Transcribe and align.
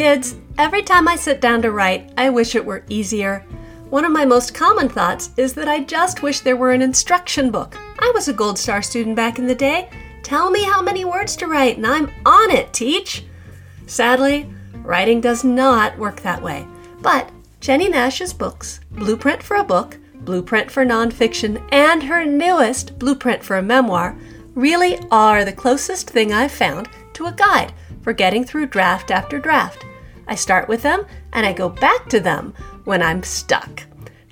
Kids, 0.00 0.36
every 0.56 0.82
time 0.82 1.06
I 1.06 1.14
sit 1.14 1.42
down 1.42 1.60
to 1.60 1.72
write, 1.72 2.10
I 2.16 2.30
wish 2.30 2.54
it 2.54 2.64
were 2.64 2.86
easier. 2.88 3.44
One 3.90 4.06
of 4.06 4.12
my 4.12 4.24
most 4.24 4.54
common 4.54 4.88
thoughts 4.88 5.28
is 5.36 5.52
that 5.52 5.68
I 5.68 5.80
just 5.80 6.22
wish 6.22 6.40
there 6.40 6.56
were 6.56 6.72
an 6.72 6.80
instruction 6.80 7.50
book. 7.50 7.76
I 7.98 8.10
was 8.14 8.26
a 8.26 8.32
Gold 8.32 8.58
Star 8.58 8.80
student 8.80 9.14
back 9.14 9.38
in 9.38 9.46
the 9.46 9.54
day. 9.54 9.90
Tell 10.22 10.50
me 10.50 10.64
how 10.64 10.80
many 10.80 11.04
words 11.04 11.36
to 11.36 11.46
write, 11.46 11.76
and 11.76 11.86
I'm 11.86 12.10
on 12.24 12.50
it, 12.50 12.72
teach. 12.72 13.26
Sadly, 13.86 14.50
writing 14.76 15.20
does 15.20 15.44
not 15.44 15.98
work 15.98 16.22
that 16.22 16.40
way. 16.40 16.66
But 17.02 17.30
Jennie 17.60 17.90
Nash's 17.90 18.32
books, 18.32 18.80
Blueprint 18.92 19.42
for 19.42 19.58
a 19.58 19.64
Book, 19.64 19.98
Blueprint 20.14 20.70
for 20.70 20.82
Nonfiction, 20.82 21.62
and 21.72 22.04
her 22.04 22.24
newest, 22.24 22.98
Blueprint 22.98 23.44
for 23.44 23.58
a 23.58 23.62
Memoir, 23.62 24.16
really 24.54 24.98
are 25.10 25.44
the 25.44 25.52
closest 25.52 26.08
thing 26.08 26.32
I've 26.32 26.52
found 26.52 26.88
to 27.12 27.26
a 27.26 27.32
guide 27.32 27.74
for 28.00 28.14
getting 28.14 28.46
through 28.46 28.68
draft 28.68 29.10
after 29.10 29.38
draft. 29.38 29.84
I 30.30 30.36
start 30.36 30.68
with 30.68 30.82
them 30.82 31.04
and 31.32 31.44
I 31.44 31.52
go 31.52 31.68
back 31.68 32.08
to 32.08 32.20
them 32.20 32.54
when 32.84 33.02
I'm 33.02 33.24
stuck. 33.24 33.82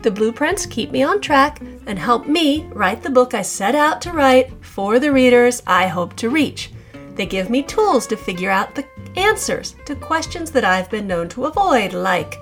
The 0.01 0.13
blueprints 0.13 0.65
keep 0.65 0.93
me 0.93 1.03
on 1.03 1.21
track 1.21 1.61
and 1.61 1.99
help 1.99 2.29
me 2.29 2.67
write 2.73 3.03
the 3.03 3.11
book 3.11 3.35
I 3.35 3.43
set 3.43 3.75
out 3.75 4.01
to 4.03 4.13
write 4.13 4.53
for 4.65 5.01
the 5.01 5.13
readers 5.13 5.61
I 5.67 5.89
hope 5.89 6.15
to 6.17 6.31
reach. 6.31 6.71
They 7.17 7.27
give 7.27 7.51
me 7.51 7.65
tools 7.65 8.07
to 8.07 8.17
figure 8.17 8.49
out 8.49 8.77
the 8.77 8.87
answers 9.17 9.75
to 9.87 9.97
questions 9.97 10.53
that 10.53 10.65
I've 10.65 10.89
been 10.89 11.09
known 11.09 11.29
to 11.31 11.47
avoid, 11.47 11.93
like 11.93 12.39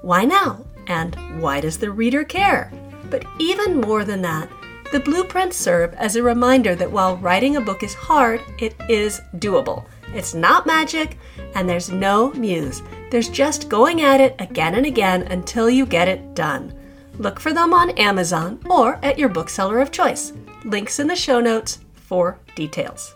why 0.00 0.24
now? 0.24 0.64
And 0.86 1.14
why 1.38 1.60
does 1.60 1.76
the 1.76 1.90
reader 1.90 2.24
care? 2.24 2.72
But 3.10 3.26
even 3.38 3.80
more 3.80 4.04
than 4.04 4.22
that, 4.22 4.48
the 4.90 5.00
blueprints 5.00 5.58
serve 5.58 5.92
as 5.94 6.16
a 6.16 6.22
reminder 6.22 6.74
that 6.76 6.90
while 6.90 7.18
writing 7.18 7.56
a 7.56 7.60
book 7.60 7.82
is 7.82 7.92
hard, 7.92 8.40
it 8.58 8.74
is 8.88 9.20
doable. 9.36 9.84
It's 10.14 10.32
not 10.32 10.64
magic, 10.64 11.18
and 11.56 11.66
there's 11.66 11.90
no 11.90 12.30
muse. 12.32 12.82
There's 13.10 13.30
just 13.30 13.70
going 13.70 14.02
at 14.02 14.20
it 14.20 14.36
again 14.38 14.74
and 14.74 14.84
again 14.84 15.22
until 15.22 15.70
you 15.70 15.86
get 15.86 16.06
it 16.06 16.34
done. 16.34 16.72
Look 17.18 17.40
for 17.40 17.52
them 17.52 17.72
on 17.72 17.90
Amazon 17.92 18.60
or 18.68 19.00
at 19.02 19.18
your 19.18 19.30
bookseller 19.30 19.80
of 19.80 19.90
choice. 19.90 20.34
Links 20.64 20.98
in 20.98 21.06
the 21.06 21.16
show 21.16 21.40
notes 21.40 21.78
for 21.94 22.38
details. 22.54 23.14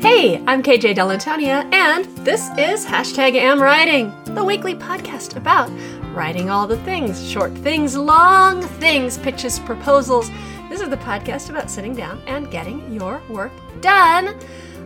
Hey, 0.00 0.42
I'm 0.46 0.62
KJ 0.62 0.94
Dell'Antonia, 0.94 1.70
and 1.74 2.04
this 2.24 2.48
is 2.56 2.86
Hashtag 2.86 3.34
Am 3.34 3.60
Writing, 3.60 4.12
the 4.26 4.44
weekly 4.44 4.74
podcast 4.76 5.36
about 5.36 5.70
writing 6.14 6.48
all 6.48 6.68
the 6.68 6.78
things 6.84 7.28
short 7.28 7.52
things, 7.58 7.96
long 7.96 8.62
things, 8.62 9.18
pitches, 9.18 9.58
proposals. 9.60 10.30
This 10.74 10.82
is 10.82 10.88
the 10.88 10.96
podcast 10.96 11.50
about 11.50 11.70
sitting 11.70 11.94
down 11.94 12.20
and 12.26 12.50
getting 12.50 12.92
your 12.92 13.22
work 13.30 13.52
done. 13.80 14.34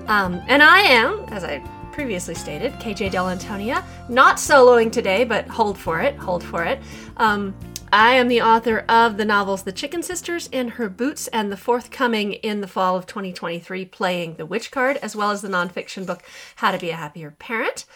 Um, 0.07 0.39
and 0.47 0.63
I 0.63 0.81
am, 0.81 1.21
as 1.31 1.45
I 1.45 1.61
previously 1.93 2.35
stated, 2.35 2.75
KJ 2.75 3.11
Dell'Antonia, 3.11 3.83
not 4.11 4.37
soloing 4.37 4.93
today, 4.93 5.25
but 5.25 5.49
hold 5.49 5.79
for 5.79 5.99
it, 6.03 6.15
hold 6.17 6.45
for 6.45 6.63
it. 6.63 6.79
Um, 7.17 7.55
I 7.91 8.13
am 8.13 8.29
the 8.29 8.43
author 8.43 8.85
of 8.87 9.17
the 9.17 9.25
novels 9.25 9.63
The 9.63 9.73
Chicken 9.73 10.03
Sisters 10.03 10.51
and 10.53 10.73
Her 10.73 10.91
Boots, 10.91 11.27
and 11.29 11.51
the 11.51 11.57
forthcoming 11.57 12.35
in 12.35 12.61
the 12.61 12.69
fall 12.69 12.95
of 12.95 13.07
2023, 13.07 13.87
Playing 13.87 14.35
the 14.35 14.45
Witch 14.45 14.71
Card, 14.71 14.99
as 14.99 15.17
well 15.17 15.31
as 15.31 15.41
the 15.41 15.49
nonfiction 15.49 16.05
book 16.05 16.23
How 16.57 16.71
to 16.71 16.77
Be 16.77 16.91
a 16.91 16.97
Happier 16.97 17.31
Parent. 17.39 17.87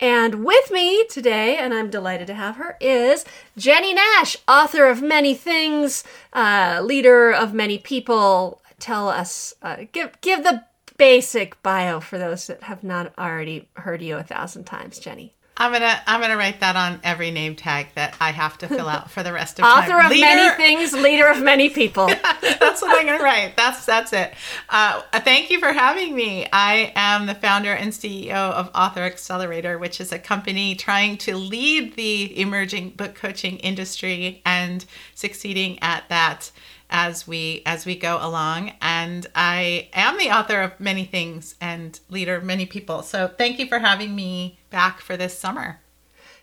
And 0.00 0.46
with 0.46 0.70
me 0.70 1.04
today, 1.06 1.58
and 1.58 1.74
I'm 1.74 1.90
delighted 1.90 2.26
to 2.28 2.34
have 2.34 2.56
her, 2.56 2.78
is 2.80 3.24
Jennie 3.56 3.92
Nash, 3.92 4.36
author 4.48 4.86
of 4.86 5.02
many 5.02 5.34
things, 5.34 6.04
uh, 6.32 6.80
leader 6.82 7.30
of 7.30 7.52
many 7.52 7.76
people. 7.76 8.62
Tell 8.78 9.10
us, 9.10 9.52
uh, 9.60 9.84
give 9.92 10.18
give 10.22 10.42
the 10.42 10.64
basic 10.96 11.62
bio 11.62 12.00
for 12.00 12.18
those 12.18 12.46
that 12.46 12.62
have 12.62 12.82
not 12.82 13.12
already 13.18 13.68
heard 13.74 14.00
you 14.00 14.16
a 14.16 14.22
thousand 14.22 14.64
times, 14.64 14.98
Jennie. 14.98 15.34
I'm 15.60 15.72
gonna 15.72 16.00
I'm 16.06 16.22
gonna 16.22 16.38
write 16.38 16.60
that 16.60 16.74
on 16.74 17.00
every 17.04 17.30
name 17.30 17.54
tag 17.54 17.88
that 17.94 18.16
I 18.18 18.30
have 18.30 18.56
to 18.58 18.68
fill 18.68 18.88
out 18.88 19.10
for 19.10 19.22
the 19.22 19.30
rest 19.30 19.58
of 19.58 19.66
Author 19.66 19.88
time. 19.88 20.06
of 20.06 20.10
leader, 20.10 20.24
many 20.24 20.56
things, 20.56 20.94
leader 20.94 21.26
of 21.26 21.42
many 21.42 21.68
people. 21.68 22.06
that's 22.40 22.80
what 22.80 22.98
I'm 22.98 23.04
gonna 23.04 23.22
write. 23.22 23.58
That's 23.58 23.84
that's 23.84 24.14
it. 24.14 24.32
Uh, 24.70 25.02
thank 25.20 25.50
you 25.50 25.60
for 25.60 25.70
having 25.70 26.16
me. 26.16 26.48
I 26.50 26.92
am 26.96 27.26
the 27.26 27.34
founder 27.34 27.74
and 27.74 27.92
CEO 27.92 28.32
of 28.32 28.70
Author 28.74 29.02
Accelerator, 29.02 29.78
which 29.78 30.00
is 30.00 30.12
a 30.12 30.18
company 30.18 30.74
trying 30.76 31.18
to 31.18 31.36
lead 31.36 31.94
the 31.94 32.40
emerging 32.40 32.90
book 32.90 33.14
coaching 33.14 33.58
industry 33.58 34.40
and 34.46 34.86
succeeding 35.14 35.78
at 35.82 36.08
that 36.08 36.50
as 36.90 37.26
we 37.26 37.62
as 37.64 37.86
we 37.86 37.96
go 37.96 38.18
along. 38.20 38.72
And 38.80 39.26
i 39.34 39.88
am 39.92 40.18
the 40.18 40.30
author 40.30 40.60
of 40.60 40.78
many 40.78 41.04
things 41.04 41.54
and 41.60 41.98
leader 42.08 42.36
of 42.36 42.44
many 42.44 42.66
people. 42.66 43.02
So 43.02 43.28
thank 43.28 43.58
you 43.58 43.66
for 43.66 43.78
having 43.78 44.14
me 44.14 44.58
back 44.70 45.00
for 45.00 45.16
this 45.16 45.38
summer. 45.38 45.80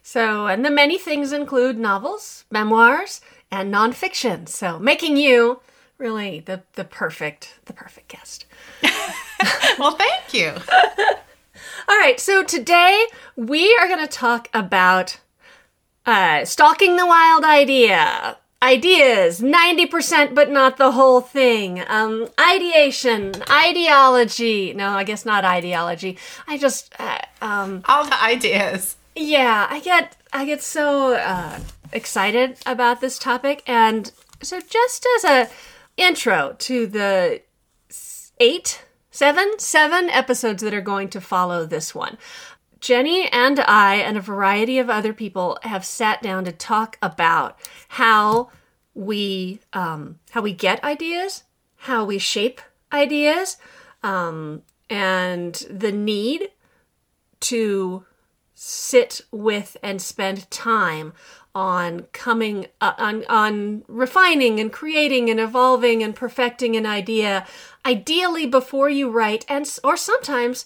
So 0.02 0.48
and 0.48 0.66
the 0.66 0.72
many 0.72 0.98
things 0.98 1.32
include 1.32 1.78
novels 1.78 2.46
memoirs 2.50 3.22
and 3.52 3.74
nonfiction. 3.74 4.48
So 4.48 4.80
making 4.80 5.18
you 5.18 5.60
really 5.98 6.40
the 6.40 6.64
the 6.74 6.86
perfect 6.86 7.60
the 7.66 7.74
perfect 7.74 8.08
guest. 8.08 8.46
Well 9.78 9.92
thank 9.92 10.34
you. 10.34 10.50
All 11.88 11.98
right. 11.98 12.20
So 12.20 12.44
today 12.44 13.06
we 13.36 13.76
are 13.80 13.88
going 13.88 14.00
to 14.00 14.08
talk 14.08 14.50
about 14.54 15.20
uh, 16.06 16.46
stalking 16.46 16.96
the 16.96 17.06
wild 17.06 17.44
idea 17.44 18.38
ideas 18.62 19.40
90% 19.40 20.34
but 20.34 20.50
not 20.50 20.78
the 20.78 20.92
whole 20.92 21.22
thing. 21.22 21.84
Um 21.88 22.28
ideation 22.40 23.34
ideology. 23.50 24.74
No 24.74 24.90
i 24.90 25.04
guess 25.04 25.26
not 25.26 25.46
ideology. 25.46 26.18
I 26.48 26.58
just 26.58 26.94
uh, 27.00 27.20
um 27.42 27.82
all 27.86 28.06
the 28.06 28.22
ideas. 28.22 28.96
Yeah 29.16 29.68
i 29.70 29.80
get 29.80 30.18
i 30.34 30.46
get 30.46 30.62
so 30.62 31.14
uh 31.16 31.60
excited 31.94 32.58
about 32.66 33.02
this 33.02 33.20
topic. 33.20 33.64
And 33.68 34.12
so 34.42 34.60
just 34.60 35.08
as 35.18 35.24
a 35.24 35.50
intro 35.98 36.56
to 36.60 36.88
the 36.88 37.42
eight 38.40 38.84
seven 39.12 39.58
seven 39.58 40.10
episodes 40.10 40.62
that 40.62 40.74
are 40.74 40.82
going 40.82 41.10
to 41.10 41.20
follow 41.20 41.66
this 41.66 41.96
one 41.96 42.18
Jennie 42.80 43.28
and 43.30 43.60
I 43.62 43.96
and 43.96 44.18
a 44.18 44.22
variety 44.22 44.80
of 44.80 44.90
other 44.90 45.14
people 45.14 45.58
have 45.64 45.86
sat 45.86 46.22
down 46.22 46.46
to 46.46 46.52
talk 46.52 46.98
about 47.02 47.58
how 47.90 48.50
we 48.94 49.60
um, 49.74 50.20
how 50.32 50.42
we 50.42 50.54
get 50.54 50.84
ideas, 50.84 51.44
how 51.78 52.06
we 52.06 52.18
shape 52.18 52.62
ideas, 52.92 53.58
um, 54.04 54.64
and 54.90 55.54
the 55.70 55.92
need 55.92 56.50
to 57.40 58.04
sit 58.56 59.22
with 59.32 59.78
and 59.84 60.02
spend 60.02 60.50
time 60.50 61.14
on 61.54 62.02
coming 62.12 62.68
uh, 62.82 62.94
on 62.98 63.26
on 63.30 63.84
refining 63.88 64.60
and 64.60 64.72
creating 64.72 65.30
and 65.30 65.40
evolving 65.40 66.04
and 66.04 66.16
perfecting 66.16 66.76
an 66.76 66.86
idea 66.86 67.46
ideally 67.86 68.46
before 68.46 68.90
you 68.90 69.10
write 69.10 69.46
and 69.50 69.68
or 69.84 69.98
sometimes 69.98 70.66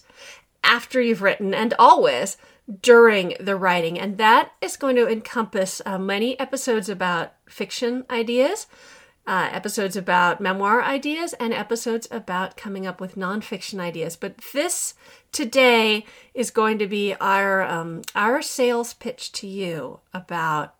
after 0.62 1.00
you've 1.00 1.22
written 1.22 1.54
and 1.54 1.74
always 1.78 2.36
during 2.80 3.34
the 3.40 3.56
writing. 3.56 3.98
And 3.98 4.18
that 4.18 4.52
is 4.60 4.76
going 4.76 4.96
to 4.96 5.08
encompass 5.08 5.82
uh, 5.84 5.98
many 5.98 6.38
episodes 6.38 6.88
about 6.88 7.34
fiction 7.48 8.04
ideas, 8.10 8.66
uh, 9.26 9.48
episodes 9.52 9.96
about 9.96 10.40
memoir 10.40 10.82
ideas, 10.82 11.32
and 11.34 11.52
episodes 11.52 12.08
about 12.10 12.56
coming 12.56 12.86
up 12.86 13.00
with 13.00 13.16
nonfiction 13.16 13.80
ideas. 13.80 14.16
But 14.16 14.38
this 14.52 14.94
today 15.32 16.04
is 16.34 16.50
going 16.50 16.78
to 16.78 16.86
be 16.86 17.14
our 17.20 17.62
um, 17.62 18.02
our 18.14 18.42
sales 18.42 18.94
pitch 18.94 19.32
to 19.32 19.46
you 19.46 20.00
about 20.14 20.74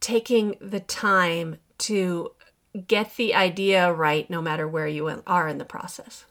taking 0.00 0.56
the 0.60 0.80
time 0.80 1.56
to 1.78 2.32
get 2.86 3.16
the 3.16 3.34
idea 3.34 3.92
right, 3.92 4.28
no 4.28 4.42
matter 4.42 4.66
where 4.66 4.88
you 4.88 5.22
are 5.26 5.48
in 5.48 5.58
the 5.58 5.64
process. 5.64 6.24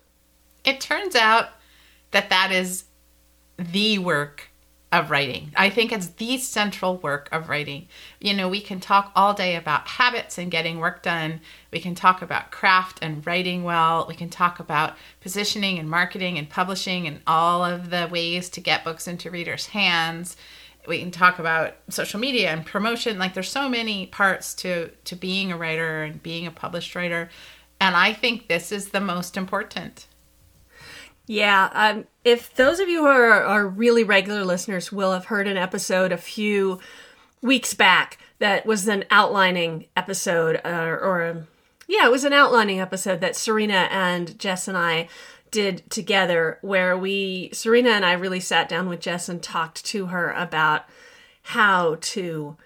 It 0.64 0.80
turns 0.80 1.16
out 1.16 1.50
that 2.14 2.30
that 2.30 2.52
is 2.52 2.86
the 3.58 4.00
work 4.00 4.50
of 4.94 5.10
writing. 5.10 5.52
I 5.56 5.72
think 5.72 5.92
it's 5.92 6.08
the 6.08 6.38
central 6.38 6.98
work 6.98 7.28
of 7.32 7.50
writing. 7.50 7.88
You 8.22 8.36
know, 8.36 8.48
we 8.48 8.62
can 8.62 8.80
talk 8.80 9.12
all 9.16 9.34
day 9.34 9.56
about 9.56 9.88
habits 9.88 10.38
and 10.38 10.52
getting 10.52 10.78
work 10.78 11.02
done. 11.02 11.42
We 11.72 11.80
can 11.80 11.96
talk 11.96 12.22
about 12.22 12.52
craft 12.52 13.00
and 13.02 13.26
writing 13.26 13.64
well. 13.64 14.06
We 14.08 14.14
can 14.14 14.30
talk 14.30 14.60
about 14.60 14.96
positioning 15.20 15.80
and 15.80 15.90
marketing 15.90 16.38
and 16.38 16.48
publishing 16.48 17.08
and 17.08 17.22
all 17.26 17.66
of 17.66 17.90
the 17.90 18.08
ways 18.12 18.50
to 18.50 18.62
get 18.62 18.84
books 18.84 19.08
into 19.08 19.32
readers' 19.32 19.66
hands. 19.66 20.38
We 20.88 21.00
can 21.00 21.10
talk 21.10 21.40
about 21.40 21.74
social 21.90 22.20
media 22.20 22.52
and 22.52 22.64
promotion. 22.64 23.18
Like 23.18 23.34
there's 23.34 23.50
so 23.50 23.68
many 23.68 24.06
parts 24.06 24.54
to 24.56 24.90
to 25.06 25.16
being 25.16 25.52
a 25.52 25.58
writer 25.58 26.04
and 26.04 26.22
being 26.22 26.46
a 26.46 26.52
published 26.52 26.94
writer. 26.94 27.30
And 27.82 27.96
I 27.96 28.14
think 28.14 28.48
this 28.48 28.72
is 28.72 28.90
the 28.90 29.02
most 29.02 29.38
important. 29.38 30.06
Yeah, 31.26 31.70
um, 31.74 32.06
if 32.24 32.54
those 32.56 32.80
of 32.80 32.90
you 32.90 33.02
who 33.02 33.08
are, 33.08 33.44
are 33.44 33.68
really 33.68 34.04
regular 34.04 34.44
listeners 34.44 34.92
will 34.92 35.14
have 35.14 35.26
heard 35.26 35.48
an 35.48 35.58
episode 35.58 36.12
a 36.12 36.18
few 36.18 36.80
weeks 37.42 37.74
back 37.74 38.18
that 38.40 38.66
was 38.66 38.88
an 38.88 39.06
outlining 39.10 39.86
episode 39.96 40.60
uh, 40.66 40.98
or 41.02 41.22
a, 41.22 41.48
Yeah, 41.88 42.06
it 42.06 42.12
was 42.12 42.26
an 42.26 42.34
outlining 42.34 42.80
episode 42.82 43.22
that 43.22 43.36
Serena 43.36 43.88
and 43.92 44.38
Jess 44.38 44.68
and 44.68 44.78
I 44.78 45.08
did 45.50 45.90
together 45.90 46.58
where 46.62 46.98
we 46.98 47.50
Serena 47.54 47.92
and 47.92 48.04
I 48.04 48.14
really 48.14 48.40
sat 48.40 48.68
down 48.68 48.90
with 48.90 49.00
Jess 49.00 49.30
and 49.30 49.42
talked 49.42 49.86
to 49.86 50.08
her 50.08 50.32
about 50.32 50.86
how 51.44 51.98
to 52.02 52.58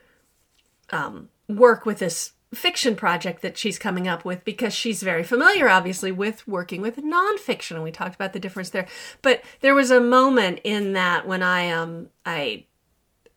um, 0.92 1.30
work 1.50 1.86
with 1.86 2.00
this 2.00 2.32
fiction 2.54 2.96
project 2.96 3.42
that 3.42 3.58
she's 3.58 3.78
coming 3.78 4.08
up 4.08 4.24
with 4.24 4.44
because 4.46 4.74
she's 4.74 5.04
very 5.04 5.24
familiar 5.24 5.68
obviously 5.68 6.12
with 6.12 6.48
working 6.48 6.82
with 6.82 6.98
nonfiction 6.98 7.72
and 7.72 7.84
we 7.84 7.92
talked 7.92 8.16
about 8.16 8.32
the 8.32 8.40
difference 8.40 8.70
there 8.70 8.88
but 9.22 9.44
there 9.60 9.76
was 9.76 9.92
a 9.92 10.00
moment 10.00 10.60
in 10.64 10.94
that 10.94 11.28
when 11.28 11.44
i 11.44 11.70
um 11.70 12.08
i 12.26 12.64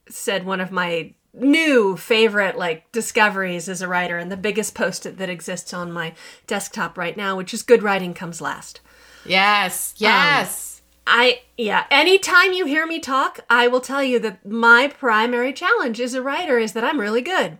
said 0.08 0.46
one 0.46 0.60
of 0.60 0.70
my 0.70 1.12
new 1.32 1.96
favorite 1.96 2.56
like 2.56 2.90
discoveries 2.92 3.68
as 3.68 3.82
a 3.82 3.88
writer 3.88 4.16
and 4.16 4.30
the 4.30 4.36
biggest 4.36 4.76
post-it 4.76 5.18
that 5.18 5.28
exists 5.28 5.74
on 5.74 5.90
my 5.90 6.12
desktop 6.46 6.96
right 6.96 7.16
now 7.16 7.36
which 7.36 7.52
is 7.52 7.62
good 7.62 7.82
writing 7.82 8.14
comes 8.14 8.40
last 8.40 8.80
Yes. 9.24 9.94
Yes. 9.96 10.82
I 11.06 11.42
yeah, 11.56 11.86
anytime 11.90 12.52
you 12.52 12.66
hear 12.66 12.86
me 12.86 13.00
talk, 13.00 13.40
I 13.50 13.66
will 13.68 13.80
tell 13.80 14.02
you 14.02 14.18
that 14.20 14.46
my 14.46 14.88
primary 14.88 15.52
challenge 15.52 16.00
as 16.00 16.14
a 16.14 16.22
writer 16.22 16.58
is 16.58 16.72
that 16.74 16.84
I'm 16.84 17.00
really 17.00 17.22
good. 17.22 17.58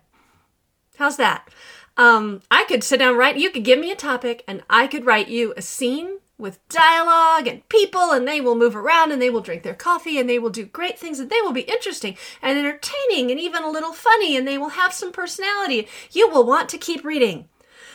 How's 1.01 1.17
that? 1.17 1.49
Um, 1.97 2.43
I 2.51 2.65
could 2.65 2.85
sit 2.85 2.99
down 2.99 3.17
write. 3.17 3.39
You 3.39 3.51
could 3.51 3.65
give 3.65 3.79
me 3.79 3.91
a 3.91 3.97
topic, 3.97 4.45
and 4.47 4.63
I 4.69 4.87
could 4.87 5.07
write 5.07 5.29
you 5.29 5.55
a 5.57 5.63
scene 5.63 6.19
with 6.37 6.61
dialogue 6.69 7.47
and 7.47 7.67
people, 7.71 8.11
and 8.11 8.29
they 8.29 8.39
will 8.39 8.55
move 8.55 8.77
around, 8.77 9.11
and 9.11 9.21
they 9.21 9.31
will 9.31 9.41
drink 9.41 9.63
their 9.63 9.75
coffee, 9.75 10.19
and 10.19 10.29
they 10.29 10.39
will 10.39 10.51
do 10.51 10.67
great 10.67 10.99
things, 10.99 11.19
and 11.19 11.31
they 11.31 11.41
will 11.41 11.53
be 11.53 11.63
interesting 11.63 12.19
and 12.43 12.59
entertaining, 12.59 13.31
and 13.31 13.41
even 13.41 13.63
a 13.63 13.71
little 13.71 13.95
funny, 13.95 14.37
and 14.37 14.47
they 14.47 14.59
will 14.59 14.69
have 14.69 14.93
some 14.93 15.11
personality. 15.11 15.89
You 16.13 16.29
will 16.29 16.45
want 16.45 16.69
to 16.69 16.77
keep 16.77 17.03
reading. 17.03 17.49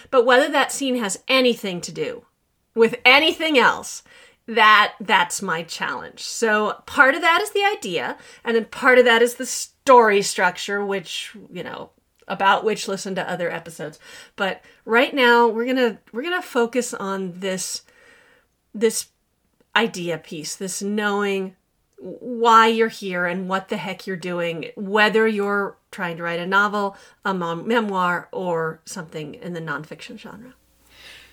But 0.10 0.26
whether 0.26 0.50
that 0.50 0.72
scene 0.72 0.96
has 0.96 1.22
anything 1.28 1.82
to 1.82 1.92
do 1.92 2.26
with 2.74 2.96
anything 3.06 3.56
else 3.56 4.02
that 4.48 4.94
that's 5.00 5.42
my 5.42 5.64
challenge 5.64 6.20
so 6.20 6.84
part 6.86 7.16
of 7.16 7.22
that 7.22 7.42
is 7.42 7.50
the 7.50 7.64
idea 7.64 8.16
and 8.44 8.56
then 8.56 8.66
part 8.66 9.00
of 9.00 9.06
that 9.06 9.24
is 9.24 9.36
the 9.36 9.46
story 9.46 10.22
structure 10.22 10.86
which 10.86 11.36
you 11.52 11.64
know 11.64 11.90
about 12.28 12.64
which 12.64 12.88
listen 12.88 13.16
to 13.16 13.30
other 13.30 13.52
episodes 13.52 14.00
but 14.36 14.62
right 14.86 15.14
now 15.14 15.48
we're 15.48 15.66
gonna 15.66 15.98
we're 16.12 16.24
gonna 16.24 16.42
focus 16.42 16.94
on 16.94 17.40
this 17.40 17.84
this 18.74 19.08
idea 19.76 20.18
piece 20.18 20.56
this 20.56 20.82
knowing 20.82 21.56
why 22.00 22.68
you're 22.68 22.90
here 22.90 23.26
and 23.26 23.48
what 23.48 23.70
the 23.70 23.78
heck 23.78 24.06
you're 24.06 24.18
doing 24.18 24.66
whether 24.76 25.28
you're 25.28 25.78
trying 25.92 26.18
to 26.18 26.24
write 26.24 26.40
a 26.40 26.46
novel 26.46 26.96
a 27.24 27.34
mem- 27.34 27.68
memoir 27.68 28.28
or 28.32 28.82
something 28.86 29.36
in 29.36 29.54
the 29.54 29.62
nonfiction 29.62 30.18
genre 30.18 30.54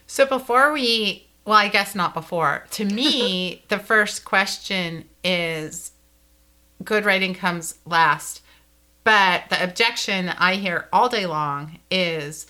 So 0.06 0.26
before 0.26 0.72
we, 0.72 1.28
well, 1.46 1.56
I 1.56 1.68
guess 1.68 1.94
not 1.94 2.12
before. 2.14 2.66
To 2.72 2.84
me, 2.84 3.64
the 3.68 3.78
first 3.78 4.24
question 4.24 5.08
is 5.24 5.92
good 6.84 7.04
writing 7.04 7.34
comes 7.34 7.78
last. 7.86 8.42
But 9.04 9.44
the 9.50 9.62
objection 9.62 10.28
I 10.28 10.54
hear 10.54 10.88
all 10.92 11.08
day 11.08 11.26
long 11.26 11.78
is, 11.90 12.46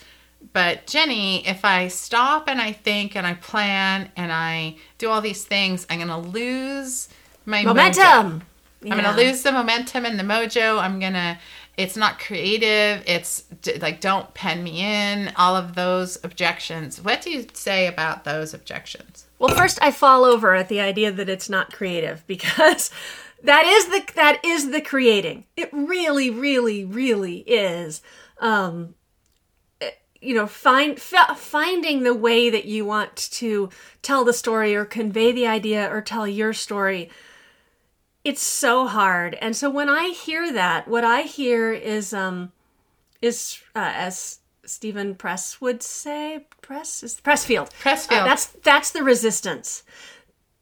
but 0.52 0.86
Jennie, 0.86 1.46
if 1.46 1.64
I 1.64 1.88
stop 1.88 2.48
and 2.48 2.60
I 2.60 2.72
think 2.72 3.16
and 3.16 3.26
I 3.26 3.34
plan 3.34 4.10
and 4.16 4.30
I 4.32 4.76
do 4.98 5.08
all 5.08 5.20
these 5.20 5.44
things, 5.44 5.86
I'm 5.88 5.98
going 5.98 6.08
to 6.08 6.28
lose 6.28 7.08
my 7.46 7.62
momentum 7.62 8.42
I'm 8.90 9.00
gonna 9.00 9.16
lose 9.16 9.42
the 9.42 9.52
momentum 9.52 10.04
and 10.04 10.18
the 10.18 10.24
mojo. 10.24 10.78
I'm 10.78 10.98
gonna. 10.98 11.38
It's 11.76 11.96
not 11.96 12.18
creative. 12.18 13.02
It's 13.06 13.42
d- 13.62 13.78
like 13.78 14.00
don't 14.00 14.32
pen 14.34 14.62
me 14.62 14.80
in. 14.80 15.32
All 15.36 15.56
of 15.56 15.74
those 15.74 16.22
objections. 16.24 17.00
What 17.00 17.22
do 17.22 17.30
you 17.30 17.46
say 17.52 17.86
about 17.86 18.24
those 18.24 18.52
objections? 18.52 19.26
Well, 19.38 19.54
first 19.54 19.78
I 19.80 19.90
fall 19.90 20.24
over 20.24 20.54
at 20.54 20.68
the 20.68 20.80
idea 20.80 21.10
that 21.12 21.28
it's 21.28 21.48
not 21.48 21.72
creative 21.72 22.24
because 22.26 22.90
that 23.42 23.64
is 23.66 23.86
the 23.88 24.12
that 24.14 24.44
is 24.44 24.70
the 24.70 24.80
creating. 24.80 25.44
It 25.56 25.70
really, 25.72 26.30
really, 26.30 26.84
really 26.84 27.38
is. 27.38 28.02
Um, 28.40 28.94
eh, 29.80 29.90
you 30.20 30.34
know, 30.34 30.46
find 30.46 30.96
f- 30.96 31.38
finding 31.38 32.02
the 32.02 32.14
way 32.14 32.50
that 32.50 32.64
you 32.64 32.84
want 32.84 33.16
to 33.16 33.70
tell 34.02 34.24
the 34.24 34.32
story 34.32 34.74
or 34.74 34.84
convey 34.84 35.32
the 35.32 35.46
idea 35.46 35.92
or 35.92 36.00
tell 36.00 36.26
your 36.26 36.52
story. 36.52 37.10
It's 38.24 38.42
so 38.42 38.86
hard, 38.86 39.34
and 39.40 39.56
so 39.56 39.68
when 39.68 39.88
I 39.88 40.10
hear 40.10 40.52
that, 40.52 40.86
what 40.86 41.02
I 41.02 41.22
hear 41.22 41.72
is 41.72 42.14
um, 42.14 42.52
is 43.20 43.58
uh, 43.74 43.92
as 43.94 44.38
Stephen 44.64 45.14
Press 45.14 45.60
would 45.60 45.82
say, 45.82 46.46
Press 46.60 47.02
is 47.02 47.20
Pressfield. 47.20 47.70
Pressfield. 47.82 48.22
Uh, 48.22 48.24
that's 48.24 48.46
that's 48.46 48.90
the 48.90 49.02
resistance. 49.02 49.82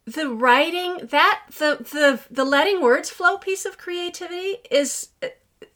The 0.06 0.29
writing 0.29 1.06
that 1.08 1.43
the 1.58 1.79
the 1.81 2.20
the 2.31 2.44
letting 2.44 2.81
words 2.81 3.11
flow 3.11 3.38
piece 3.38 3.64
of 3.64 3.79
creativity 3.79 4.56
is 4.70 5.08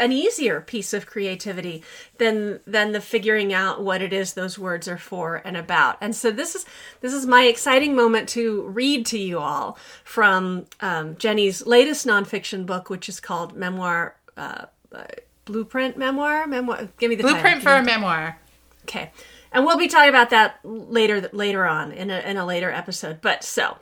an 0.01 0.13
easier 0.13 0.61
piece 0.61 0.93
of 0.93 1.07
creativity 1.07 1.83
than 2.19 2.61
than 2.67 2.93
the 2.93 3.01
figuring 3.01 3.53
out 3.53 3.83
what 3.83 4.03
it 4.03 4.13
is 4.13 4.35
those 4.35 4.59
words 4.59 4.89
are 4.89 4.99
for 4.99 5.37
and 5.45 5.57
about. 5.57 5.99
And 6.01 6.17
so 6.17 6.31
this 6.31 6.55
is 6.55 6.65
this 7.01 7.13
is 7.13 7.27
my 7.27 7.45
exciting 7.45 7.95
moment 7.95 8.29
to 8.31 8.63
read 8.63 9.07
to 9.07 9.19
you 9.19 9.39
all 9.39 9.79
from 10.03 10.67
um, 10.81 11.17
Jennie's 11.17 11.67
latest 11.67 12.07
nonfiction 12.07 12.67
book, 12.67 12.91
which 12.91 13.09
is 13.09 13.21
called 13.21 13.55
Memoir. 13.57 14.17
Uh, 14.37 14.67
uh, 14.93 15.05
Blueprint 15.45 15.99
memoir, 15.99 16.47
memoir. 16.47 16.89
Give 16.99 17.11
me 17.11 17.17
the 17.17 17.23
title. 17.23 17.35
Blueprint 17.35 17.57
Give 17.57 17.63
for 17.65 17.77
a 17.77 17.83
memoir. 17.83 18.39
Okay. 18.85 19.11
And 19.53 19.65
we'll 19.67 19.77
be 19.77 19.89
talking 19.89 20.09
about 20.09 20.31
that 20.31 20.59
later 20.65 21.29
later 21.33 21.67
on 21.67 21.93
in 21.93 22.11
a, 22.11 22.21
in 22.21 22.39
a 22.39 22.47
later 22.47 22.71
episode. 22.71 23.21
But 23.21 23.45
so, 23.45 23.77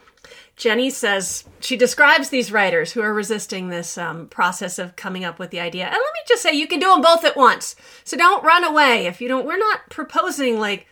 Jennie 0.62 0.90
says 0.90 1.42
she 1.58 1.76
describes 1.76 2.28
these 2.28 2.52
writers 2.52 2.92
who 2.92 3.02
are 3.02 3.12
resisting 3.12 3.68
this 3.68 3.98
um, 3.98 4.28
process 4.28 4.78
of 4.78 4.94
coming 4.94 5.24
up 5.24 5.40
with 5.40 5.50
the 5.50 5.58
idea. 5.58 5.86
And 5.86 5.92
let 5.92 6.00
me 6.00 6.20
just 6.28 6.40
say, 6.40 6.52
you 6.52 6.68
can 6.68 6.78
do 6.78 6.88
them 6.88 7.02
both 7.02 7.24
at 7.24 7.36
once. 7.36 7.74
So 8.04 8.16
don't 8.16 8.44
run 8.44 8.62
away 8.62 9.06
if 9.06 9.20
you 9.20 9.26
don't. 9.26 9.44
We're 9.44 9.58
not 9.58 9.90
proposing 9.90 10.60
like 10.60 10.86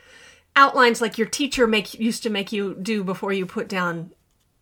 outlines 0.56 1.00
like 1.00 1.18
your 1.18 1.28
teacher 1.28 1.68
make 1.68 1.94
used 1.94 2.24
to 2.24 2.30
make 2.30 2.50
you 2.50 2.74
do 2.82 3.04
before 3.04 3.32
you 3.32 3.46
put 3.46 3.68
down, 3.68 4.10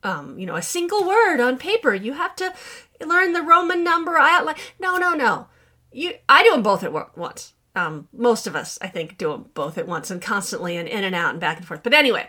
um, 0.02 0.38
you 0.38 0.44
know, 0.44 0.56
a 0.56 0.62
single 0.62 1.06
word 1.06 1.40
on 1.40 1.56
paper. 1.56 1.94
You 1.94 2.12
have 2.12 2.36
to 2.36 2.52
learn 3.00 3.32
the 3.32 3.40
Roman 3.40 3.82
number 3.82 4.18
outline. 4.18 4.56
No, 4.78 4.98
no, 4.98 5.14
no. 5.14 5.46
You, 5.90 6.16
I 6.28 6.42
do 6.42 6.50
them 6.50 6.62
both 6.62 6.84
at 6.84 6.92
once. 7.16 7.54
Um, 7.74 8.08
most 8.12 8.46
of 8.46 8.54
us, 8.54 8.78
I 8.82 8.88
think, 8.88 9.16
do 9.16 9.30
them 9.30 9.46
both 9.54 9.78
at 9.78 9.88
once 9.88 10.10
and 10.10 10.20
constantly 10.20 10.76
and 10.76 10.86
in 10.86 11.02
and 11.02 11.14
out 11.14 11.30
and 11.30 11.40
back 11.40 11.56
and 11.56 11.66
forth. 11.66 11.82
But 11.82 11.94
anyway, 11.94 12.28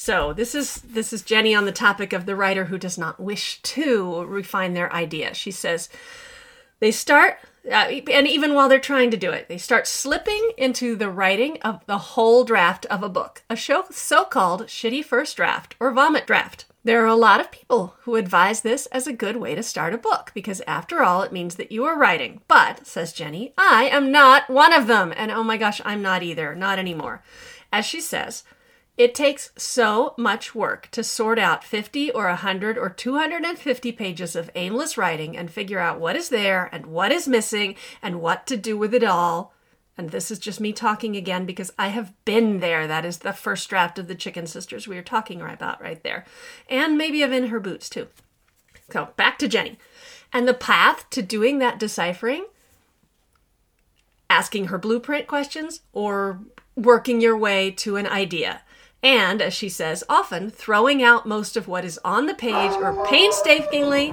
so 0.00 0.32
this 0.32 0.54
is 0.54 0.76
this 0.82 1.12
is 1.12 1.22
Jennie 1.22 1.56
on 1.56 1.64
the 1.64 1.72
topic 1.72 2.12
of 2.12 2.24
the 2.24 2.36
writer 2.36 2.66
who 2.66 2.78
does 2.78 2.96
not 2.96 3.18
wish 3.18 3.60
to 3.62 4.24
refine 4.26 4.74
their 4.74 4.92
idea. 4.92 5.34
She 5.34 5.50
says 5.50 5.88
they 6.78 6.92
start, 6.92 7.38
uh, 7.68 7.90
and 8.08 8.28
even 8.28 8.54
while 8.54 8.68
they're 8.68 8.78
trying 8.78 9.10
to 9.10 9.16
do 9.16 9.32
it, 9.32 9.48
they 9.48 9.58
start 9.58 9.88
slipping 9.88 10.52
into 10.56 10.94
the 10.94 11.10
writing 11.10 11.60
of 11.62 11.84
the 11.86 11.98
whole 11.98 12.44
draft 12.44 12.86
of 12.86 13.02
a 13.02 13.08
book, 13.08 13.42
a 13.50 13.56
show 13.56 13.86
so-called 13.90 14.66
shitty 14.66 15.04
first 15.04 15.36
draft 15.36 15.74
or 15.80 15.90
vomit 15.90 16.28
draft. 16.28 16.66
There 16.84 17.02
are 17.02 17.08
a 17.08 17.16
lot 17.16 17.40
of 17.40 17.50
people 17.50 17.96
who 18.02 18.14
advise 18.14 18.60
this 18.60 18.86
as 18.86 19.08
a 19.08 19.12
good 19.12 19.38
way 19.38 19.56
to 19.56 19.64
start 19.64 19.94
a 19.94 19.98
book 19.98 20.30
because, 20.32 20.62
after 20.68 21.02
all, 21.02 21.22
it 21.22 21.32
means 21.32 21.56
that 21.56 21.72
you 21.72 21.84
are 21.84 21.98
writing. 21.98 22.40
But, 22.46 22.86
says 22.86 23.12
Jennie, 23.12 23.52
I 23.58 23.88
am 23.88 24.12
not 24.12 24.48
one 24.48 24.72
of 24.72 24.86
them. 24.86 25.12
And 25.16 25.32
oh 25.32 25.42
my 25.42 25.56
gosh, 25.56 25.80
I'm 25.84 26.02
not 26.02 26.22
either. 26.22 26.54
Not 26.54 26.78
anymore. 26.78 27.24
As 27.72 27.84
she 27.84 28.00
says, 28.00 28.44
it 28.98 29.14
takes 29.14 29.52
so 29.56 30.12
much 30.18 30.56
work 30.56 30.88
to 30.90 31.04
sort 31.04 31.38
out 31.38 31.62
50 31.62 32.10
or 32.10 32.26
100 32.26 32.76
or 32.76 32.90
250 32.90 33.92
pages 33.92 34.34
of 34.34 34.50
aimless 34.56 34.98
writing 34.98 35.36
and 35.36 35.48
figure 35.50 35.78
out 35.78 36.00
what 36.00 36.16
is 36.16 36.30
there 36.30 36.68
and 36.72 36.86
what 36.86 37.12
is 37.12 37.28
missing 37.28 37.76
and 38.02 38.20
what 38.20 38.44
to 38.48 38.56
do 38.56 38.76
with 38.76 38.92
it 38.92 39.04
all. 39.04 39.54
And 39.96 40.10
this 40.10 40.32
is 40.32 40.40
just 40.40 40.60
me 40.60 40.72
talking 40.72 41.16
again 41.16 41.46
because 41.46 41.72
I 41.78 41.88
have 41.88 42.12
been 42.24 42.58
there. 42.58 42.88
That 42.88 43.04
is 43.04 43.18
the 43.18 43.32
first 43.32 43.70
draft 43.70 44.00
of 44.00 44.08
the 44.08 44.16
Chicken 44.16 44.48
Sisters 44.48 44.88
we 44.88 44.96
were 44.96 45.02
talking 45.02 45.40
about 45.40 45.80
right 45.80 46.02
there. 46.02 46.24
And 46.68 46.98
maybe 46.98 47.22
of 47.22 47.32
In 47.32 47.48
Her 47.48 47.60
Boots 47.60 47.88
too. 47.88 48.08
So 48.90 49.10
back 49.16 49.38
to 49.38 49.48
Jennie. 49.48 49.78
And 50.32 50.46
the 50.48 50.54
path 50.54 51.08
to 51.10 51.22
doing 51.22 51.60
that 51.60 51.78
deciphering, 51.78 52.46
asking 54.28 54.66
her 54.66 54.78
blueprint 54.78 55.28
questions 55.28 55.82
or 55.92 56.40
working 56.74 57.20
your 57.20 57.36
way 57.36 57.70
to 57.72 57.96
an 57.96 58.06
idea. 58.06 58.62
And, 59.02 59.40
as 59.40 59.54
she 59.54 59.68
says, 59.68 60.02
often 60.08 60.50
throwing 60.50 61.02
out 61.02 61.26
most 61.26 61.56
of 61.56 61.68
what 61.68 61.84
is 61.84 62.00
on 62.04 62.26
the 62.26 62.34
page 62.34 62.72
or 62.72 63.06
painstakingly 63.06 64.12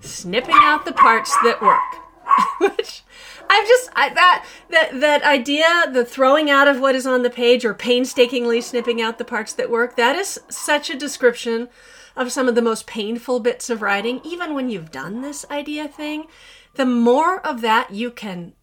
snipping 0.00 0.56
out 0.60 0.84
the 0.84 0.92
parts 0.92 1.36
that 1.42 1.60
work. 1.60 1.80
Which 2.58 3.02
I've 3.48 3.66
just 3.66 3.90
I, 3.94 4.08
that 4.14 4.44
that 4.70 5.00
that 5.00 5.22
idea, 5.22 5.66
the 5.92 6.04
throwing 6.04 6.50
out 6.50 6.66
of 6.68 6.80
what 6.80 6.94
is 6.94 7.06
on 7.06 7.22
the 7.22 7.30
page 7.30 7.64
or 7.64 7.74
painstakingly 7.74 8.60
snipping 8.60 9.00
out 9.00 9.18
the 9.18 9.24
parts 9.24 9.52
that 9.54 9.70
work, 9.70 9.96
that 9.96 10.16
is 10.16 10.40
such 10.48 10.90
a 10.90 10.96
description 10.98 11.68
of 12.16 12.32
some 12.32 12.48
of 12.48 12.54
the 12.54 12.62
most 12.62 12.86
painful 12.86 13.40
bits 13.40 13.68
of 13.68 13.82
writing, 13.82 14.20
even 14.24 14.54
when 14.54 14.70
you've 14.70 14.90
done 14.90 15.20
this 15.20 15.44
idea 15.50 15.86
thing. 15.86 16.26
The 16.74 16.86
more 16.86 17.40
of 17.46 17.60
that 17.60 17.90
you 17.90 18.10
can 18.10 18.54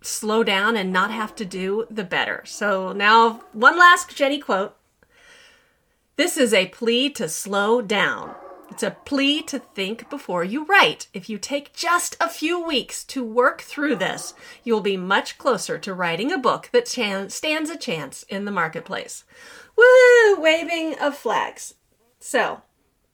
slow 0.00 0.42
down 0.42 0.76
and 0.76 0.92
not 0.92 1.10
have 1.10 1.34
to 1.36 1.44
do, 1.44 1.86
the 1.90 2.04
better. 2.04 2.42
So 2.46 2.92
now, 2.92 3.42
one 3.52 3.78
last 3.78 4.14
Jennie 4.14 4.38
quote. 4.38 4.74
This 6.16 6.36
is 6.36 6.52
a 6.52 6.66
plea 6.66 7.10
to 7.10 7.28
slow 7.28 7.80
down. 7.80 8.34
It's 8.70 8.82
a 8.82 8.96
plea 9.04 9.42
to 9.42 9.58
think 9.58 10.10
before 10.10 10.44
you 10.44 10.64
write. 10.64 11.08
If 11.14 11.28
you 11.28 11.38
take 11.38 11.72
just 11.72 12.16
a 12.20 12.28
few 12.28 12.64
weeks 12.64 13.02
to 13.04 13.24
work 13.24 13.62
through 13.62 13.96
this, 13.96 14.34
you'll 14.62 14.80
be 14.80 14.96
much 14.96 15.38
closer 15.38 15.78
to 15.78 15.94
writing 15.94 16.30
a 16.30 16.38
book 16.38 16.68
that 16.72 16.86
chan- 16.86 17.30
stands 17.30 17.70
a 17.70 17.76
chance 17.76 18.24
in 18.24 18.44
the 18.44 18.50
marketplace. 18.50 19.24
Woo! 19.76 20.40
Waving 20.40 20.98
of 20.98 21.16
flags. 21.16 21.74
So, 22.20 22.62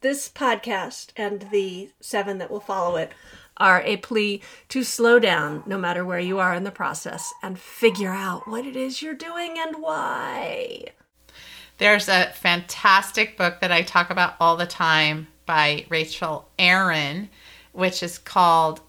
this 0.00 0.28
podcast 0.28 1.12
and 1.16 1.48
the 1.50 1.90
seven 2.00 2.38
that 2.38 2.50
will 2.50 2.60
follow 2.60 2.96
it 2.96 3.12
are 3.56 3.82
a 3.82 3.96
plea 3.98 4.40
to 4.68 4.82
slow 4.82 5.18
down 5.18 5.62
no 5.66 5.78
matter 5.78 6.04
where 6.04 6.18
you 6.18 6.38
are 6.38 6.54
in 6.54 6.64
the 6.64 6.70
process 6.70 7.32
and 7.42 7.58
figure 7.58 8.10
out 8.12 8.48
what 8.48 8.66
it 8.66 8.76
is 8.76 9.00
you're 9.02 9.14
doing 9.14 9.56
and 9.58 9.76
why. 9.82 10.84
There's 11.78 12.08
a 12.08 12.30
fantastic 12.34 13.36
book 13.36 13.60
that 13.60 13.72
I 13.72 13.82
talk 13.82 14.10
about 14.10 14.34
all 14.40 14.56
the 14.56 14.66
time 14.66 15.28
by 15.46 15.86
Rachel 15.88 16.48
Aaron, 16.58 17.28
which 17.72 18.02
is 18.02 18.18
called 18.18 18.80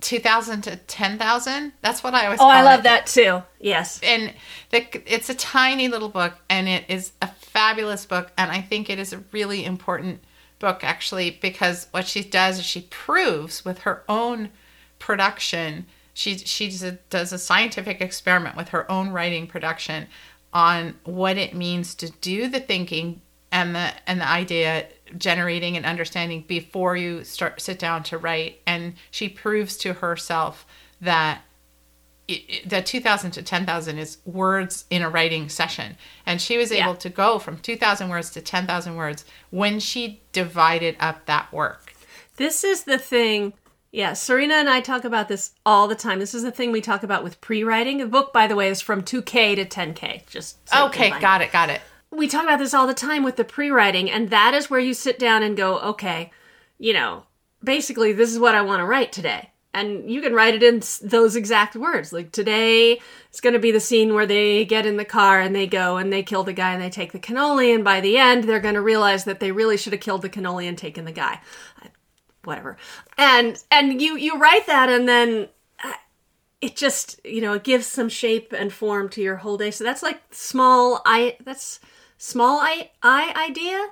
2000 0.00 0.62
to 0.62 0.76
10,000. 0.76 1.72
That's 1.80 2.02
what 2.04 2.14
I 2.14 2.26
always 2.26 2.40
Oh, 2.40 2.48
I 2.48 2.62
love 2.62 2.80
it. 2.80 2.82
that 2.84 3.06
too. 3.08 3.42
Yes. 3.58 3.98
And 4.02 4.32
the, 4.70 4.86
it's 5.12 5.28
a 5.28 5.34
tiny 5.34 5.88
little 5.88 6.08
book, 6.08 6.34
and 6.48 6.68
it 6.68 6.84
is 6.88 7.10
a 7.20 7.26
fabulous 7.26 8.06
book. 8.06 8.30
And 8.38 8.50
I 8.52 8.60
think 8.60 8.88
it 8.88 9.00
is 9.00 9.12
a 9.12 9.24
really 9.32 9.64
important 9.64 10.20
book, 10.58 10.82
actually, 10.82 11.30
because 11.30 11.88
what 11.90 12.06
she 12.06 12.22
does 12.22 12.58
is 12.58 12.64
she 12.64 12.82
proves 12.82 13.64
with 13.64 13.80
her 13.80 14.02
own 14.08 14.50
production. 14.98 15.86
She 16.14 16.38
she 16.38 16.68
does 16.68 16.82
a, 16.82 16.92
does 17.10 17.32
a 17.32 17.38
scientific 17.38 18.00
experiment 18.00 18.56
with 18.56 18.70
her 18.70 18.90
own 18.90 19.10
writing 19.10 19.46
production 19.46 20.06
on 20.52 20.94
what 21.04 21.36
it 21.36 21.54
means 21.54 21.94
to 21.96 22.10
do 22.20 22.48
the 22.48 22.60
thinking 22.60 23.20
and 23.52 23.74
the 23.74 23.92
and 24.06 24.20
the 24.20 24.28
idea 24.28 24.86
generating 25.16 25.76
and 25.76 25.86
understanding 25.86 26.44
before 26.46 26.96
you 26.96 27.24
start 27.24 27.60
sit 27.60 27.78
down 27.78 28.02
to 28.02 28.18
write 28.18 28.60
and 28.66 28.94
she 29.10 29.28
proves 29.28 29.76
to 29.76 29.94
herself 29.94 30.66
that 31.00 31.42
that 32.66 32.84
2000 32.86 33.30
to 33.32 33.42
10,000 33.42 33.98
is 33.98 34.18
words 34.24 34.84
in 34.90 35.02
a 35.02 35.08
writing 35.08 35.48
session 35.48 35.96
and 36.26 36.40
she 36.40 36.58
was 36.58 36.70
able 36.70 36.92
Yeah. 36.92 36.98
to 36.98 37.08
go 37.08 37.38
from 37.38 37.58
2000 37.58 38.08
words 38.08 38.30
to 38.30 38.40
10,000 38.40 38.96
words 38.96 39.24
when 39.50 39.80
she 39.80 40.20
divided 40.32 40.96
up 41.00 41.26
that 41.26 41.52
work 41.52 41.94
This 42.36 42.62
is 42.62 42.84
the 42.84 42.98
thing. 42.98 43.54
Yeah, 43.90 44.12
Serena 44.12 44.54
and 44.54 44.68
I 44.68 44.80
talk 44.80 45.04
about 45.04 45.28
this 45.28 45.52
all 45.64 45.88
the 45.88 45.94
time. 45.96 46.18
This 46.18 46.34
is 46.34 46.42
the 46.42 46.52
thing 46.52 46.70
we 46.70 46.80
talk 46.82 47.02
about 47.02 47.24
with 47.24 47.40
pre-writing. 47.40 47.96
The 47.98 48.06
book, 48.06 48.32
by 48.34 48.46
the 48.46 48.54
way, 48.54 48.68
is 48.68 48.80
from 48.82 49.02
2K 49.02 49.56
to 49.56 49.64
10K. 49.64 50.26
Just 50.26 50.68
so 50.68 50.86
okay 50.86 51.08
got 51.20 51.40
it 51.40 51.50
got 51.50 51.70
it 51.70 51.80
we 52.10 52.28
talk 52.28 52.44
about 52.44 52.58
this 52.58 52.74
all 52.74 52.86
the 52.86 52.94
time 52.94 53.22
with 53.22 53.36
the 53.36 53.44
pre-writing 53.44 54.10
and 54.10 54.30
that 54.30 54.54
is 54.54 54.70
where 54.70 54.80
you 54.80 54.94
sit 54.94 55.18
down 55.18 55.42
and 55.42 55.56
go 55.56 55.78
okay 55.80 56.30
you 56.78 56.92
know 56.92 57.24
basically 57.62 58.12
this 58.12 58.30
is 58.32 58.38
what 58.38 58.54
i 58.54 58.62
want 58.62 58.80
to 58.80 58.84
write 58.86 59.12
today 59.12 59.50
and 59.74 60.10
you 60.10 60.22
can 60.22 60.32
write 60.32 60.54
it 60.54 60.62
in 60.62 60.82
those 61.02 61.36
exact 61.36 61.76
words. 61.76 62.12
Like 62.12 62.32
today 62.32 63.00
it's 63.28 63.40
going 63.40 63.52
to 63.52 63.58
be 63.58 63.70
the 63.70 63.80
scene 63.80 64.14
where 64.14 64.26
they 64.26 64.64
get 64.64 64.86
in 64.86 64.96
the 64.96 65.04
car 65.04 65.40
and 65.40 65.54
they 65.54 65.66
go 65.66 65.96
and 65.96 66.12
they 66.12 66.22
kill 66.22 66.42
the 66.42 66.52
guy 66.52 66.72
and 66.72 66.82
they 66.82 66.90
take 66.90 67.12
the 67.12 67.18
cannoli 67.18 67.74
and 67.74 67.84
by 67.84 68.00
the 68.00 68.16
end 68.16 68.44
they're 68.44 68.60
going 68.60 68.74
to 68.74 68.80
realize 68.80 69.24
that 69.24 69.40
they 69.40 69.52
really 69.52 69.76
should 69.76 69.92
have 69.92 70.02
killed 70.02 70.22
the 70.22 70.30
cannoli 70.30 70.68
and 70.68 70.78
taken 70.78 71.04
the 71.04 71.12
guy. 71.12 71.40
Whatever. 72.44 72.76
And 73.18 73.62
and 73.70 74.00
you 74.00 74.16
you 74.16 74.38
write 74.38 74.66
that 74.66 74.88
and 74.88 75.06
then 75.06 75.48
uh, 75.84 75.92
it 76.60 76.74
just 76.74 77.20
you 77.24 77.42
know 77.42 77.52
it 77.52 77.64
gives 77.64 77.86
some 77.86 78.08
shape 78.08 78.54
and 78.56 78.72
form 78.72 79.08
to 79.10 79.20
your 79.20 79.36
whole 79.36 79.58
day. 79.58 79.70
So 79.70 79.84
that's 79.84 80.02
like 80.02 80.22
small 80.30 81.02
i 81.04 81.36
that's 81.44 81.78
small 82.16 82.58
i 82.60 82.90
i 83.02 83.46
idea 83.48 83.88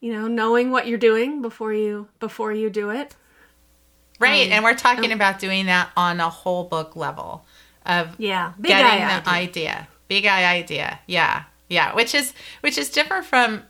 you 0.00 0.12
know 0.12 0.26
knowing 0.26 0.70
what 0.70 0.86
you're 0.86 0.98
doing 0.98 1.40
before 1.40 1.72
you 1.72 2.08
before 2.18 2.52
you 2.52 2.68
do 2.68 2.90
it 2.90 3.14
right 4.24 4.50
and 4.50 4.64
we're 4.64 4.70
um, 4.70 4.76
talking 4.76 5.12
about 5.12 5.38
doing 5.38 5.66
that 5.66 5.90
on 5.96 6.20
a 6.20 6.28
whole 6.28 6.64
book 6.64 6.96
level 6.96 7.44
of 7.86 8.18
yeah 8.18 8.52
big 8.60 8.68
getting 8.68 9.02
eye 9.02 9.20
the 9.20 9.30
idea. 9.30 9.70
idea. 9.70 9.88
big 10.08 10.26
eye 10.26 10.54
idea 10.56 10.98
yeah 11.06 11.44
yeah 11.68 11.94
which 11.94 12.14
is 12.14 12.32
which 12.60 12.78
is 12.78 12.90
different 12.90 13.24
from 13.24 13.62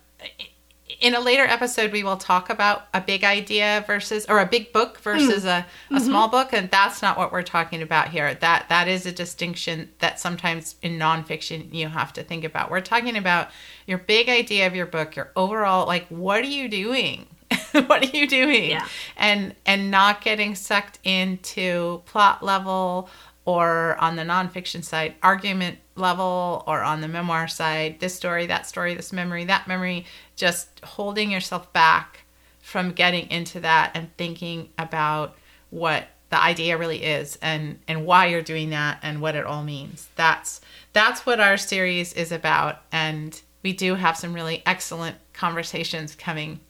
in 1.01 1.15
a 1.15 1.21
later 1.21 1.45
episode 1.45 1.93
we 1.93 2.03
will 2.03 2.17
talk 2.17 2.51
about 2.51 2.87
a 2.95 3.01
big 3.01 3.25
idea 3.25 3.85
versus 3.87 4.27
or 4.29 4.39
a 4.39 4.47
big 4.47 4.73
book 4.73 4.99
versus 5.01 5.45
a, 5.45 5.67
a 5.91 6.01
small 6.01 6.29
book 6.29 6.53
and 6.53 6.71
that's 6.71 7.03
not 7.03 7.17
what 7.17 7.33
we're 7.33 7.43
talking 7.43 7.83
about 7.83 8.09
here 8.09 8.35
that 8.35 8.67
that 8.69 8.87
is 8.87 9.07
a 9.07 9.13
distinction 9.13 9.91
that 9.99 10.21
sometimes 10.21 10.77
in 10.83 10.99
nonfiction 10.99 11.73
you 11.73 11.89
have 11.89 12.13
to 12.13 12.23
think 12.23 12.45
about 12.45 12.71
we're 12.71 12.81
talking 12.81 13.17
about 13.17 13.49
your 13.87 13.99
big 13.99 14.29
idea 14.29 14.67
of 14.67 14.75
your 14.75 14.87
book 14.87 15.17
your 15.17 15.31
overall 15.37 15.87
like 15.87 16.07
what 16.09 16.43
are 16.43 16.49
you 16.49 16.69
doing 16.69 17.27
what 17.87 18.03
are 18.03 18.17
you 18.17 18.27
doing? 18.27 18.71
Yeah. 18.71 18.87
and 19.17 19.55
and 19.67 19.91
not 19.91 20.21
getting 20.23 20.55
sucked 20.55 20.99
into 21.05 22.03
plot 22.07 22.43
level 22.43 23.09
or 23.45 23.97
on 24.01 24.17
the 24.17 24.23
nonfiction 24.23 24.83
side 24.83 25.15
argument 25.23 25.79
level 25.97 26.65
or 26.67 26.83
on 26.83 27.01
the 27.01 27.09
memoir 27.09 27.47
side 27.47 28.01
this 28.01 28.15
story 28.15 28.47
that 28.47 28.67
story 28.67 28.95
this 28.95 29.13
memory 29.13 29.45
that 29.45 29.69
memory 29.69 30.05
just 30.35 30.81
holding 30.83 31.31
yourself 31.31 31.71
back 31.73 32.25
from 32.65 32.93
getting 32.93 33.31
into 33.31 33.61
that 33.61 33.93
and 33.95 34.09
thinking 34.17 34.71
about 34.79 35.37
what 35.71 36.09
the 36.31 36.43
idea 36.43 36.79
really 36.79 37.05
is 37.05 37.39
and 37.43 37.79
and 37.87 38.07
why 38.07 38.27
you're 38.27 38.43
doing 38.43 38.71
that 38.71 38.99
and 39.03 39.21
what 39.21 39.37
it 39.37 39.45
all 39.45 39.63
means. 39.63 40.09
That's 40.17 40.61
that's 40.93 41.27
what 41.27 41.39
our 41.39 41.57
series 41.57 42.13
is 42.15 42.33
about. 42.33 42.79
And 42.91 43.41
we 43.63 43.73
do 43.73 43.95
have 43.95 44.17
some 44.17 44.33
really 44.33 44.63
excellent 44.67 45.17
conversations 45.33 46.15
coming 46.15 46.61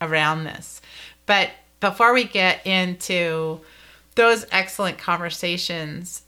around 0.00 0.44
this. 0.44 0.80
But 1.26 1.50
before 1.80 2.12
we 2.12 2.24
get 2.24 2.66
into 2.66 3.60
those 4.14 4.46
excellent 4.50 4.98
conversations, 4.98 6.22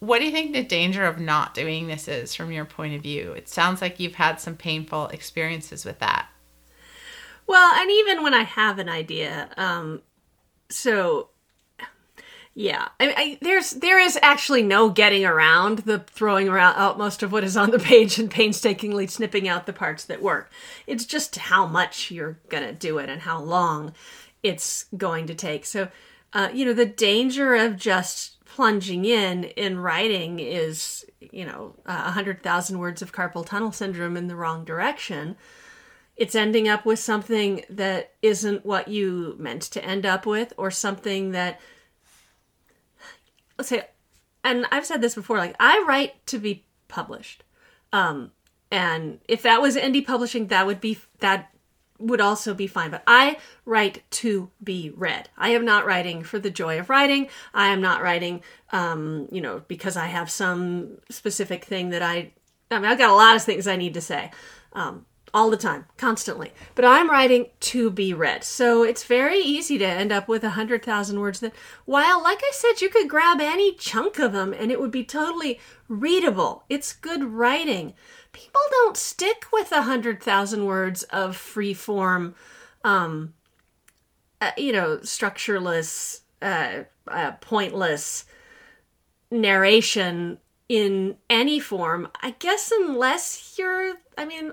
what 0.00 0.18
do 0.20 0.24
you 0.26 0.32
think 0.32 0.52
the 0.52 0.62
danger 0.64 1.04
of 1.04 1.18
not 1.20 1.54
doing 1.54 1.86
this 1.88 2.08
is 2.08 2.34
from 2.34 2.52
your 2.52 2.64
point 2.64 2.94
of 2.94 3.02
view? 3.02 3.32
It 3.32 3.48
sounds 3.48 3.80
like 3.82 3.98
you've 4.00 4.14
had 4.14 4.40
some 4.40 4.56
painful 4.56 5.08
experiences 5.08 5.84
with 5.84 5.98
that. 6.00 6.28
well 7.46 7.72
and 7.74 7.90
even 7.90 8.22
when 8.22 8.34
i 8.34 8.42
have 8.42 8.78
an 8.78 8.88
idea 8.88 9.48
um 9.56 10.02
so 10.70 11.28
yeah. 12.58 12.88
I, 12.98 13.14
I 13.16 13.38
there's 13.40 13.70
there 13.70 14.00
is 14.00 14.18
actually 14.20 14.64
no 14.64 14.90
getting 14.90 15.24
around 15.24 15.78
the 15.80 16.00
throwing 16.00 16.48
around 16.48 16.74
out 16.74 16.98
most 16.98 17.22
of 17.22 17.30
what 17.30 17.44
is 17.44 17.56
on 17.56 17.70
the 17.70 17.78
page 17.78 18.18
and 18.18 18.28
painstakingly 18.28 19.06
snipping 19.06 19.46
out 19.46 19.66
the 19.66 19.72
parts 19.72 20.04
that 20.06 20.20
work. 20.20 20.50
It's 20.84 21.04
just 21.04 21.36
how 21.36 21.68
much 21.68 22.10
you're 22.10 22.40
gonna 22.48 22.72
do 22.72 22.98
it 22.98 23.08
and 23.08 23.22
how 23.22 23.40
long 23.40 23.92
it's 24.42 24.86
going 24.96 25.28
to 25.28 25.36
take. 25.36 25.66
So 25.66 25.86
uh, 26.32 26.48
you 26.52 26.64
know 26.64 26.72
the 26.72 26.84
danger 26.84 27.54
of 27.54 27.76
just 27.76 28.44
plunging 28.44 29.04
in 29.04 29.44
in 29.44 29.78
writing 29.78 30.40
is 30.40 31.06
you 31.20 31.44
know 31.44 31.76
a 31.86 32.10
hundred 32.10 32.42
thousand 32.42 32.80
words 32.80 33.02
of 33.02 33.12
carpal 33.12 33.46
tunnel 33.46 33.70
syndrome 33.70 34.16
in 34.16 34.26
the 34.26 34.34
wrong 34.34 34.64
direction. 34.64 35.36
It's 36.16 36.34
ending 36.34 36.66
up 36.66 36.84
with 36.84 36.98
something 36.98 37.64
that 37.70 38.14
isn't 38.20 38.66
what 38.66 38.88
you 38.88 39.36
meant 39.38 39.62
to 39.62 39.84
end 39.84 40.04
up 40.04 40.26
with 40.26 40.52
or 40.56 40.72
something 40.72 41.30
that 41.30 41.60
say 43.66 43.86
and 44.44 44.66
i've 44.70 44.86
said 44.86 45.00
this 45.00 45.14
before 45.14 45.38
like 45.38 45.56
i 45.60 45.84
write 45.86 46.24
to 46.26 46.38
be 46.38 46.64
published. 46.88 47.44
Um 47.92 48.32
and 48.70 49.20
if 49.28 49.42
that 49.42 49.62
was 49.62 49.76
indie 49.76 50.06
publishing 50.06 50.48
that 50.48 50.66
would 50.66 50.80
be 50.80 50.98
that 51.20 51.50
would 51.98 52.20
also 52.20 52.54
be 52.54 52.66
fine. 52.66 52.90
But 52.90 53.02
i 53.06 53.38
write 53.64 54.02
to 54.10 54.50
be 54.62 54.90
read. 54.94 55.28
I 55.36 55.50
am 55.50 55.64
not 55.64 55.84
writing 55.86 56.22
for 56.22 56.38
the 56.38 56.50
joy 56.50 56.78
of 56.78 56.88
writing. 56.88 57.28
I 57.52 57.68
am 57.68 57.80
not 57.80 58.02
writing 58.02 58.42
um 58.72 59.28
you 59.30 59.40
know 59.40 59.62
because 59.68 59.96
i 59.96 60.06
have 60.06 60.30
some 60.30 60.98
specific 61.10 61.64
thing 61.64 61.90
that 61.90 62.02
i 62.02 62.32
i 62.70 62.78
mean 62.78 62.84
i've 62.90 62.98
got 62.98 63.10
a 63.10 63.14
lot 63.14 63.36
of 63.36 63.42
things 63.42 63.66
i 63.66 63.76
need 63.76 63.94
to 63.94 64.00
say. 64.00 64.30
Um 64.72 65.06
all 65.32 65.50
the 65.50 65.56
time, 65.56 65.86
constantly. 65.96 66.52
But 66.74 66.84
I'm 66.84 67.10
writing 67.10 67.46
to 67.60 67.90
be 67.90 68.12
read. 68.14 68.44
So 68.44 68.82
it's 68.82 69.04
very 69.04 69.38
easy 69.38 69.78
to 69.78 69.86
end 69.86 70.12
up 70.12 70.28
with 70.28 70.42
a 70.42 70.48
100,000 70.48 71.20
words 71.20 71.40
that, 71.40 71.52
while, 71.84 72.22
like 72.22 72.40
I 72.42 72.50
said, 72.52 72.80
you 72.80 72.88
could 72.88 73.08
grab 73.08 73.40
any 73.40 73.74
chunk 73.74 74.18
of 74.18 74.32
them 74.32 74.52
and 74.52 74.70
it 74.70 74.80
would 74.80 74.90
be 74.90 75.04
totally 75.04 75.60
readable. 75.88 76.64
It's 76.68 76.92
good 76.92 77.24
writing. 77.24 77.94
People 78.32 78.60
don't 78.70 78.96
stick 78.96 79.46
with 79.52 79.72
a 79.72 79.76
100,000 79.76 80.64
words 80.64 81.02
of 81.04 81.36
free 81.36 81.74
form, 81.74 82.34
um, 82.84 83.34
uh, 84.40 84.52
you 84.56 84.72
know, 84.72 84.98
structureless, 85.02 86.22
uh, 86.40 86.84
uh, 87.08 87.32
pointless 87.40 88.24
narration 89.30 90.38
in 90.68 91.16
any 91.28 91.58
form. 91.58 92.08
I 92.22 92.32
guess 92.38 92.72
unless 92.72 93.56
you're, 93.58 93.94
I 94.16 94.24
mean, 94.24 94.52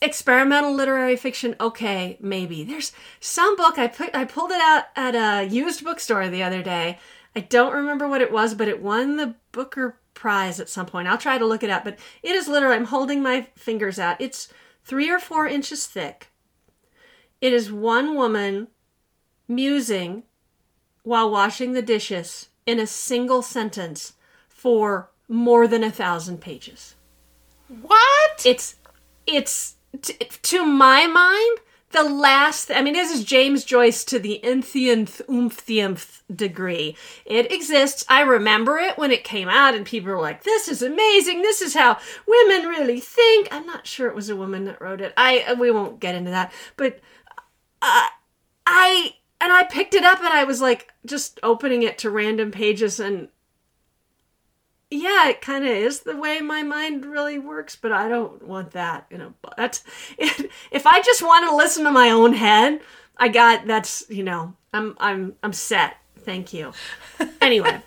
experimental 0.00 0.72
literary 0.72 1.16
fiction 1.16 1.56
okay 1.60 2.16
maybe 2.20 2.62
there's 2.62 2.92
some 3.18 3.56
book 3.56 3.78
i 3.78 3.88
put 3.88 4.14
i 4.14 4.24
pulled 4.24 4.52
it 4.52 4.60
out 4.60 4.84
at 4.94 5.14
a 5.14 5.44
used 5.48 5.82
bookstore 5.82 6.28
the 6.28 6.42
other 6.42 6.62
day 6.62 6.96
I 7.38 7.40
don't 7.40 7.72
remember 7.72 8.08
what 8.08 8.20
it 8.20 8.32
was, 8.32 8.54
but 8.54 8.66
it 8.66 8.82
won 8.82 9.16
the 9.16 9.36
Booker 9.52 10.00
Prize 10.12 10.58
at 10.58 10.68
some 10.68 10.86
point. 10.86 11.06
I'll 11.06 11.16
try 11.16 11.38
to 11.38 11.46
look 11.46 11.62
it 11.62 11.70
up, 11.70 11.84
but 11.84 11.96
it 12.20 12.34
is 12.34 12.48
literally, 12.48 12.74
I'm 12.74 12.86
holding 12.86 13.22
my 13.22 13.42
fingers 13.54 13.98
out. 13.98 14.20
It's 14.20 14.48
three 14.82 15.08
or 15.08 15.20
four 15.20 15.46
inches 15.46 15.86
thick. 15.86 16.32
It 17.40 17.52
is 17.52 17.70
one 17.70 18.16
woman 18.16 18.66
musing 19.46 20.24
while 21.04 21.30
washing 21.30 21.74
the 21.74 21.82
dishes 21.82 22.48
in 22.66 22.80
a 22.80 22.88
single 22.88 23.42
sentence 23.42 24.14
for 24.48 25.10
more 25.28 25.68
than 25.68 25.84
a 25.84 25.92
thousand 25.92 26.40
pages. 26.40 26.96
What? 27.68 28.44
It's, 28.44 28.74
it's, 29.26 29.76
to 30.02 30.64
my 30.64 31.06
mind, 31.06 31.58
the 31.90 32.02
last 32.02 32.70
i 32.70 32.82
mean 32.82 32.92
this 32.92 33.10
is 33.10 33.24
james 33.24 33.64
joyce 33.64 34.04
to 34.04 34.18
the 34.18 34.44
nth 34.44 34.74
umphthiumth 34.74 36.18
degree. 36.34 36.96
It 37.24 37.50
exists. 37.50 38.04
I 38.08 38.20
remember 38.20 38.78
it 38.78 38.98
when 38.98 39.10
it 39.10 39.24
came 39.24 39.48
out 39.48 39.74
and 39.74 39.86
people 39.86 40.12
were 40.12 40.20
like 40.20 40.42
this 40.42 40.68
is 40.68 40.82
amazing. 40.82 41.42
This 41.42 41.62
is 41.62 41.74
how 41.74 41.98
women 42.26 42.68
really 42.68 43.00
think. 43.00 43.48
I'm 43.50 43.66
not 43.66 43.86
sure 43.86 44.08
it 44.08 44.14
was 44.14 44.28
a 44.28 44.36
woman 44.36 44.64
that 44.66 44.80
wrote 44.80 45.00
it. 45.00 45.12
I 45.16 45.54
we 45.58 45.70
won't 45.70 46.00
get 46.00 46.14
into 46.14 46.30
that. 46.30 46.52
But 46.76 47.00
uh, 47.80 48.08
i 48.66 49.14
and 49.40 49.52
i 49.52 49.62
picked 49.62 49.94
it 49.94 50.04
up 50.04 50.18
and 50.18 50.28
i 50.28 50.44
was 50.44 50.60
like 50.60 50.92
just 51.06 51.38
opening 51.42 51.82
it 51.82 51.96
to 51.96 52.10
random 52.10 52.50
pages 52.50 52.98
and 52.98 53.28
yeah, 54.90 55.28
it 55.28 55.42
kind 55.42 55.64
of 55.64 55.70
is 55.70 56.00
the 56.00 56.16
way 56.16 56.40
my 56.40 56.62
mind 56.62 57.04
really 57.04 57.38
works, 57.38 57.76
but 57.76 57.92
I 57.92 58.08
don't 58.08 58.42
want 58.42 58.70
that. 58.70 59.06
You 59.10 59.18
know, 59.18 59.34
that's 59.56 59.84
if 60.18 60.86
I 60.86 61.02
just 61.02 61.22
want 61.22 61.48
to 61.48 61.56
listen 61.56 61.84
to 61.84 61.90
my 61.90 62.10
own 62.10 62.32
head, 62.32 62.80
I 63.16 63.28
got 63.28 63.66
that's 63.66 64.04
you 64.08 64.22
know, 64.22 64.54
I'm 64.72 64.96
I'm 64.98 65.34
I'm 65.42 65.52
set. 65.52 65.96
Thank 66.18 66.52
you. 66.52 66.72
Anyway, 67.40 67.80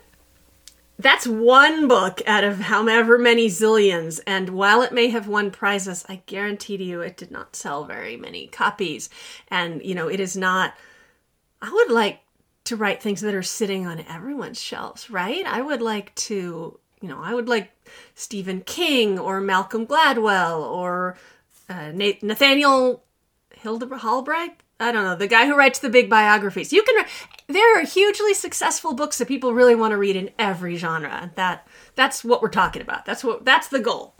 that's 0.98 1.26
one 1.26 1.86
book 1.86 2.20
out 2.26 2.42
of 2.42 2.58
however 2.58 3.16
many 3.16 3.46
zillions, 3.46 4.18
and 4.26 4.48
while 4.50 4.82
it 4.82 4.92
may 4.92 5.08
have 5.08 5.28
won 5.28 5.50
prizes, 5.50 6.04
I 6.08 6.22
guarantee 6.26 6.76
to 6.76 6.82
you 6.84 7.00
it 7.00 7.16
did 7.16 7.30
not 7.30 7.54
sell 7.54 7.84
very 7.84 8.16
many 8.16 8.48
copies, 8.48 9.08
and 9.48 9.82
you 9.84 9.94
know, 9.94 10.08
it 10.08 10.20
is 10.20 10.36
not. 10.36 10.74
I 11.60 11.70
would 11.70 11.90
like 11.90 12.20
to 12.64 12.76
write 12.76 13.02
things 13.02 13.20
that 13.20 13.34
are 13.34 13.42
sitting 13.42 13.86
on 13.86 14.04
everyone's 14.08 14.60
shelves, 14.60 15.10
right? 15.10 15.44
I 15.46 15.60
would 15.60 15.82
like 15.82 16.14
to 16.16 16.78
you 17.02 17.08
know, 17.08 17.20
I 17.20 17.34
would 17.34 17.48
like 17.48 17.72
Stephen 18.14 18.62
King 18.62 19.18
or 19.18 19.40
Malcolm 19.40 19.86
Gladwell 19.86 20.62
or 20.62 21.16
uh, 21.68 21.90
Nathaniel 21.92 23.04
Hildebrand 23.54 24.02
Halbright. 24.02 24.52
I 24.80 24.90
don't 24.90 25.04
know 25.04 25.16
the 25.16 25.28
guy 25.28 25.46
who 25.46 25.56
writes 25.56 25.78
the 25.78 25.90
big 25.90 26.08
biographies. 26.08 26.72
You 26.72 26.82
can. 26.82 27.04
There 27.48 27.78
are 27.78 27.84
hugely 27.84 28.34
successful 28.34 28.94
books 28.94 29.18
that 29.18 29.28
people 29.28 29.52
really 29.54 29.74
want 29.74 29.92
to 29.92 29.96
read 29.96 30.16
in 30.16 30.30
every 30.38 30.76
genre. 30.76 31.30
That 31.36 31.68
that's 31.94 32.24
what 32.24 32.42
we're 32.42 32.48
talking 32.48 32.82
about. 32.82 33.04
That's 33.04 33.22
what 33.22 33.44
that's 33.44 33.68
the 33.68 33.78
goal. 33.78 34.14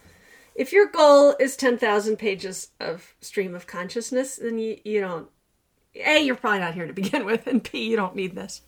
If 0.54 0.72
your 0.72 0.86
goal 0.86 1.34
is 1.40 1.56
ten 1.56 1.78
thousand 1.78 2.16
pages 2.16 2.68
of 2.78 3.14
stream 3.20 3.54
of 3.54 3.66
consciousness, 3.66 4.36
then 4.36 4.58
you 4.58 4.78
you 4.84 5.00
don't. 5.00 5.28
A, 5.96 6.22
you're 6.22 6.36
probably 6.36 6.60
not 6.60 6.74
here 6.74 6.86
to 6.86 6.92
begin 6.92 7.24
with, 7.26 7.46
and 7.46 7.62
B, 7.62 7.88
you 7.88 7.96
don't 7.96 8.14
need 8.14 8.36
this. 8.36 8.62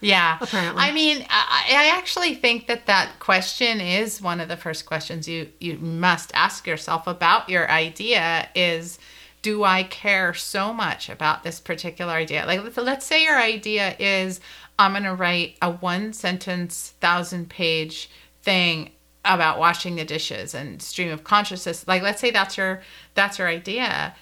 Yeah. 0.00 0.38
Apparently. 0.40 0.82
I 0.82 0.92
mean, 0.92 1.24
I, 1.30 1.66
I, 1.70 1.98
actually 1.98 2.34
think 2.34 2.66
that 2.66 2.86
that 2.86 3.18
question 3.20 3.80
is 3.80 4.20
one 4.20 4.40
of 4.40 4.48
the 4.48 4.56
first 4.56 4.84
questions 4.84 5.28
you, 5.28 5.48
you 5.60 5.78
must 5.78 6.32
ask 6.34 6.66
yourself 6.66 7.06
about 7.06 7.48
your 7.48 7.70
idea 7.70 8.48
is, 8.54 8.98
do 9.42 9.64
I 9.64 9.84
care 9.84 10.34
so 10.34 10.72
much 10.72 11.08
about 11.08 11.42
this 11.42 11.60
particular 11.60 12.12
idea? 12.12 12.46
Like, 12.46 12.62
let's, 12.62 12.76
let's 12.76 13.06
say 13.06 13.24
your 13.24 13.38
idea 13.38 13.94
is, 13.98 14.40
I'm 14.78 14.92
going 14.92 15.04
to 15.04 15.14
write 15.14 15.56
a 15.62 15.70
one 15.70 16.12
sentence, 16.12 16.94
thousand 17.00 17.50
page 17.50 18.10
thing 18.42 18.90
about 19.24 19.58
washing 19.58 19.96
the 19.96 20.04
dishes 20.04 20.54
and 20.54 20.82
stream 20.82 21.12
of 21.12 21.22
consciousness. 21.22 21.86
Like, 21.86 22.02
let's 22.02 22.20
say 22.20 22.30
that's 22.30 22.56
your, 22.56 22.82
that's 23.14 23.38
your 23.38 23.48
idea. 23.48 24.14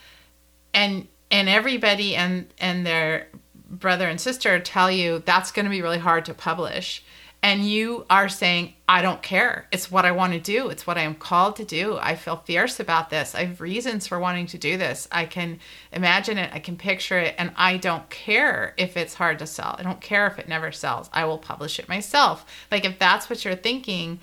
And, 0.75 1.09
and 1.31 1.49
everybody 1.49 2.17
and, 2.17 2.53
and 2.59 2.87
their 2.87 3.29
brother 3.71 4.09
and 4.09 4.21
sister 4.21 4.59
tell 4.59 4.91
you 4.91 5.23
that's 5.25 5.53
going 5.53 5.65
to 5.65 5.71
be 5.71 5.83
really 5.83 5.99
hard 5.99 6.25
to 6.27 6.35
publish. 6.35 7.05
And 7.43 7.65
you 7.65 8.05
are 8.11 8.29
saying 8.29 8.75
i 8.87 9.01
don't 9.01 9.23
care. 9.23 9.67
It's 9.73 9.91
what 9.91 10.05
i 10.05 10.11
want 10.11 10.35
to 10.35 10.41
do. 10.41 10.69
It's 10.69 10.87
what 10.87 10.99
i 10.99 11.03
am 11.03 11.15
called 11.15 11.57
to 11.57 11.65
do. 11.65 11.97
I 11.99 12.15
feel 12.15 12.37
fierce 12.37 12.81
about 12.81 13.09
this. 13.09 13.35
I 13.35 13.47
have 13.47 13.61
reasons 13.61 14.07
for 14.07 14.19
wanting 14.19 14.47
to 14.49 14.59
do 14.59 14.77
this. 14.77 15.09
I 15.11 15.25
can 15.25 15.59
imagine 15.93 16.37
it. 16.37 16.51
I 16.53 16.59
can 16.59 16.77
picture 16.77 17.19
it. 17.19 17.35
And 17.39 17.53
i 17.57 17.77
don't 17.77 18.11
care 18.11 18.75
if 18.77 18.97
it's 18.97 19.15
hard 19.15 19.39
to 19.39 19.47
sell. 19.47 19.77
I 19.79 19.83
don't 19.83 20.01
care 20.01 20.27
if 20.27 20.39
it 20.39 20.49
never 20.49 20.73
sells. 20.73 21.09
I 21.13 21.25
will 21.25 21.39
publish 21.39 21.79
it 21.79 21.89
myself. 21.89 22.45
Like 22.71 22.85
if 22.85 22.99
that's 22.99 23.31
what 23.31 23.45
you're 23.45 23.55
thinking 23.55 24.21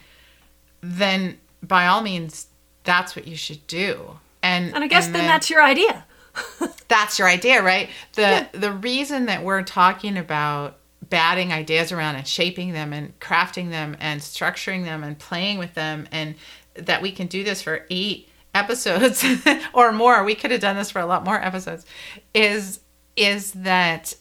then 0.81 1.39
by 1.63 1.87
all 1.87 2.01
means 2.01 2.47
that's 2.83 3.15
what 3.15 3.25
you 3.27 3.35
should 3.35 3.65
do. 3.65 4.19
And 4.43 4.75
and 4.75 4.83
i 4.83 4.87
guess 4.87 5.07
and 5.07 5.15
then, 5.15 5.21
then 5.23 5.29
that's 5.29 5.49
your 5.49 5.63
idea 5.63 6.05
that's 6.87 7.19
your 7.19 7.27
idea, 7.27 7.61
right? 7.61 7.89
The 8.13 8.21
yeah. 8.21 8.47
the 8.53 8.71
reason 8.71 9.25
that 9.25 9.43
we're 9.43 9.63
talking 9.63 10.17
about 10.17 10.77
batting 11.09 11.53
ideas 11.53 11.91
around 11.91 12.15
and 12.15 12.27
shaping 12.27 12.73
them 12.73 12.91
and 12.91 13.17
crafting 13.19 13.69
them 13.69 13.95
and 13.99 14.19
structuring 14.19 14.83
them 14.83 15.03
and 15.03 15.17
playing 15.17 15.57
with 15.57 15.73
them 15.73 16.07
and 16.11 16.35
that 16.73 17.01
we 17.01 17.11
can 17.11 17.27
do 17.27 17.43
this 17.43 17.61
for 17.61 17.85
8 17.89 18.27
episodes 18.53 19.23
or 19.73 19.91
more. 19.91 20.23
We 20.23 20.35
could 20.35 20.51
have 20.51 20.59
done 20.59 20.75
this 20.75 20.91
for 20.91 20.99
a 20.99 21.05
lot 21.05 21.23
more 21.23 21.41
episodes. 21.41 21.85
Is 22.33 22.81
is 23.15 23.51
that 23.53 24.15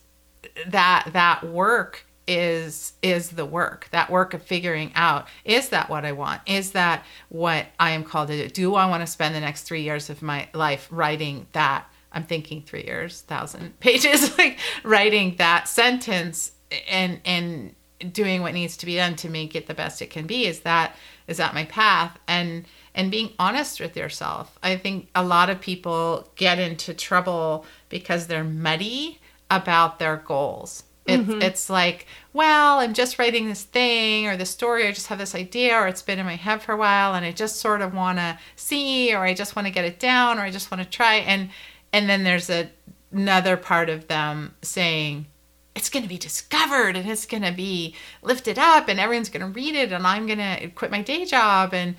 that 0.69 1.11
that 1.13 1.45
work 1.45 2.07
is 2.27 2.95
is 3.03 3.31
the 3.31 3.45
work 3.45 3.89
that 3.93 4.11
work 4.11 4.35
of 4.35 4.43
figuring 4.43 4.91
out 4.97 5.29
is 5.45 5.69
that 5.69 5.89
what 5.89 6.05
i 6.05 6.11
want 6.11 6.41
is 6.45 6.73
that 6.73 7.05
what 7.29 7.67
i 7.79 7.91
am 7.93 8.03
called 8.03 8.27
to 8.27 8.37
do 8.37 8.49
do 8.49 8.75
i 8.75 8.85
want 8.87 9.01
to 9.01 9.07
spend 9.07 9.33
the 9.33 9.41
next 9.41 9.63
three 9.63 9.83
years 9.83 10.11
of 10.11 10.23
my 10.23 10.49
life 10.53 10.89
writing 10.91 11.47
that 11.53 11.89
I'm 12.13 12.25
thinking 12.25 12.63
three 12.63 12.85
years, 12.85 13.23
thousand 13.23 13.79
pages, 13.81 14.37
like 14.39 14.59
writing 14.85 15.37
that 15.37 15.69
sentence 15.69 16.53
and 16.89 17.21
and 17.25 17.75
doing 18.13 18.43
what 18.43 18.55
needs 18.55 18.77
to 18.79 18.87
be 18.87 18.97
done 18.97 19.17
to 19.17 19.29
make 19.29 19.55
it 19.55 19.67
the 19.67 19.75
best 19.75 20.03
it 20.03 20.11
can 20.11 20.27
be. 20.27 20.47
Is 20.47 20.61
that 20.61 20.97
is 21.27 21.39
that 21.39 21.55
my 21.55 21.65
path? 21.65 22.19
And 22.27 22.67
and 22.95 23.11
being 23.11 23.33
honest 23.39 23.79
with 23.79 23.97
yourself. 23.97 24.59
I 24.63 24.77
think 24.77 25.09
a 25.15 25.25
lot 25.25 25.51
of 25.51 25.61
people 25.61 26.31
get 26.35 26.59
into 26.59 26.95
trouble 26.95 27.67
because 27.91 28.27
they're 28.27 28.43
muddy 28.43 29.21
about 29.51 29.99
their 29.99 30.17
goals. 30.17 30.85
It's, 31.07 31.23
mm-hmm. 31.23 31.43
it's 31.43 31.71
like, 31.71 32.07
well, 32.33 32.81
I'm 32.81 32.93
just 32.93 33.19
writing 33.19 33.49
this 33.49 33.63
thing 33.63 34.27
or 34.27 34.37
this 34.37 34.51
story, 34.51 34.89
I 34.89 34.93
just 34.93 35.07
have 35.07 35.19
this 35.19 35.37
idea, 35.37 35.77
or 35.77 35.87
it's 35.87 36.03
been 36.03 36.19
in 36.19 36.27
my 36.27 36.35
head 36.35 36.63
for 36.63 36.73
a 36.73 36.77
while, 36.77 37.15
and 37.15 37.25
I 37.25 37.31
just 37.31 37.57
sort 37.57 37.81
of 37.81 37.95
want 37.95 38.19
to 38.19 38.39
see, 38.57 39.15
or 39.15 39.21
I 39.21 39.33
just 39.33 39.55
want 39.55 39.67
to 39.67 39.73
get 39.73 39.85
it 39.85 40.01
down, 40.01 40.39
or 40.39 40.43
I 40.43 40.51
just 40.51 40.71
want 40.71 40.83
to 40.83 40.89
try. 40.89 41.17
And 41.17 41.51
and 41.93 42.09
then 42.09 42.25
there's 42.25 42.51
a, 42.51 42.71
another 43.13 43.57
part 43.57 43.89
of 43.89 44.09
them 44.09 44.55
saying 44.63 45.27
it's 45.75 45.91
going 45.91 46.03
to 46.03 46.09
be 46.09 46.19
discovered 46.19 46.97
and 46.97 47.09
it's 47.09 47.27
going 47.27 47.43
to 47.43 47.53
be 47.53 47.95
lifted 48.23 48.59
up 48.59 48.89
and 48.89 48.99
everyone's 48.99 49.29
going 49.29 49.45
to 49.45 49.53
read 49.53 49.75
it 49.75 49.93
and 49.93 50.07
i'm 50.07 50.27
going 50.27 50.39
to 50.39 50.69
quit 50.69 50.91
my 50.91 51.03
day 51.03 51.25
job 51.25 51.75
and 51.75 51.97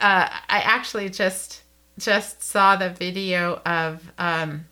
uh, 0.00 0.28
i 0.48 0.60
actually 0.60 1.08
just 1.08 1.62
just 1.98 2.42
saw 2.42 2.76
the 2.76 2.90
video 2.90 3.60
of 3.64 4.12
um, 4.18 4.66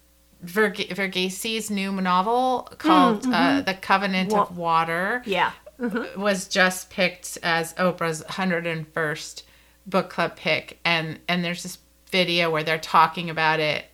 Verg- 0.44 1.70
new 1.70 1.92
novel 1.92 2.68
called 2.78 3.22
mm, 3.22 3.32
uh, 3.32 3.36
mm-hmm. 3.36 3.58
uh, 3.58 3.62
The 3.62 3.74
Covenant 3.74 4.32
Wa- 4.32 4.42
of 4.42 4.56
Water. 4.56 5.22
Yeah. 5.24 5.52
Mm-hmm. 5.80 6.20
Was 6.20 6.48
just 6.48 6.90
picked 6.90 7.38
as 7.42 7.72
Oprah's 7.74 8.22
101st 8.24 9.42
book 9.86 10.10
club 10.10 10.36
pick. 10.36 10.78
And, 10.84 11.18
and 11.28 11.44
there's 11.44 11.62
this 11.62 11.78
video 12.10 12.50
where 12.50 12.62
they're 12.62 12.78
talking 12.78 13.30
about 13.30 13.58
it 13.60 13.86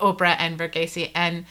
Oprah 0.00 0.36
and 0.38 0.58
Verghese 0.58 1.10
and 1.14 1.44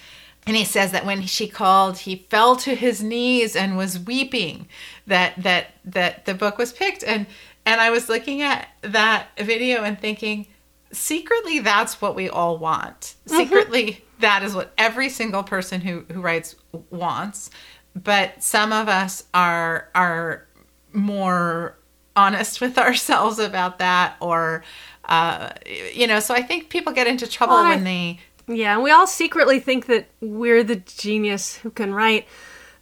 and 0.47 0.55
he 0.55 0.63
says 0.63 0.91
that 0.91 1.05
when 1.05 1.23
she 1.23 1.47
called 1.47 1.99
he 1.99 2.27
fell 2.29 2.55
to 2.57 2.75
his 2.75 3.01
knees 3.01 3.55
and 3.55 3.77
was 3.77 3.99
weeping 3.99 4.67
that 5.07 5.33
that 5.41 5.71
that 5.85 6.25
the 6.25 6.33
book 6.33 6.57
was 6.57 6.71
picked. 6.71 7.03
And 7.03 7.25
and 7.65 7.81
I 7.81 7.89
was 7.89 8.09
looking 8.09 8.41
at 8.41 8.67
that 8.81 9.27
video 9.39 9.83
and 9.83 9.99
thinking 9.99 10.47
secretly 10.91 11.59
that's 11.59 11.99
what 12.01 12.15
we 12.15 12.29
all 12.29 12.57
want. 12.57 13.15
Mm-hmm. 13.25 13.37
secretly 13.37 14.05
that 14.19 14.43
is 14.43 14.55
what 14.55 14.71
every 14.77 15.09
single 15.09 15.43
person 15.43 15.81
who 15.81 16.05
who 16.11 16.21
writes 16.21 16.55
wants. 16.89 17.49
But 17.95 18.43
some 18.43 18.71
of 18.71 18.87
us 18.87 19.23
are 19.33 19.89
are 19.95 20.45
more 20.93 21.77
honest 22.15 22.61
with 22.61 22.77
ourselves 22.77 23.39
about 23.39 23.79
that 23.79 24.15
or 24.19 24.63
uh, 25.07 25.49
you 25.93 26.07
know, 26.07 26.19
so 26.19 26.33
I 26.33 26.41
think 26.41 26.69
people 26.69 26.93
get 26.93 27.07
into 27.07 27.27
trouble 27.27 27.55
well, 27.55 27.69
when 27.69 27.83
they. 27.83 28.19
Yeah, 28.47 28.75
and 28.75 28.83
we 28.83 28.91
all 28.91 29.07
secretly 29.07 29.59
think 29.59 29.87
that 29.87 30.07
we're 30.21 30.63
the 30.63 30.75
genius 30.75 31.57
who 31.57 31.71
can 31.71 31.93
write 31.93 32.27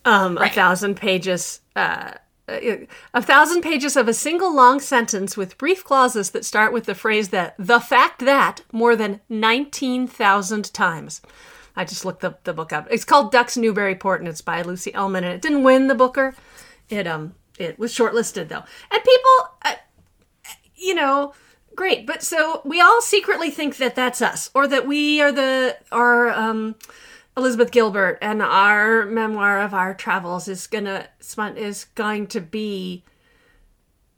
um, 0.06 0.38
right. 0.38 0.52
a 0.52 0.54
thousand 0.54 0.96
pages. 0.96 1.62
Uh, 1.76 2.12
a 2.50 3.22
thousand 3.22 3.62
pages 3.62 3.96
of 3.96 4.10
a 4.10 4.14
single 4.14 4.54
long 4.54 4.82
sentence 4.82 5.38
with 5.38 5.58
brief 5.58 5.84
clauses 5.84 6.32
that 6.32 6.44
start 6.44 6.74
with 6.74 6.86
the 6.86 6.94
phrase 6.94 7.30
that 7.30 7.56
the 7.58 7.80
fact 7.80 8.20
that 8.20 8.64
more 8.74 8.98
than 8.98 9.22
19,000 9.30 10.74
times. 10.74 11.22
I 11.76 11.86
just 11.86 12.04
looked 12.04 12.20
the, 12.20 12.38
the 12.44 12.54
book 12.54 12.74
up. 12.74 12.88
It's 12.92 13.06
called 13.06 13.32
Ducks 13.32 13.56
Newburyport 13.56 14.20
and 14.20 14.28
it's 14.28 14.42
by 14.42 14.62
Lucy 14.62 14.92
Ellmann 14.92 15.20
and 15.20 15.28
it 15.28 15.42
didn't 15.42 15.64
win 15.64 15.88
the 15.88 15.96
Booker, 15.96 16.36
It 16.90 17.08
um 17.08 17.36
it 17.58 17.80
was 17.80 17.94
shortlisted 17.94 18.50
though, 18.50 18.64
and 18.92 19.04
people, 19.04 19.56
uh, 19.64 19.76
you 20.76 20.96
know, 20.96 21.34
great. 21.76 22.06
But 22.06 22.24
so 22.24 22.62
we 22.64 22.82
all 22.82 23.02
secretly 23.02 23.50
think 23.50 23.78
that 23.78 23.96
that's 23.96 24.22
us, 24.22 24.50
or 24.54 24.68
that 24.68 24.88
we 24.88 25.22
are 25.22 25.32
the 25.32 25.78
are 25.92 26.30
um 26.30 26.76
Elizabeth 27.36 27.72
Gilbert, 27.72 28.18
and 28.22 28.42
our 28.42 29.06
memoir 29.06 29.62
of 29.62 29.74
our 29.74 29.94
travels 29.94 30.48
is 30.48 30.68
gonna 30.68 31.08
is 31.58 31.86
going 31.96 32.28
to 32.28 32.42
be 32.42 33.04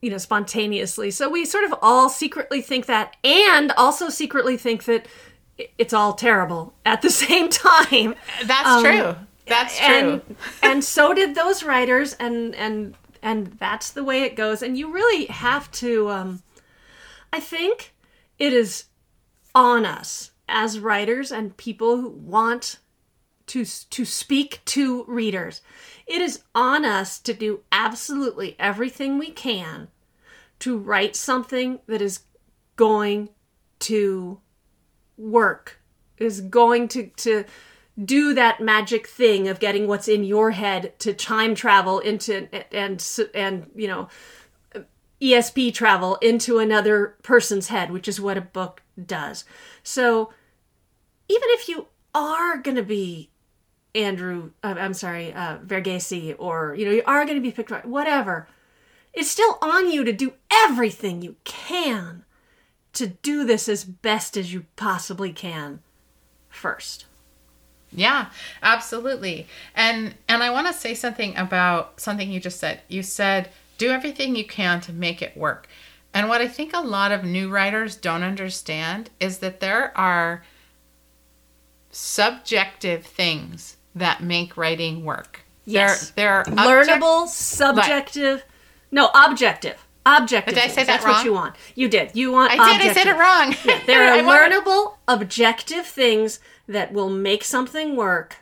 you 0.02 0.12
know 0.12 0.18
spontaneously 0.20 1.10
so 1.10 1.28
we 1.28 1.46
sort 1.46 1.64
of 1.64 1.74
all 1.82 2.10
secretly 2.10 2.62
think 2.62 2.86
that 2.86 3.16
and 3.24 3.72
also 3.72 4.08
secretly 4.08 4.56
think 4.56 4.84
that 4.84 5.08
it's 5.80 5.94
all 5.94 6.14
terrible 6.14 6.76
at 6.86 7.02
the 7.02 7.10
same 7.26 7.50
time 7.50 8.14
That's 8.44 8.84
true. 8.84 9.16
That's 9.48 9.78
true. 9.80 9.86
and 9.88 10.22
and 10.62 10.84
so 10.84 11.14
did 11.14 11.34
those 11.34 11.64
writers 11.64 12.14
and 12.14 12.54
and 12.54 12.94
and 13.24 13.48
that's 13.60 13.92
the 13.92 14.04
way 14.04 14.22
it 14.22 14.36
goes 14.36 14.62
and 14.62 14.78
you 14.78 14.92
really 14.92 15.26
have 15.26 15.72
to 15.72 16.10
um 16.10 16.44
i 17.36 17.40
think 17.40 17.94
it 18.38 18.54
is 18.54 18.86
on 19.54 19.86
us 19.86 20.32
as 20.48 20.80
writers 20.80 21.32
and 21.32 21.58
people 21.58 21.98
who 21.98 22.10
want 22.10 22.80
to 23.48 23.66
to 23.66 24.06
speak 24.06 24.62
to 24.66 25.04
readers. 25.08 25.62
It 26.08 26.22
is 26.22 26.44
on 26.54 26.86
us 26.86 27.20
to 27.20 27.34
do 27.34 27.62
absolutely 27.72 28.56
everything 28.60 29.18
we 29.18 29.32
can 29.32 29.90
to 30.60 30.78
write 30.78 31.16
something 31.16 31.80
that 31.88 32.02
is 32.02 32.22
going 32.76 33.30
to 33.80 34.40
work 35.18 35.80
is 36.18 36.42
going 36.42 36.88
to 36.90 37.08
to 37.18 37.46
do 38.04 38.34
that 38.34 38.60
magic 38.60 39.08
thing 39.08 39.48
of 39.48 39.60
getting 39.60 39.88
what's 39.88 40.08
in 40.08 40.24
your 40.24 40.52
head 40.52 40.98
to 41.00 41.14
time 41.14 41.56
travel 41.56 42.00
into 42.00 42.48
and 42.74 43.06
and 43.34 43.70
you 43.76 43.88
know 43.88 44.08
ESP 45.22 45.74
travel 45.74 46.16
into 46.18 46.60
another 46.60 47.16
person's 47.24 47.70
head, 47.70 47.92
which 47.92 48.08
is 48.08 48.20
what 48.20 48.38
a 48.38 48.42
book 48.42 48.82
does. 49.04 49.46
So 49.84 50.32
even 51.28 51.48
if 51.52 51.70
you 51.70 51.88
are 52.14 52.58
going 52.58 52.78
to 52.78 52.84
be 52.84 53.30
Andrew, 53.94 54.52
uh, 54.62 54.76
I'm 54.78 54.94
sorry, 54.94 55.34
uh, 55.34 55.58
or 56.38 56.76
you 56.78 56.86
know 56.86 56.92
you 56.92 57.04
are 57.06 57.26
going 57.26 57.38
to 57.38 57.42
be 57.42 57.52
picked, 57.52 57.72
right, 57.72 57.86
whatever, 57.86 58.48
it's 59.14 59.32
still 59.32 59.58
on 59.62 59.90
you 59.90 60.04
to 60.04 60.12
do 60.12 60.34
everything 60.52 61.22
you 61.22 61.38
can 61.46 62.26
to 62.94 63.08
do 63.08 63.46
this 63.46 63.70
as 63.70 63.84
best 63.84 64.36
as 64.36 64.54
you 64.54 64.66
possibly 64.76 65.32
can 65.32 65.82
first. 66.50 67.06
Yeah, 67.92 68.28
absolutely. 68.62 69.48
And 69.74 70.16
and 70.28 70.44
I 70.44 70.50
want 70.50 70.68
to 70.68 70.74
say 70.74 70.94
something 70.94 71.36
about 71.38 72.00
something 72.00 72.30
you 72.30 72.40
just 72.40 72.60
said. 72.60 72.82
You 72.90 73.02
said 73.04 73.50
do 73.78 73.90
everything 73.92 74.36
you 74.36 74.46
can 74.46 74.82
to 74.82 74.94
make 74.94 75.22
it 75.22 75.36
work. 75.36 75.68
And 76.14 76.30
what 76.30 76.42
I 76.42 76.48
think 76.48 76.74
a 76.74 76.80
lot 76.80 77.12
of 77.12 77.24
new 77.24 77.50
writers 77.50 77.96
don't 77.96 78.24
understand 78.24 79.10
is 79.20 79.40
that 79.40 79.60
there 79.60 79.96
are 79.98 80.44
subjective 81.92 83.06
things 83.06 83.78
that 83.94 84.22
make 84.22 84.58
writing 84.58 85.04
work. 85.04 85.42
Yes. 85.66 86.12
There, 86.12 86.44
there 86.46 86.60
are 86.70 86.80
object- 86.82 87.02
learnable, 87.02 87.28
subjective, 87.28 88.44
no, 88.92 89.10
objective. 89.14 89.86
Objective. 90.06 90.54
Did 90.54 90.64
I 90.64 90.68
say 90.68 90.84
that 90.84 90.88
That's 90.88 91.04
what 91.04 91.16
wrong? 91.16 91.26
you 91.26 91.34
want. 91.34 91.56
You 91.74 91.90
did. 91.90 92.12
You 92.14 92.32
want. 92.32 92.52
I 92.52 92.78
did. 92.78 92.92
I 92.92 92.94
said 92.94 93.08
it 93.08 93.18
wrong. 93.18 93.56
Yeah, 93.66 93.82
there 93.88 94.14
are 94.14 94.22
learnable, 94.22 94.98
objective 95.08 95.88
things 95.88 96.40
that 96.68 96.94
will 96.94 97.10
make 97.10 97.44
something 97.44 97.96
work 97.96 98.38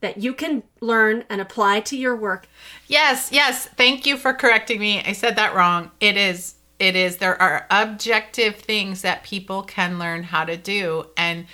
that 0.00 0.18
you 0.18 0.34
can 0.34 0.62
learn 0.80 1.24
and 1.28 1.40
apply 1.40 1.80
to 1.80 1.96
your 1.96 2.14
work. 2.14 2.48
Yes, 2.86 3.30
yes. 3.32 3.66
Thank 3.66 4.06
you 4.06 4.16
for 4.16 4.32
correcting 4.32 4.78
me. 4.78 5.02
I 5.02 5.12
said 5.12 5.36
that 5.36 5.54
wrong. 5.54 5.90
It 6.00 6.16
is 6.16 6.54
it 6.78 6.94
is 6.94 7.16
there 7.16 7.40
are 7.40 7.66
objective 7.70 8.56
things 8.56 9.02
that 9.02 9.24
people 9.24 9.62
can 9.62 9.98
learn 9.98 10.24
how 10.24 10.44
to 10.44 10.56
do 10.56 11.06
and 11.16 11.46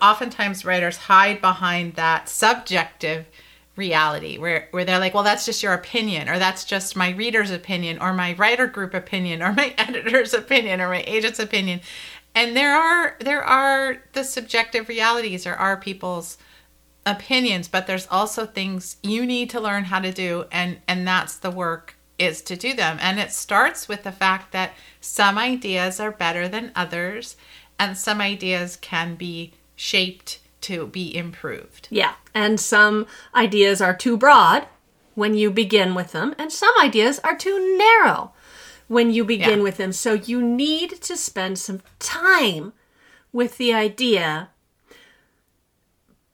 oftentimes 0.00 0.64
writers 0.64 0.96
hide 0.96 1.40
behind 1.40 1.94
that 1.94 2.28
subjective 2.28 3.26
reality 3.76 4.38
where 4.38 4.68
where 4.70 4.84
they're 4.84 4.98
like, 4.98 5.14
"Well, 5.14 5.24
that's 5.24 5.46
just 5.46 5.62
your 5.62 5.72
opinion 5.72 6.28
or 6.28 6.38
that's 6.38 6.64
just 6.64 6.96
my 6.96 7.10
reader's 7.10 7.50
opinion 7.50 7.98
or 8.00 8.12
my 8.12 8.34
writer 8.34 8.66
group 8.66 8.94
opinion 8.94 9.42
or 9.42 9.52
my 9.62 9.74
editor's 9.78 10.34
opinion 10.34 10.80
or 10.80 10.88
my 10.88 11.02
agent's 11.06 11.40
opinion." 11.40 11.80
And 12.34 12.56
there 12.56 12.76
are 12.76 13.16
there 13.20 13.42
are 13.42 14.02
the 14.12 14.22
subjective 14.22 14.88
realities 14.88 15.44
there 15.44 15.58
are 15.58 15.76
people's 15.76 16.38
opinions 17.06 17.66
but 17.68 17.86
there's 17.86 18.06
also 18.10 18.44
things 18.46 18.96
you 19.02 19.24
need 19.24 19.48
to 19.50 19.60
learn 19.60 19.84
how 19.84 19.98
to 20.00 20.12
do 20.12 20.44
and 20.52 20.78
and 20.86 21.06
that's 21.06 21.36
the 21.36 21.50
work 21.50 21.96
is 22.18 22.42
to 22.42 22.54
do 22.56 22.74
them 22.74 22.98
and 23.00 23.18
it 23.18 23.32
starts 23.32 23.88
with 23.88 24.02
the 24.02 24.12
fact 24.12 24.52
that 24.52 24.72
some 25.00 25.38
ideas 25.38 25.98
are 25.98 26.10
better 26.10 26.46
than 26.46 26.70
others 26.76 27.36
and 27.78 27.96
some 27.96 28.20
ideas 28.20 28.76
can 28.76 29.14
be 29.14 29.52
shaped 29.76 30.40
to 30.60 30.86
be 30.88 31.16
improved 31.16 31.88
Yeah, 31.90 32.12
and 32.34 32.60
some 32.60 33.06
ideas 33.34 33.80
are 33.80 33.96
too 33.96 34.18
broad 34.18 34.66
when 35.14 35.34
you 35.34 35.50
begin 35.50 35.94
with 35.94 36.12
them, 36.12 36.34
and 36.38 36.52
some 36.52 36.72
ideas 36.80 37.18
are 37.20 37.36
too 37.36 37.76
narrow 37.78 38.32
when 38.88 39.10
you 39.10 39.24
begin 39.24 39.58
Yeah. 39.58 39.62
with 39.64 39.76
them. 39.78 39.92
So 39.92 40.12
you 40.12 40.40
need 40.42 41.00
to 41.02 41.16
spend 41.16 41.58
some 41.58 41.80
time 41.98 42.72
with 43.32 43.56
the 43.56 43.72
idea 43.74 44.50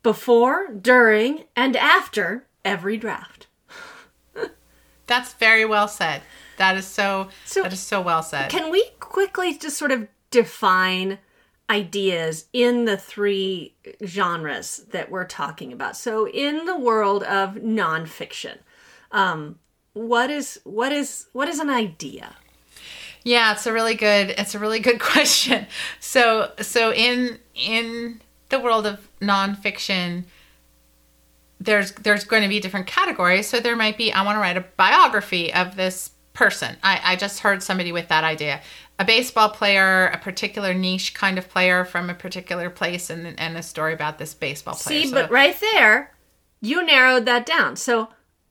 before, 0.06 0.68
during, 0.68 1.46
and 1.56 1.74
after 1.74 2.46
every 2.64 2.96
draft. 2.96 3.48
that's 5.08 5.32
very 5.34 5.64
well 5.64 5.88
said 5.88 6.22
that 6.58 6.76
is 6.76 6.86
so, 6.86 7.28
So- 7.44 7.64
that 7.64 7.72
is 7.72 7.80
so 7.80 8.00
well 8.00 8.22
said 8.22 8.48
Can 8.48 8.70
we 8.70 8.90
quickly 9.00 9.58
just 9.58 9.76
sort 9.76 9.90
of 9.90 10.06
define 10.30 11.18
ideas 11.68 12.44
in 12.52 12.84
the 12.84 12.96
three 12.96 13.74
genres 14.04 14.84
that 14.92 15.10
we're 15.10 15.26
talking 15.26 15.72
about? 15.72 15.96
So, 15.96 16.28
in 16.28 16.66
the 16.66 16.78
world 16.78 17.24
of 17.24 17.54
nonfiction, 17.56 18.58
um, 19.10 19.58
what 19.92 20.30
is 20.30 20.60
what 20.62 20.92
is 20.92 21.26
what 21.32 21.48
is 21.48 21.58
an 21.58 21.68
idea? 21.68 22.36
Yeah, 23.24 23.50
it's 23.54 23.66
a 23.66 23.72
really 23.72 23.96
good 23.96 24.30
it's 24.38 24.54
a 24.54 24.60
really 24.60 24.78
good 24.78 25.00
question. 25.12 25.66
So 25.98 26.52
so 26.60 26.92
in 26.92 27.40
in 27.56 28.20
the 28.48 28.60
world 28.60 28.86
of 28.86 29.08
nonfiction, 29.20 30.24
there's 31.60 31.92
there's 31.92 32.24
going 32.24 32.42
to 32.42 32.48
be 32.48 32.60
different 32.60 32.86
categories. 32.86 33.48
So 33.48 33.60
there 33.60 33.76
might 33.76 33.96
be 33.96 34.12
I 34.12 34.22
want 34.22 34.36
to 34.36 34.40
write 34.40 34.56
a 34.56 34.64
biography 34.76 35.52
of 35.52 35.76
this 35.76 36.10
person. 36.32 36.76
I, 36.82 37.00
I 37.02 37.16
just 37.16 37.40
heard 37.40 37.62
somebody 37.62 37.92
with 37.92 38.08
that 38.08 38.24
idea. 38.24 38.60
A 38.98 39.04
baseball 39.04 39.50
player, 39.50 40.06
a 40.08 40.18
particular 40.18 40.74
niche 40.74 41.14
kind 41.14 41.38
of 41.38 41.48
player 41.48 41.84
from 41.84 42.08
a 42.10 42.14
particular 42.14 42.70
place 42.70 43.10
and 43.10 43.38
and 43.38 43.56
a 43.56 43.62
story 43.62 43.94
about 43.94 44.18
this 44.18 44.34
baseball 44.34 44.74
player. 44.74 45.02
See, 45.02 45.08
So- 45.08 45.14
but 45.14 45.30
right 45.30 45.58
there, 45.60 46.12
you 46.60 46.84
narrowed 46.84 47.24
that 47.26 47.46
down. 47.46 47.76
So, 47.76 48.08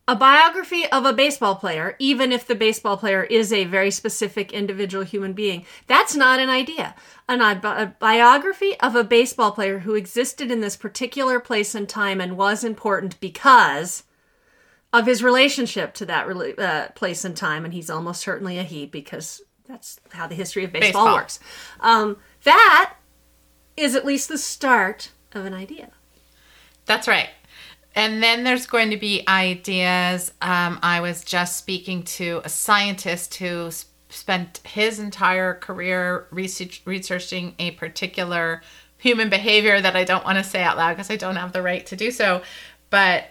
a 0.08 0.16
biography 0.16 0.86
of 0.88 1.04
a 1.04 1.14
baseball 1.14 1.56
player, 1.56 1.96
even 1.98 2.32
if 2.32 2.46
the 2.46 2.56
baseball 2.56 2.96
player 2.96 3.24
is 3.24 3.52
a 3.52 3.66
very 3.66 3.90
specific 3.90 4.54
individual 4.54 5.04
human 5.04 5.34
being, 5.34 5.66
that's 5.88 6.16
not 6.16 6.40
an 6.40 6.50
idea. 6.50 6.94
An, 7.28 7.42
a, 7.42 7.96
biography 8.00 8.80
of 8.82 8.96
a 8.96 9.04
baseball 9.04 9.52
player 9.52 9.80
who 9.80 9.96
existed 9.96 10.52
in 10.52 10.62
this 10.62 10.78
particular 10.78 11.40
place 11.40 11.74
and 11.74 11.90
time 11.90 12.22
and 12.22 12.38
was 12.38 12.64
important 12.64 13.20
because 13.20 14.04
of 14.94 15.08
his 15.08 15.24
relationship 15.24 15.94
to 15.96 16.06
that 16.06 16.28
uh, 16.60 16.90
place 16.92 17.26
and 17.26 17.36
time, 17.36 17.66
and 17.66 17.74
he's 17.74 17.90
almost 17.90 18.22
certainly 18.22 18.60
a 18.60 18.64
he 18.64 18.86
because 18.86 19.42
that's 19.68 20.00
how 20.12 20.28
the 20.28 20.36
history 20.36 20.64
of 20.64 20.72
baseball, 20.72 21.06
Baseball. 21.06 21.16
works. 21.16 21.40
Um, 21.80 22.18
that 22.44 22.94
is 23.76 23.96
at 23.96 24.06
least 24.06 24.30
the 24.30 24.38
start 24.38 25.12
of 25.34 25.46
an 25.46 25.54
idea. 25.54 25.90
That's 26.86 27.08
right. 27.08 27.30
And 27.96 28.22
then 28.22 28.44
there's 28.44 28.68
going 28.68 28.92
to 28.92 28.98
be 28.98 29.24
ideas. 29.28 30.34
Um, 30.42 30.80
I 30.84 31.00
was 31.00 31.24
just 31.24 31.58
speaking 31.58 32.04
to 32.04 32.42
a 32.44 32.50
scientist 32.50 33.36
who 33.36 33.68
s- 33.68 33.86
spent 34.10 34.60
his 34.66 35.00
entire 35.00 35.54
career 35.54 36.28
research, 36.30 36.82
researching 36.86 37.56
a 37.58 37.72
particular 37.72 38.62
human 38.98 39.30
behavior 39.30 39.80
that 39.80 39.96
I 39.96 40.04
don't 40.04 40.26
want 40.26 40.38
to 40.38 40.44
say 40.44 40.62
out 40.62 40.78
loud 40.78 40.94
because 40.94 41.10
I 41.10 41.16
don't 41.16 41.38
have 41.38 41.54
the 41.54 41.62
right 41.62 41.86
to 41.86 41.96
do 41.96 42.12
so. 42.12 42.42
But 42.90 43.30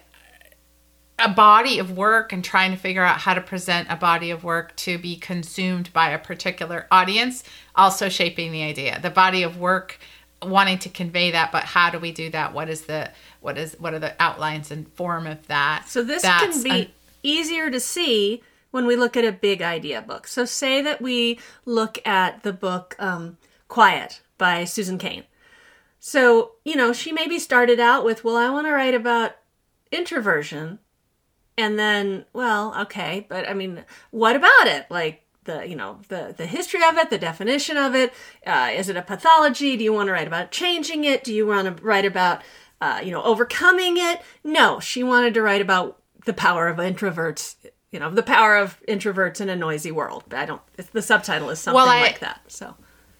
a 1.18 1.29
body 1.29 1.79
of 1.79 1.96
work 1.96 2.33
and 2.33 2.42
trying 2.42 2.72
to 2.72 2.77
figure 2.77 3.05
out 3.05 3.18
how 3.18 3.35
to 3.35 3.40
present 3.40 3.88
a 3.90 3.96
body 3.96 4.31
of 4.31 4.42
work 4.44 4.74
to 4.77 4.98
be 4.98 5.16
consumed 5.16 5.92
by 5.92 6.11
a 6.11 6.18
particular 6.18 6.87
audience, 6.90 7.44
also 7.77 8.09
shaping 8.09 8.50
the 8.50 8.62
idea. 8.62 8.98
The 9.00 9.11
body 9.11 9.42
of 9.42 9.59
work 9.59 9.98
wanting 10.42 10.79
to 10.79 10.88
convey 10.88 11.31
that, 11.31 11.53
but 11.53 11.64
how 11.64 11.90
do 11.90 11.98
we 11.98 12.12
do 12.12 12.31
that? 12.31 12.53
What 12.53 12.68
is 12.68 12.83
the 12.83 13.11
what 13.45 13.59
is 13.59 13.77
what 13.79 13.93
are 13.93 13.99
the 13.99 14.15
outlines 14.21 14.71
and 14.71 14.89
form 14.95 15.27
of 15.27 15.47
that? 15.49 15.85
So 15.89 16.03
this 16.03 16.23
That's 16.23 16.55
can 16.57 16.63
be 16.63 16.71
an- 16.71 16.91
easier 17.23 17.71
to 17.71 17.79
see 17.79 18.43
when 18.71 18.87
we 18.87 18.97
look 18.97 19.17
at 19.17 19.25
a 19.25 19.33
big 19.33 19.61
idea 19.61 20.01
book. 20.01 20.27
So 20.27 20.45
say 20.45 20.81
that 20.83 21.03
we 21.03 21.39
look 21.65 22.05
at 22.07 22.43
the 22.43 22.53
book 22.53 22.97
um, 22.99 23.37
Quiet 23.69 24.23
by 24.39 24.65
Susan 24.65 24.99
Cain. 24.99 25.25
So, 26.01 26.53
you 26.65 26.75
know, 26.75 26.93
she 26.93 27.13
maybe 27.13 27.39
started 27.39 27.81
out 27.81 28.05
with, 28.05 28.25
well, 28.25 28.37
I 28.37 28.51
want 28.51 28.67
to 28.67 28.73
write 28.73 28.95
about 28.95 29.37
introversion 29.91 30.81
and 31.57 31.79
then 31.79 32.25
well 32.33 32.75
okay 32.77 33.27
but 33.29 33.49
i 33.49 33.55
mean 33.55 33.85
what 34.11 34.35
about 34.35 34.67
it 34.67 34.87
like 34.91 35.23
the 35.45 35.67
you 35.69 35.77
know 35.77 36.01
the 36.09 36.35
the 36.37 36.47
history 36.47 36.81
of 36.89 36.97
it 36.97 37.11
the 37.11 37.19
definition 37.19 37.77
of 37.77 37.95
it 37.95 38.13
uh, 38.47 38.71
is 38.75 38.89
it 38.89 38.97
a 38.97 39.03
pathology 39.03 39.77
do 39.77 39.85
you 39.85 39.93
want 39.93 40.09
to 40.09 40.13
write 40.13 40.27
about 40.27 40.51
changing 40.51 41.05
it 41.05 41.23
do 41.23 41.33
you 41.33 41.47
want 41.47 41.77
to 41.77 41.85
write 41.85 42.05
about 42.05 42.43
uh, 42.85 43.01
you 43.05 43.11
know 43.11 43.23
overcoming 43.23 43.94
it 43.97 44.16
no 44.42 44.81
she 44.81 45.03
wanted 45.03 45.33
to 45.35 45.40
write 45.42 45.61
about 45.68 45.99
the 46.27 46.33
power 46.33 46.68
of 46.68 46.77
introverts 46.79 47.57
you 47.92 47.99
know 48.01 48.11
the 48.11 48.23
power 48.23 48.57
of 48.57 48.81
introverts 48.88 49.40
in 49.40 49.49
a 49.49 49.57
noisy 49.57 49.90
world 50.01 50.25
i 50.33 50.44
don't 50.47 50.62
the 50.92 51.03
subtitle 51.03 51.49
is 51.51 51.59
something 51.61 51.77
Well, 51.77 51.88
I- 51.88 52.01
like 52.03 52.20
that 52.20 52.40
so 52.49 52.75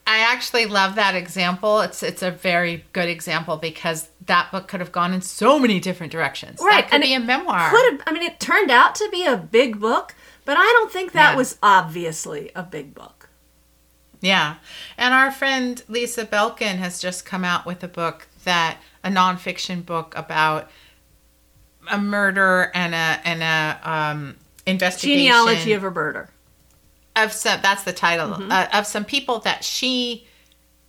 I 0.07 0.18
actually 0.18 0.66
love 0.66 0.96
that 0.96 1.14
example. 1.14 1.81
It's 1.81 2.03
it's 2.03 2.22
a 2.22 2.31
very 2.31 2.85
good 2.92 3.09
example 3.09 3.57
because 3.57 4.11
that 4.27 4.50
book 4.53 4.68
could 4.68 4.81
have 4.81 4.92
gone 4.92 5.14
in 5.14 5.22
so 5.22 5.59
many 5.59 5.81
different 5.81 6.12
directions. 6.12 6.61
Right, 6.61 6.83
That 6.83 6.90
could 6.90 6.94
and 6.96 7.03
be 7.05 7.14
a 7.14 7.20
memoir. 7.20 7.70
could 7.70 7.87
have 7.92 8.00
i 8.07 8.12
mean 8.12 8.22
it 8.22 8.38
turned 8.38 8.70
out 8.70 8.94
to 8.96 9.09
be 9.11 9.24
a 9.24 9.35
big 9.38 9.81
book 9.81 10.14
but 10.44 10.59
i 10.59 10.68
don't 10.77 10.92
think 10.92 11.12
that 11.12 11.31
Yeah. 11.33 11.37
was 11.42 11.57
obviously 11.62 12.50
a 12.55 12.62
big 12.62 12.92
book 12.94 13.31
Yeah. 14.20 14.57
And 14.98 15.14
our 15.14 15.31
friend 15.31 15.83
Lisa 15.88 16.24
Belkin 16.27 16.77
has 16.85 16.98
just 17.00 17.24
come 17.24 17.44
out 17.53 17.64
with 17.64 17.83
a 17.83 17.88
book 17.88 18.29
that 18.44 18.78
a 19.02 19.09
nonfiction 19.09 19.85
book 19.85 20.14
about 20.16 20.70
a 21.90 21.98
murder 21.98 22.70
and 22.74 22.94
a 22.94 23.20
and 23.24 23.42
a 23.42 23.90
um 23.90 24.37
investigation 24.66 25.18
genealogy 25.18 25.72
of 25.72 25.85
a 25.85 25.90
murder. 25.90 26.30
Of 27.16 27.33
some 27.33 27.61
that's 27.62 27.85
the 27.85 27.92
title. 27.92 28.28
Mm-hmm. 28.28 28.50
uh, 28.50 28.66
of 28.72 28.87
some 28.87 29.04
people 29.04 29.38
that 29.40 29.64
she 29.64 30.26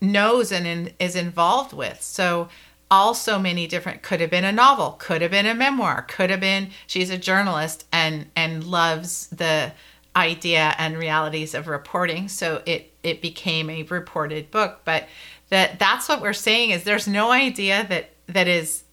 knows 0.01 0.51
and 0.51 0.67
in, 0.67 0.91
is 0.99 1.15
involved 1.15 1.73
with. 1.73 2.01
So 2.01 2.49
also 2.91 3.39
many 3.39 3.67
different 3.67 4.03
could 4.03 4.21
have 4.21 4.29
been 4.29 4.45
a 4.45 4.51
novel 4.51 4.91
could 4.91 5.19
have 5.21 5.31
been 5.31 5.47
a 5.47 5.55
memoir 5.55 6.03
could 6.03 6.29
have 6.29 6.39
been 6.39 6.69
she's 6.85 7.09
a 7.09 7.17
journalist 7.17 7.83
and 7.91 8.27
and 8.35 8.63
loves 8.63 9.27
the 9.29 9.71
idea 10.15 10.73
and 10.78 10.97
realities 10.97 11.54
of 11.54 11.67
reporting 11.67 12.28
so 12.28 12.62
it 12.65 12.91
it 13.04 13.21
became 13.21 13.69
a 13.69 13.84
reported 13.84 14.49
book 14.51 14.82
but 14.86 15.08
that 15.49 15.78
that's 15.80 16.08
what 16.08 16.21
we're 16.21 16.34
saying 16.34 16.69
is 16.69 16.84
there's 16.84 17.08
no 17.08 17.32
idea 17.32 17.86
that 17.89 18.10
that 18.28 18.47
is 18.47 18.86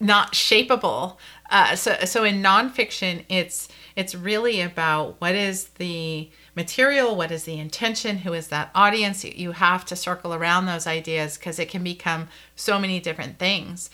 not 0.00 0.32
shapeable. 0.32 1.16
Uh, 1.50 1.74
so, 1.76 1.96
so 2.04 2.24
in 2.24 2.42
nonfiction, 2.42 3.24
it's 3.28 3.68
it's 3.94 4.14
really 4.14 4.60
about 4.60 5.18
what 5.20 5.34
is 5.34 5.68
the 5.78 6.30
material, 6.54 7.16
what 7.16 7.30
is 7.30 7.44
the 7.44 7.58
intention, 7.58 8.18
who 8.18 8.34
is 8.34 8.48
that 8.48 8.70
audience. 8.74 9.24
You- 9.24 9.52
have 9.52 9.86
to 9.86 9.96
circle 9.96 10.34
around 10.34 10.66
those 10.66 10.86
ideas 10.86 11.38
because 11.38 11.58
it 11.58 11.70
can 11.70 11.82
become 11.82 12.28
so 12.56 12.78
many 12.78 13.00
different 13.00 13.38
things. 13.38 13.88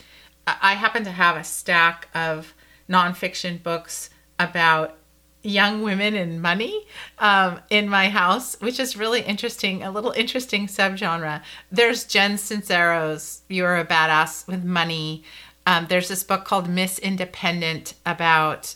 I 0.45 0.73
happen 0.73 1.05
to 1.05 1.11
have 1.11 1.37
a 1.37 1.43
stack 1.43 2.09
of 2.13 2.53
nonfiction 2.89 3.63
books 3.63 4.09
about 4.37 4.97
young 5.43 5.83
women 5.83 6.15
and 6.15 6.41
money 6.41 6.85
um, 7.19 7.59
in 7.69 7.89
my 7.89 8.09
house, 8.09 8.55
which 8.61 8.79
is 8.79 8.95
really 8.95 9.21
interesting, 9.21 9.83
a 9.83 9.91
little 9.91 10.11
interesting 10.11 10.67
subgenre. 10.67 11.41
There's 11.71 12.05
Jen 12.05 12.37
Sincero's 12.37 13.41
You're 13.49 13.77
a 13.77 13.85
Badass 13.85 14.47
with 14.47 14.63
Money. 14.63 15.23
Um, 15.67 15.87
there's 15.89 16.07
this 16.07 16.23
book 16.23 16.45
called 16.45 16.69
Miss 16.69 16.97
Independent 16.97 17.93
about 18.05 18.75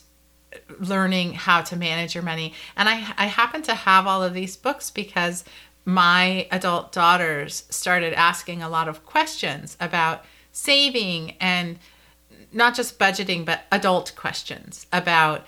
learning 0.80 1.34
how 1.34 1.62
to 1.62 1.76
manage 1.76 2.16
your 2.16 2.24
money. 2.24 2.54
And 2.76 2.90
I, 2.90 3.14
I 3.18 3.28
happen 3.28 3.62
to 3.64 3.74
have 3.74 4.08
all 4.08 4.24
of 4.24 4.34
these 4.34 4.58
books 4.58 4.90
because 4.90 5.44
my 5.86 6.48
adult 6.52 6.92
daughters 6.92 7.64
started 7.70 8.14
asking 8.14 8.62
a 8.62 8.70
lot 8.70 8.90
of 8.90 9.06
questions 9.06 9.78
about 9.80 10.26
saving 10.52 11.36
and 11.40 11.80
not 12.52 12.76
just 12.76 12.98
budgeting, 12.98 13.46
but 13.46 13.62
adult 13.72 14.14
questions 14.16 14.86
about 14.92 15.46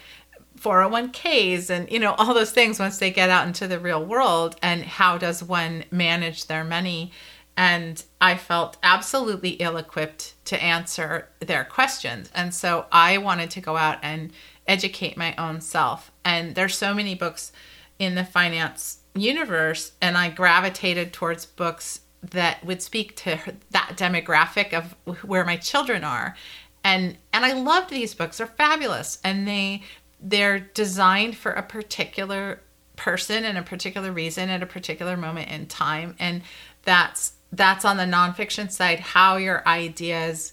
401ks 0.59 1.69
and 1.69 1.91
you 1.91 1.99
know 1.99 2.13
all 2.17 2.33
those 2.33 2.51
things 2.51 2.79
once 2.79 2.97
they 2.97 3.11
get 3.11 3.29
out 3.29 3.47
into 3.47 3.67
the 3.67 3.79
real 3.79 4.03
world 4.03 4.55
and 4.61 4.83
how 4.83 5.17
does 5.17 5.43
one 5.43 5.85
manage 5.91 6.47
their 6.47 6.63
money? 6.63 7.11
And 7.57 8.03
i 8.21 8.35
felt 8.35 8.77
absolutely 8.83 9.51
ill-equipped 9.51 10.35
to 10.45 10.61
answer 10.63 11.29
their 11.39 11.63
questions. 11.63 12.29
And 12.33 12.53
so 12.53 12.85
i 12.91 13.17
wanted 13.17 13.49
to 13.51 13.61
go 13.61 13.77
out 13.77 13.99
and 14.01 14.31
educate 14.67 15.17
my 15.17 15.35
own 15.35 15.61
self. 15.61 16.11
And 16.23 16.55
there's 16.55 16.77
so 16.77 16.93
many 16.93 17.15
books 17.15 17.51
in 17.97 18.15
the 18.15 18.23
finance 18.23 18.99
universe 19.15 19.93
and 20.01 20.17
i 20.17 20.29
gravitated 20.29 21.11
towards 21.11 21.45
books 21.45 22.01
that 22.21 22.63
would 22.65 22.81
speak 22.81 23.15
to 23.15 23.39
that 23.71 23.93
demographic 23.95 24.73
of 24.73 24.95
where 25.23 25.45
my 25.45 25.57
children 25.57 26.03
are. 26.03 26.35
And 26.83 27.17
and 27.33 27.45
i 27.45 27.53
loved 27.53 27.89
these 27.89 28.13
books. 28.13 28.37
They're 28.37 28.47
fabulous. 28.47 29.19
And 29.23 29.47
they 29.47 29.83
they're 30.21 30.59
designed 30.59 31.35
for 31.37 31.51
a 31.51 31.63
particular 31.63 32.61
person 32.95 33.45
and 33.45 33.57
a 33.57 33.61
particular 33.63 34.11
reason 34.11 34.49
at 34.49 34.61
a 34.61 34.65
particular 34.65 35.15
moment 35.15 35.49
in 35.49 35.65
time 35.65 36.15
and 36.19 36.41
that's 36.83 37.33
that's 37.51 37.85
on 37.85 37.97
the 37.97 38.03
nonfiction 38.03 38.69
side 38.71 38.99
how 38.99 39.37
your 39.37 39.65
ideas 39.67 40.51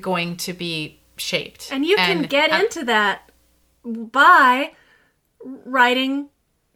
going 0.00 0.36
to 0.36 0.52
be 0.52 0.98
shaped 1.16 1.70
And 1.72 1.86
you 1.86 1.96
can 1.96 2.22
get 2.22 2.52
I- 2.52 2.60
into 2.62 2.84
that 2.86 3.30
by 3.84 4.72
writing 5.44 6.28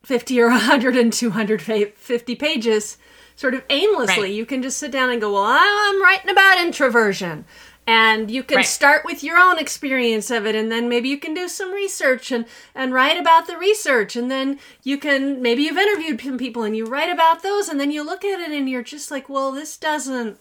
50 0.04 0.40
or 0.40 0.48
100 0.50 0.96
and 0.96 1.12
250 1.12 2.34
pages 2.36 2.98
sort 3.36 3.54
of 3.54 3.64
aimlessly. 3.68 4.22
Right. 4.24 4.32
You 4.34 4.46
can 4.46 4.62
just 4.62 4.78
sit 4.78 4.90
down 4.90 5.10
and 5.10 5.20
go, 5.20 5.32
Well, 5.32 5.42
I'm 5.46 6.02
writing 6.02 6.30
about 6.30 6.58
introversion. 6.58 7.44
And 7.86 8.30
you 8.30 8.42
can 8.42 8.56
Right. 8.56 8.66
start 8.66 9.04
with 9.04 9.22
your 9.22 9.36
own 9.36 9.58
experience 9.58 10.30
of 10.30 10.46
it, 10.46 10.54
and 10.54 10.72
then 10.72 10.88
maybe 10.88 11.08
you 11.10 11.18
can 11.18 11.34
do 11.34 11.48
some 11.48 11.72
research 11.72 12.32
and, 12.32 12.46
and 12.74 12.94
write 12.94 13.18
about 13.18 13.46
the 13.46 13.58
research. 13.58 14.16
And 14.16 14.30
then 14.30 14.58
you 14.82 14.96
can, 14.96 15.42
maybe 15.42 15.64
you've 15.64 15.76
interviewed 15.76 16.20
some 16.20 16.38
people 16.38 16.62
and 16.62 16.74
you 16.74 16.86
write 16.86 17.10
about 17.10 17.42
those, 17.42 17.68
and 17.68 17.78
then 17.78 17.90
you 17.90 18.02
look 18.02 18.24
at 18.24 18.40
it 18.40 18.50
and 18.50 18.70
you're 18.70 18.82
just 18.82 19.10
like, 19.10 19.28
well, 19.28 19.52
this 19.52 19.76
doesn't 19.76 20.38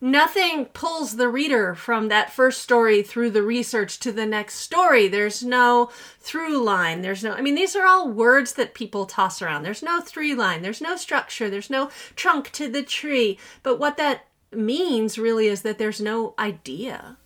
nothing 0.00 0.66
pulls 0.66 1.16
the 1.16 1.28
reader 1.28 1.74
from 1.74 2.08
that 2.08 2.32
first 2.32 2.62
story 2.62 3.02
through 3.02 3.30
the 3.30 3.42
research 3.42 3.98
to 4.00 4.12
the 4.12 4.26
next 4.26 4.54
story. 4.56 5.08
There's 5.08 5.42
no 5.42 5.90
through 6.20 6.62
line. 6.62 7.02
There's 7.02 7.22
no, 7.22 7.32
I 7.32 7.40
mean, 7.40 7.54
these 7.54 7.76
are 7.76 7.86
all 7.86 8.08
words 8.10 8.54
that 8.54 8.74
people 8.74 9.06
toss 9.06 9.42
around. 9.42 9.62
There's 9.62 9.82
no 9.82 10.00
three 10.00 10.34
line. 10.34 10.62
There's 10.62 10.80
no 10.80 10.96
structure. 10.96 11.50
There's 11.50 11.70
no 11.70 11.90
trunk 12.16 12.50
to 12.52 12.68
the 12.68 12.82
tree. 12.82 13.38
But 13.62 13.78
what 13.78 13.96
that 13.96 14.26
means 14.52 15.18
really 15.18 15.46
is 15.46 15.62
that 15.62 15.78
there's 15.78 16.00
no 16.00 16.34
idea 16.38 17.16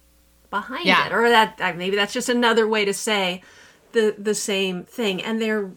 behind 0.50 0.84
Yeah. 0.87 1.06
it. 1.06 1.12
Or 1.12 1.28
that, 1.28 1.58
maybe 1.76 1.96
that's 1.96 2.12
just 2.12 2.28
another 2.28 2.66
way 2.68 2.84
to 2.84 2.92
say 2.94 3.42
the, 3.92 4.14
the 4.18 4.34
same 4.34 4.84
thing. 4.84 5.22
And 5.22 5.40
they're 5.40 5.70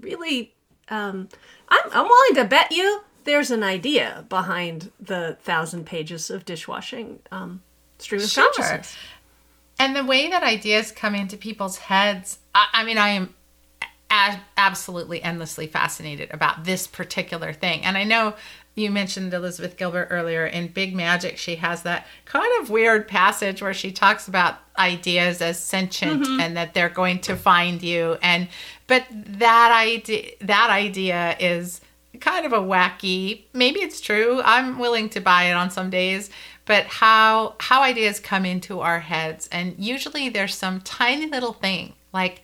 really, 0.00 0.54
um, 0.88 1.28
I'm, 1.68 1.80
I'm 1.92 2.06
willing 2.08 2.34
to 2.36 2.44
bet 2.44 2.72
you 2.72 3.02
there's 3.24 3.50
an 3.50 3.62
idea 3.62 4.24
behind 4.28 4.90
the 5.00 5.36
thousand 5.42 5.86
pages 5.86 6.28
of 6.30 6.44
dishwashing 6.44 7.20
um, 7.30 7.62
stream 7.98 8.20
of 8.20 8.28
Sure. 8.28 8.44
consciousness. 8.44 8.96
And 9.78 9.96
the 9.96 10.04
way 10.04 10.28
that 10.28 10.42
ideas 10.42 10.92
come 10.92 11.14
into 11.14 11.36
people's 11.36 11.78
heads, 11.78 12.38
I, 12.54 12.66
I 12.72 12.84
mean, 12.84 12.98
I 12.98 13.08
am 13.10 13.34
a- 14.10 14.40
absolutely 14.56 15.22
endlessly 15.22 15.66
fascinated 15.66 16.30
about 16.32 16.64
this 16.64 16.86
particular 16.86 17.52
thing. 17.52 17.82
And 17.82 17.96
I 17.96 18.04
know 18.04 18.34
you 18.74 18.90
mentioned 18.90 19.34
Elizabeth 19.34 19.76
Gilbert 19.76 20.08
earlier 20.10 20.46
in 20.46 20.68
Big 20.68 20.94
Magic. 20.94 21.36
She 21.36 21.56
has 21.56 21.82
that 21.82 22.06
kind 22.24 22.50
of 22.62 22.70
weird 22.70 23.06
passage 23.06 23.60
where 23.60 23.74
she 23.74 23.92
talks 23.92 24.28
about 24.28 24.56
ideas 24.78 25.42
as 25.42 25.58
sentient 25.58 26.22
mm-hmm. 26.22 26.40
and 26.40 26.56
that 26.56 26.72
they're 26.72 26.88
going 26.88 27.20
to 27.20 27.36
find 27.36 27.82
you. 27.82 28.16
And 28.22 28.48
but 28.86 29.04
that 29.10 29.72
idea 29.72 30.30
that 30.40 30.70
idea 30.70 31.36
is 31.38 31.82
kind 32.20 32.46
of 32.46 32.52
a 32.52 32.58
wacky. 32.58 33.44
Maybe 33.52 33.80
it's 33.80 34.00
true. 34.00 34.40
I'm 34.42 34.78
willing 34.78 35.10
to 35.10 35.20
buy 35.20 35.44
it 35.44 35.52
on 35.52 35.70
some 35.70 35.90
days. 35.90 36.30
But 36.64 36.86
how 36.86 37.56
how 37.58 37.82
ideas 37.82 38.20
come 38.20 38.46
into 38.46 38.80
our 38.80 39.00
heads, 39.00 39.48
and 39.52 39.74
usually 39.78 40.28
there's 40.28 40.54
some 40.54 40.80
tiny 40.80 41.26
little 41.26 41.52
thing 41.52 41.94
like 42.12 42.42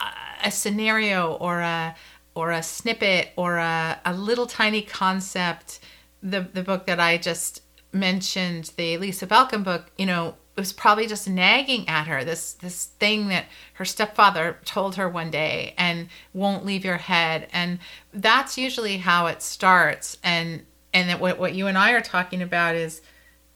uh, 0.00 0.10
a 0.42 0.50
scenario 0.50 1.34
or 1.34 1.60
a 1.60 1.94
or 2.34 2.50
a 2.50 2.62
snippet 2.62 3.30
or 3.36 3.56
a, 3.56 4.00
a 4.04 4.14
little 4.14 4.46
tiny 4.46 4.82
concept. 4.82 5.80
The 6.22 6.40
the 6.40 6.62
book 6.62 6.86
that 6.86 7.00
I 7.00 7.18
just 7.18 7.62
mentioned, 7.92 8.72
the 8.76 8.96
Lisa 8.98 9.26
Belkin 9.26 9.62
book, 9.62 9.90
you 9.96 10.06
know, 10.06 10.34
it 10.56 10.60
was 10.60 10.72
probably 10.72 11.06
just 11.06 11.28
nagging 11.28 11.88
at 11.88 12.06
her 12.06 12.24
this 12.24 12.54
this 12.54 12.86
thing 12.86 13.28
that 13.28 13.46
her 13.74 13.84
stepfather 13.84 14.58
told 14.64 14.96
her 14.96 15.08
one 15.08 15.30
day 15.30 15.74
and 15.76 16.08
won't 16.32 16.64
leave 16.64 16.84
your 16.84 16.96
head. 16.96 17.48
And 17.52 17.78
that's 18.12 18.56
usually 18.56 18.98
how 18.98 19.26
it 19.26 19.42
starts. 19.42 20.16
And 20.22 20.64
and 20.92 21.08
that 21.08 21.20
what, 21.20 21.38
what 21.38 21.54
you 21.54 21.66
and 21.66 21.76
I 21.76 21.92
are 21.92 22.00
talking 22.00 22.40
about 22.40 22.76
is 22.76 23.02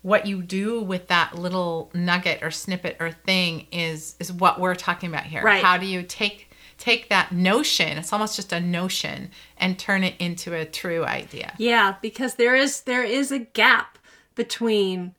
what 0.03 0.27
you 0.27 0.43
do 0.43 0.81
with 0.81 1.09
that 1.09 1.37
little 1.37 1.91
nugget 1.95 2.43
or 2.43 2.51
snippet 2.51 2.97
or 2.99 3.13
thing 3.13 3.67
is 3.71 4.17
is 4.19 4.33
what 4.33 4.61
we're 4.61 4.75
talking 4.75 5.09
about 5.09 5.25
here. 5.25 5.43
Right. 5.43 5.63
How 5.63 5.77
do 5.77 5.87
you 5.87 6.03
take 6.03 6.48
take 6.79 7.09
that 7.09 7.33
notion, 7.33 7.99
it's 7.99 8.13
almost 8.13 8.37
just 8.37 8.53
a 8.53 8.61
notion, 8.61 9.31
and 9.57 9.79
turn 9.79 10.05
it 10.05 10.15
into 10.19 10.55
a 10.55 10.65
true 10.65 11.05
idea? 11.05 11.53
Yeah, 11.59 11.97
because 12.01 12.37
there 12.37 12.57
is 12.57 12.83
there 12.83 13.05
is 13.05 13.31
a 13.31 13.41
gap 13.41 13.99
between 14.35 15.15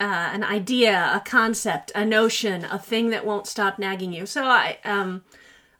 uh, 0.00 0.30
an 0.32 0.44
idea, 0.44 1.10
a 1.14 1.20
concept, 1.20 1.90
a 1.94 2.04
notion, 2.04 2.64
a 2.64 2.78
thing 2.78 3.10
that 3.10 3.24
won't 3.24 3.46
stop 3.46 3.78
nagging 3.78 4.12
you. 4.12 4.26
So 4.26 4.44
I, 4.44 4.78
um, 4.84 5.24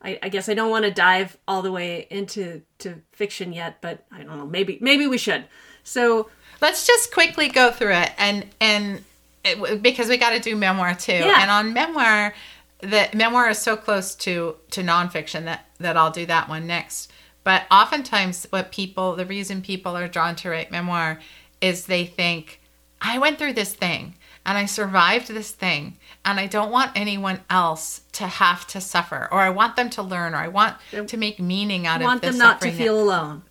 I, 0.02 0.18
I 0.22 0.28
guess 0.28 0.48
I 0.48 0.54
don't 0.54 0.70
want 0.70 0.84
to 0.84 0.90
dive 0.90 1.36
all 1.46 1.62
the 1.62 1.72
way 1.72 2.06
into 2.10 2.62
to 2.78 3.02
fiction 3.12 3.52
yet, 3.52 3.80
but 3.80 4.04
I 4.12 4.22
don't 4.22 4.38
know. 4.38 4.46
Maybe 4.46 4.78
maybe 4.80 5.06
we 5.06 5.18
should. 5.18 5.44
So 5.82 6.30
let's 6.60 6.86
just 6.86 7.12
quickly 7.12 7.48
go 7.48 7.70
through 7.70 7.94
it 7.94 8.12
and 8.18 8.46
and 8.60 9.04
it, 9.44 9.82
because 9.82 10.08
we 10.08 10.16
got 10.16 10.30
to 10.30 10.40
do 10.40 10.56
memoir 10.56 10.94
too. 10.94 11.12
Yeah. 11.12 11.40
And 11.40 11.50
on 11.50 11.72
memoir, 11.72 12.34
the 12.80 13.08
memoir 13.14 13.48
is 13.50 13.58
so 13.58 13.76
close 13.76 14.14
to 14.16 14.56
to 14.70 14.82
nonfiction 14.82 15.44
that 15.44 15.66
that 15.78 15.96
I'll 15.96 16.10
do 16.10 16.26
that 16.26 16.48
one 16.48 16.66
next. 16.66 17.10
But 17.44 17.62
oftentimes, 17.70 18.46
what 18.50 18.70
people 18.72 19.16
the 19.16 19.26
reason 19.26 19.62
people 19.62 19.96
are 19.96 20.08
drawn 20.08 20.36
to 20.36 20.50
write 20.50 20.70
memoir 20.70 21.18
is 21.60 21.86
they 21.86 22.04
think 22.04 22.60
I 23.00 23.18
went 23.18 23.38
through 23.38 23.54
this 23.54 23.74
thing 23.74 24.14
and 24.46 24.56
I 24.58 24.66
survived 24.66 25.28
this 25.28 25.50
thing 25.50 25.96
and 26.24 26.38
I 26.40 26.46
don't 26.46 26.70
want 26.70 26.92
anyone 26.94 27.40
else 27.50 28.02
to 28.12 28.26
have 28.26 28.66
to 28.68 28.80
suffer 28.80 29.28
or 29.30 29.40
I 29.40 29.50
want 29.50 29.76
them 29.76 29.90
to 29.90 30.02
learn 30.02 30.34
or 30.34 30.38
I 30.38 30.48
want 30.48 30.76
to 31.06 31.16
make 31.16 31.38
meaning 31.40 31.86
out 31.86 32.00
I 32.00 32.04
of 32.04 32.06
want 32.06 32.22
the 32.22 32.28
them 32.30 32.38
not 32.38 32.60
to 32.60 32.68
suffering 32.68 32.76
that- 32.76 32.82
feel 32.82 33.00
alone. 33.00 33.42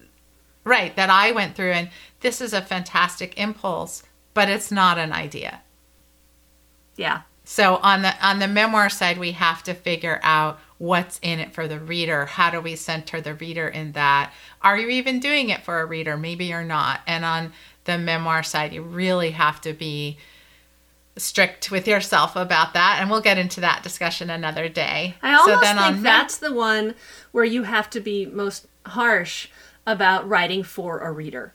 right 0.63 0.95
that 0.95 1.09
I 1.09 1.31
went 1.31 1.55
through 1.55 1.71
and 1.71 1.89
this 2.21 2.39
is 2.41 2.53
a 2.53 2.61
fantastic 2.61 3.37
impulse 3.37 4.03
but 4.33 4.49
it's 4.49 4.71
not 4.71 4.97
an 4.97 5.11
idea. 5.11 5.61
Yeah. 6.95 7.21
So 7.49 7.77
on 7.77 8.01
the 8.01 8.13
on 8.21 8.39
the 8.39 8.47
memoir 8.47 8.89
side 8.89 9.17
we 9.17 9.31
have 9.31 9.63
to 9.63 9.73
figure 9.73 10.19
out 10.21 10.59
what's 10.79 11.17
in 11.23 11.39
it 11.39 11.53
for 11.53 11.65
the 11.65 11.79
reader. 11.79 12.25
How 12.25 12.49
do 12.51 12.59
we 12.59 12.75
center 12.75 13.21
the 13.21 13.33
reader 13.35 13.69
in 13.69 13.93
that? 13.93 14.33
Are 14.61 14.77
you 14.77 14.89
even 14.89 15.21
doing 15.21 15.49
it 15.49 15.63
for 15.63 15.79
a 15.79 15.85
reader? 15.85 16.17
Maybe 16.17 16.45
you're 16.45 16.65
not. 16.65 16.99
And 17.07 17.23
on 17.23 17.53
the 17.85 17.97
memoir 17.97 18.43
side 18.43 18.73
you 18.73 18.81
really 18.81 19.31
have 19.31 19.61
to 19.61 19.71
be 19.71 20.17
strict 21.15 21.71
with 21.71 21.87
yourself 21.87 22.35
about 22.35 22.73
that 22.73 22.97
and 22.99 23.09
we'll 23.09 23.21
get 23.21 23.37
into 23.37 23.61
that 23.61 23.81
discussion 23.81 24.29
another 24.29 24.67
day. 24.67 25.15
I 25.21 25.33
almost 25.35 25.63
think 25.63 25.75
mem- 25.77 26.03
that's 26.03 26.37
the 26.37 26.53
one 26.53 26.95
where 27.31 27.45
you 27.45 27.63
have 27.63 27.89
to 27.91 28.01
be 28.01 28.25
most 28.25 28.67
harsh 28.85 29.47
about 29.87 30.27
writing 30.27 30.63
for 30.63 30.99
a 30.99 31.13
reader. 31.13 31.53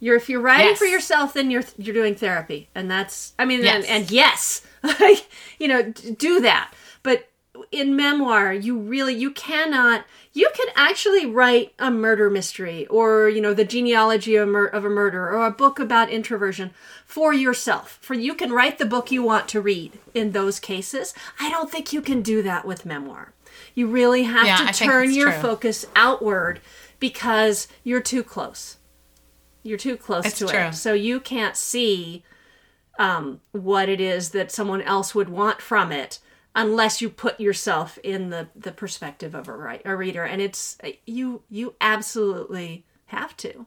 You're 0.00 0.16
if 0.16 0.30
you're 0.30 0.40
writing 0.40 0.68
Yes. 0.68 0.78
for 0.78 0.86
yourself, 0.86 1.34
then 1.34 1.50
you're 1.50 1.64
you're 1.78 1.94
doing 1.94 2.14
therapy, 2.14 2.68
and 2.74 2.90
that's 2.90 3.34
I 3.38 3.44
mean, 3.44 3.62
Yes. 3.62 3.74
and, 3.74 4.02
and 4.02 4.10
yes, 4.10 4.62
you 5.58 5.68
know, 5.68 5.82
do 5.92 6.40
that. 6.40 6.72
But 7.02 7.28
in 7.70 7.94
memoir, 7.96 8.52
you 8.52 8.78
really 8.78 9.14
you 9.14 9.30
cannot. 9.30 10.04
You 10.32 10.50
can 10.56 10.66
actually 10.74 11.26
write 11.26 11.72
a 11.78 11.90
murder 11.92 12.28
mystery, 12.28 12.86
or 12.88 13.28
you 13.28 13.40
know, 13.40 13.54
the 13.54 13.64
genealogy 13.64 14.34
of, 14.34 14.48
mur- 14.48 14.66
of 14.66 14.84
a 14.84 14.90
murder, 14.90 15.28
or 15.30 15.46
a 15.46 15.50
book 15.52 15.78
about 15.78 16.10
introversion 16.10 16.72
for 17.06 17.32
yourself. 17.32 17.98
For 18.02 18.14
you 18.14 18.34
can 18.34 18.50
write 18.52 18.78
the 18.78 18.84
book 18.86 19.12
you 19.12 19.22
want 19.22 19.48
to 19.50 19.60
read 19.60 19.92
in 20.12 20.32
those 20.32 20.58
cases. 20.58 21.14
I 21.38 21.50
don't 21.50 21.70
think 21.70 21.92
you 21.92 22.00
can 22.02 22.20
do 22.22 22.42
that 22.42 22.64
with 22.64 22.84
memoir. 22.84 23.32
You 23.76 23.86
really 23.86 24.24
have 24.24 24.46
Yeah, 24.46 24.56
to 24.56 24.64
I 24.64 24.72
turn 24.72 25.12
your 25.14 25.30
true. 25.30 25.40
focus 25.40 25.86
outward 25.94 26.60
because 26.98 27.68
you're 27.84 28.00
too 28.00 28.24
close. 28.24 28.78
You're 29.62 29.78
too 29.78 29.96
close 29.96 30.26
It's 30.26 30.38
to 30.40 30.46
true. 30.48 30.58
it. 30.58 30.74
So 30.74 30.92
you 30.94 31.20
can't 31.20 31.56
see 31.56 32.24
um, 32.98 33.40
what 33.52 33.88
it 33.88 34.00
is 34.00 34.30
that 34.30 34.52
someone 34.52 34.82
else 34.82 35.14
would 35.14 35.28
want 35.28 35.60
from 35.60 35.92
it 35.92 36.20
unless 36.54 37.02
you 37.02 37.10
put 37.10 37.40
yourself 37.40 37.98
in 38.04 38.30
the, 38.30 38.48
the 38.54 38.72
perspective 38.72 39.34
of 39.34 39.48
a, 39.48 39.52
write, 39.52 39.82
a 39.84 39.96
reader. 39.96 40.24
And 40.24 40.40
it's 40.40 40.78
you 41.06 41.42
you 41.48 41.74
absolutely 41.80 42.84
have 43.06 43.36
to. 43.38 43.66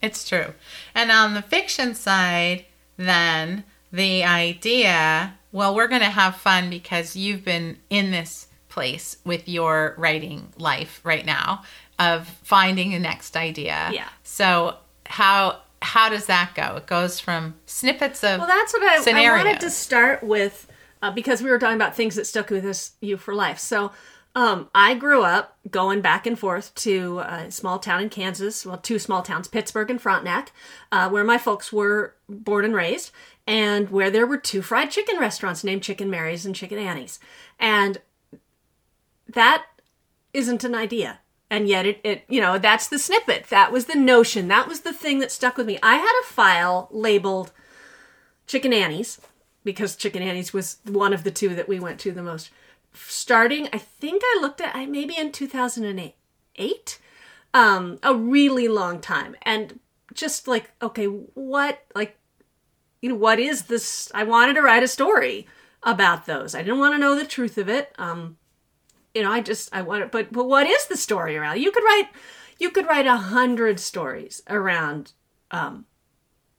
It's 0.00 0.28
true. 0.28 0.54
And 0.94 1.10
on 1.10 1.34
the 1.34 1.42
fiction 1.42 1.94
side, 1.94 2.66
then 2.96 3.64
the 3.90 4.24
idea, 4.24 5.34
well, 5.50 5.74
we're 5.74 5.88
going 5.88 6.02
to 6.02 6.06
have 6.06 6.36
fun 6.36 6.68
because 6.68 7.16
you've 7.16 7.44
been 7.44 7.78
in 7.88 8.10
this 8.10 8.48
place 8.68 9.16
with 9.24 9.48
your 9.48 9.94
writing 9.96 10.52
life 10.58 11.00
right 11.04 11.24
now 11.24 11.62
of 11.98 12.28
finding 12.42 12.90
the 12.90 12.98
next 12.98 13.36
idea. 13.36 13.90
Yeah. 13.92 14.08
So 14.24 14.76
how 15.06 15.60
how 15.84 16.08
does 16.08 16.26
that 16.26 16.54
go? 16.54 16.76
It 16.76 16.86
goes 16.86 17.20
from 17.20 17.54
snippets 17.66 18.24
of 18.24 18.38
Well, 18.40 18.48
that's 18.48 18.72
what 18.72 18.82
I, 18.82 19.18
I 19.18 19.36
wanted 19.36 19.60
to 19.60 19.70
start 19.70 20.22
with 20.22 20.66
uh, 21.02 21.10
because 21.10 21.42
we 21.42 21.50
were 21.50 21.58
talking 21.58 21.76
about 21.76 21.94
things 21.94 22.16
that 22.16 22.26
stuck 22.26 22.50
with 22.50 22.64
us 22.64 22.92
you 23.00 23.16
for 23.16 23.34
life. 23.34 23.58
So 23.58 23.92
um, 24.34 24.68
I 24.74 24.94
grew 24.94 25.22
up 25.22 25.58
going 25.70 26.00
back 26.00 26.26
and 26.26 26.38
forth 26.38 26.74
to 26.76 27.20
a 27.20 27.50
small 27.50 27.78
town 27.78 28.02
in 28.02 28.08
Kansas, 28.08 28.66
well, 28.66 28.78
two 28.78 28.98
small 28.98 29.22
towns, 29.22 29.46
Pittsburg 29.46 29.90
and 29.90 30.00
Frontenac, 30.00 30.52
uh, 30.90 31.08
where 31.08 31.22
my 31.22 31.38
folks 31.38 31.72
were 31.72 32.14
born 32.28 32.64
and 32.64 32.74
raised, 32.74 33.12
and 33.46 33.90
where 33.90 34.10
there 34.10 34.26
were 34.26 34.38
two 34.38 34.62
fried 34.62 34.90
chicken 34.90 35.18
restaurants 35.20 35.62
named 35.62 35.82
Chicken 35.82 36.10
Mary's 36.10 36.46
and 36.46 36.54
Chicken 36.54 36.78
Annie's. 36.78 37.20
And 37.60 37.98
that 39.28 39.66
isn't 40.32 40.64
an 40.64 40.74
idea. 40.74 41.20
And 41.50 41.68
yet 41.68 41.86
it, 41.86 42.00
it, 42.02 42.24
you 42.28 42.40
know, 42.40 42.58
that's 42.58 42.88
the 42.88 42.98
snippet. 42.98 43.46
That 43.48 43.70
was 43.70 43.86
the 43.86 43.94
notion. 43.94 44.48
That 44.48 44.66
was 44.66 44.80
the 44.80 44.92
thing 44.92 45.18
that 45.20 45.30
stuck 45.30 45.56
with 45.56 45.66
me. 45.66 45.78
I 45.82 45.96
had 45.96 46.20
a 46.22 46.26
file 46.26 46.88
labeled 46.90 47.52
Chicken 48.46 48.72
Annie's 48.72 49.20
because 49.62 49.96
Chicken 49.96 50.22
Annie's 50.22 50.52
was 50.52 50.78
one 50.84 51.12
of 51.12 51.24
the 51.24 51.30
two 51.30 51.54
that 51.54 51.68
we 51.68 51.80
went 51.80 51.98
to 52.00 52.12
the 52.12 52.22
most. 52.22 52.50
Starting, 52.92 53.68
I 53.72 53.78
think 53.78 54.22
I 54.24 54.38
looked 54.40 54.60
at 54.60 54.74
I 54.74 54.86
maybe 54.86 55.16
in 55.16 55.32
2008, 55.32 56.98
um, 57.52 57.98
a 58.02 58.14
really 58.14 58.68
long 58.68 59.00
time, 59.00 59.34
and 59.42 59.80
just 60.12 60.46
like, 60.46 60.70
okay, 60.80 61.06
what, 61.06 61.84
like, 61.94 62.16
you 63.00 63.08
know, 63.08 63.14
what 63.16 63.40
is 63.40 63.62
this? 63.62 64.10
I 64.14 64.24
wanted 64.24 64.54
to 64.54 64.62
write 64.62 64.82
a 64.82 64.88
story 64.88 65.46
about 65.82 66.26
those. 66.26 66.54
I 66.54 66.62
didn't 66.62 66.78
want 66.78 66.94
to 66.94 66.98
know 66.98 67.16
the 67.16 67.26
truth 67.26 67.58
of 67.58 67.68
it. 67.68 67.92
Um, 67.98 68.36
you 69.14 69.22
know, 69.22 69.30
I 69.30 69.40
just 69.40 69.74
I 69.74 69.82
wanted, 69.82 70.10
but 70.10 70.32
but 70.32 70.44
what 70.44 70.66
is 70.66 70.86
the 70.86 70.96
story 70.96 71.36
around? 71.36 71.60
You 71.60 71.70
could 71.70 71.84
write, 71.84 72.08
you 72.58 72.70
could 72.70 72.86
write 72.86 73.06
a 73.06 73.16
hundred 73.16 73.78
stories 73.78 74.42
around 74.48 75.12
um, 75.50 75.86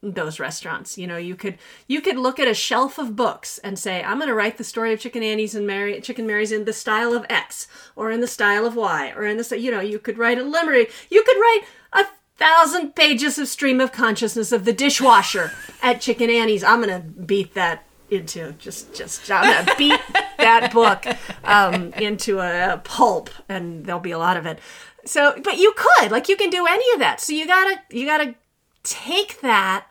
those 0.02 0.40
restaurants. 0.40 0.98
You 0.98 1.08
know, 1.08 1.18
you 1.18 1.36
could 1.36 1.58
you 1.88 2.00
could 2.00 2.18
look 2.18 2.40
at 2.40 2.48
a 2.48 2.54
shelf 2.54 2.98
of 2.98 3.16
books 3.16 3.58
and 3.60 3.78
say, 3.78 4.02
I'm 4.02 4.18
going 4.18 4.30
to 4.30 4.34
write 4.34 4.58
the 4.58 4.64
story 4.64 4.94
of 4.94 5.00
Chicken 5.00 5.22
Annie's 5.22 5.54
and 5.54 5.68
Mary 5.68 6.00
Chicken 6.00 6.26
Mary's 6.26 6.54
in 6.54 6.64
the 6.64 6.74
style 6.74 7.14
of 7.14 7.26
X 7.30 7.68
or 7.96 8.10
in 8.10 8.22
the 8.22 8.28
style 8.28 8.66
of 8.66 8.76
Y 8.76 9.12
or 9.16 9.26
in 9.26 9.38
the 9.38 9.60
you 9.60 9.70
know 9.70 9.82
you 9.82 10.00
could 10.00 10.18
write 10.18 10.40
a 10.40 10.44
limerick. 10.44 10.92
You 11.10 11.24
could 11.24 11.38
write 11.38 11.62
a 11.92 12.06
thousand 12.38 12.96
pages 12.96 13.38
of 13.38 13.50
stream 13.50 13.82
of 13.82 13.92
consciousness 13.92 14.52
of 14.54 14.64
the 14.64 14.74
dishwasher 14.74 15.52
at 15.82 16.02
Chicken 16.02 16.30
Annie's. 16.30 16.64
I'm 16.64 16.82
going 16.82 17.02
to 17.02 17.08
beat 17.22 17.54
that 17.54 17.86
into 18.10 18.52
just 18.54 18.94
just 18.94 19.30
I'm 19.32 19.66
gonna 19.66 19.78
beat 19.78 20.00
that 20.46 20.72
book 20.72 21.06
um, 21.44 21.92
into 21.94 22.40
a 22.40 22.80
pulp, 22.84 23.30
and 23.50 23.86
there'll 23.86 24.00
be 24.00 24.12
a 24.12 24.18
lot 24.18 24.38
of 24.38 24.46
it. 24.46 24.60
So, 25.06 25.40
but 25.44 25.58
you 25.58 25.74
could 25.76 26.12
like 26.12 26.30
you 26.30 26.38
can 26.38 26.50
do 26.50 26.66
any 26.68 26.86
of 26.94 27.00
that. 27.00 27.20
So 27.20 27.34
you 27.34 27.46
gotta 27.46 27.82
you 27.90 28.06
gotta 28.06 28.36
take 28.84 29.42
that 29.42 29.88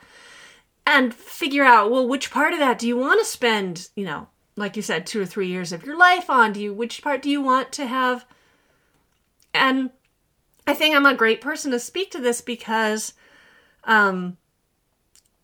and 0.86 1.14
figure 1.14 1.64
out 1.64 1.90
well 1.90 2.06
which 2.06 2.30
part 2.30 2.52
of 2.52 2.58
that 2.58 2.78
do 2.78 2.86
you 2.86 2.96
want 2.96 3.18
to 3.18 3.26
spend 3.26 3.88
you 3.96 4.04
know 4.04 4.28
like 4.56 4.76
you 4.76 4.82
said 4.82 5.06
two 5.06 5.20
or 5.20 5.26
three 5.26 5.48
years 5.48 5.72
of 5.72 5.84
your 5.84 5.98
life 5.98 6.30
on 6.30 6.52
do 6.52 6.60
you 6.60 6.72
which 6.72 7.02
part 7.02 7.22
do 7.22 7.30
you 7.30 7.40
want 7.40 7.72
to 7.72 7.86
have 7.86 8.24
and 9.52 9.90
i 10.66 10.74
think 10.74 10.94
i'm 10.94 11.06
a 11.06 11.14
great 11.14 11.40
person 11.40 11.70
to 11.70 11.78
speak 11.80 12.10
to 12.10 12.20
this 12.20 12.40
because 12.40 13.14
um 13.84 14.36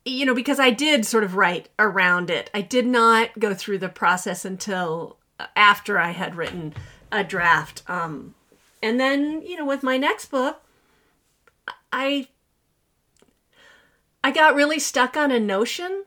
you 0.05 0.25
know 0.25 0.35
because 0.35 0.59
i 0.59 0.69
did 0.69 1.05
sort 1.05 1.23
of 1.23 1.35
write 1.35 1.69
around 1.77 2.29
it 2.29 2.49
i 2.53 2.61
did 2.61 2.85
not 2.85 3.37
go 3.39 3.53
through 3.53 3.77
the 3.77 3.89
process 3.89 4.45
until 4.45 5.17
after 5.55 5.97
i 5.97 6.11
had 6.11 6.35
written 6.35 6.73
a 7.11 7.23
draft 7.23 7.83
um 7.87 8.33
and 8.81 8.99
then 8.99 9.41
you 9.41 9.55
know 9.55 9.65
with 9.65 9.83
my 9.83 9.97
next 9.97 10.27
book 10.27 10.61
i 11.91 12.27
I 14.23 14.31
got 14.31 14.55
really 14.55 14.79
stuck 14.79 15.17
on 15.17 15.31
a 15.31 15.39
notion 15.39 16.05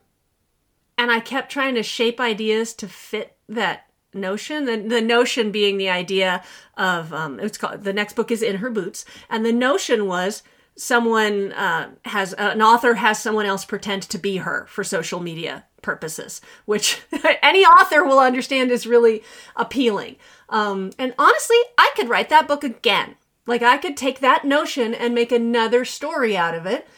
and 0.97 1.11
I 1.11 1.21
kept 1.21 1.51
trying 1.51 1.75
to 1.75 1.83
shape 1.83 2.21
ideas 2.21 2.73
to 2.75 2.89
fit 2.89 3.37
that 3.49 3.87
notion. 4.13 4.67
The, 4.67 4.77
the 4.77 5.01
notion 5.01 5.51
being 5.51 5.77
the 5.77 5.89
idea 5.89 6.45
of, 6.77 7.13
um, 7.13 7.41
it's 7.41 7.59
called, 7.59 7.83
the 7.83 7.93
next 7.93 8.15
book 8.15 8.31
is 8.31 8.43
In 8.43 8.57
Her 8.57 8.71
Boots. 8.71 9.05
And 9.29 9.45
the 9.45 9.53
notion 9.53 10.07
was 10.07 10.45
someone 10.77 11.53
uh, 11.53 11.91
has, 12.05 12.33
an 12.35 12.61
author 12.61 12.95
has 12.95 13.23
someone 13.23 13.47
else 13.47 13.65
pretend 13.65 14.03
to 14.03 14.19
be 14.19 14.39
her 14.39 14.67
for 14.69 14.83
social 14.83 15.21
media 15.21 15.65
purposes, 15.83 16.41
which 16.65 17.03
any 17.43 17.65
author 17.65 18.05
will 18.05 18.19
understand 18.19 18.71
is 18.71 18.87
really 18.87 19.23
appealing. 19.57 20.17
Um, 20.49 20.91
and 20.99 21.15
honestly, 21.19 21.59
I 21.79 21.93
could 21.95 22.09
write 22.09 22.29
that 22.31 22.49
book 22.49 22.65
again. 22.65 23.17
Like 23.47 23.63
I 23.63 23.77
could 23.77 23.97
take 23.97 24.21
that 24.21 24.45
notion 24.45 24.95
and 24.95 25.15
make 25.15 25.31
another 25.31 25.85
story 25.85 26.37
out 26.37 26.55
of 26.55 26.67
it 26.67 26.89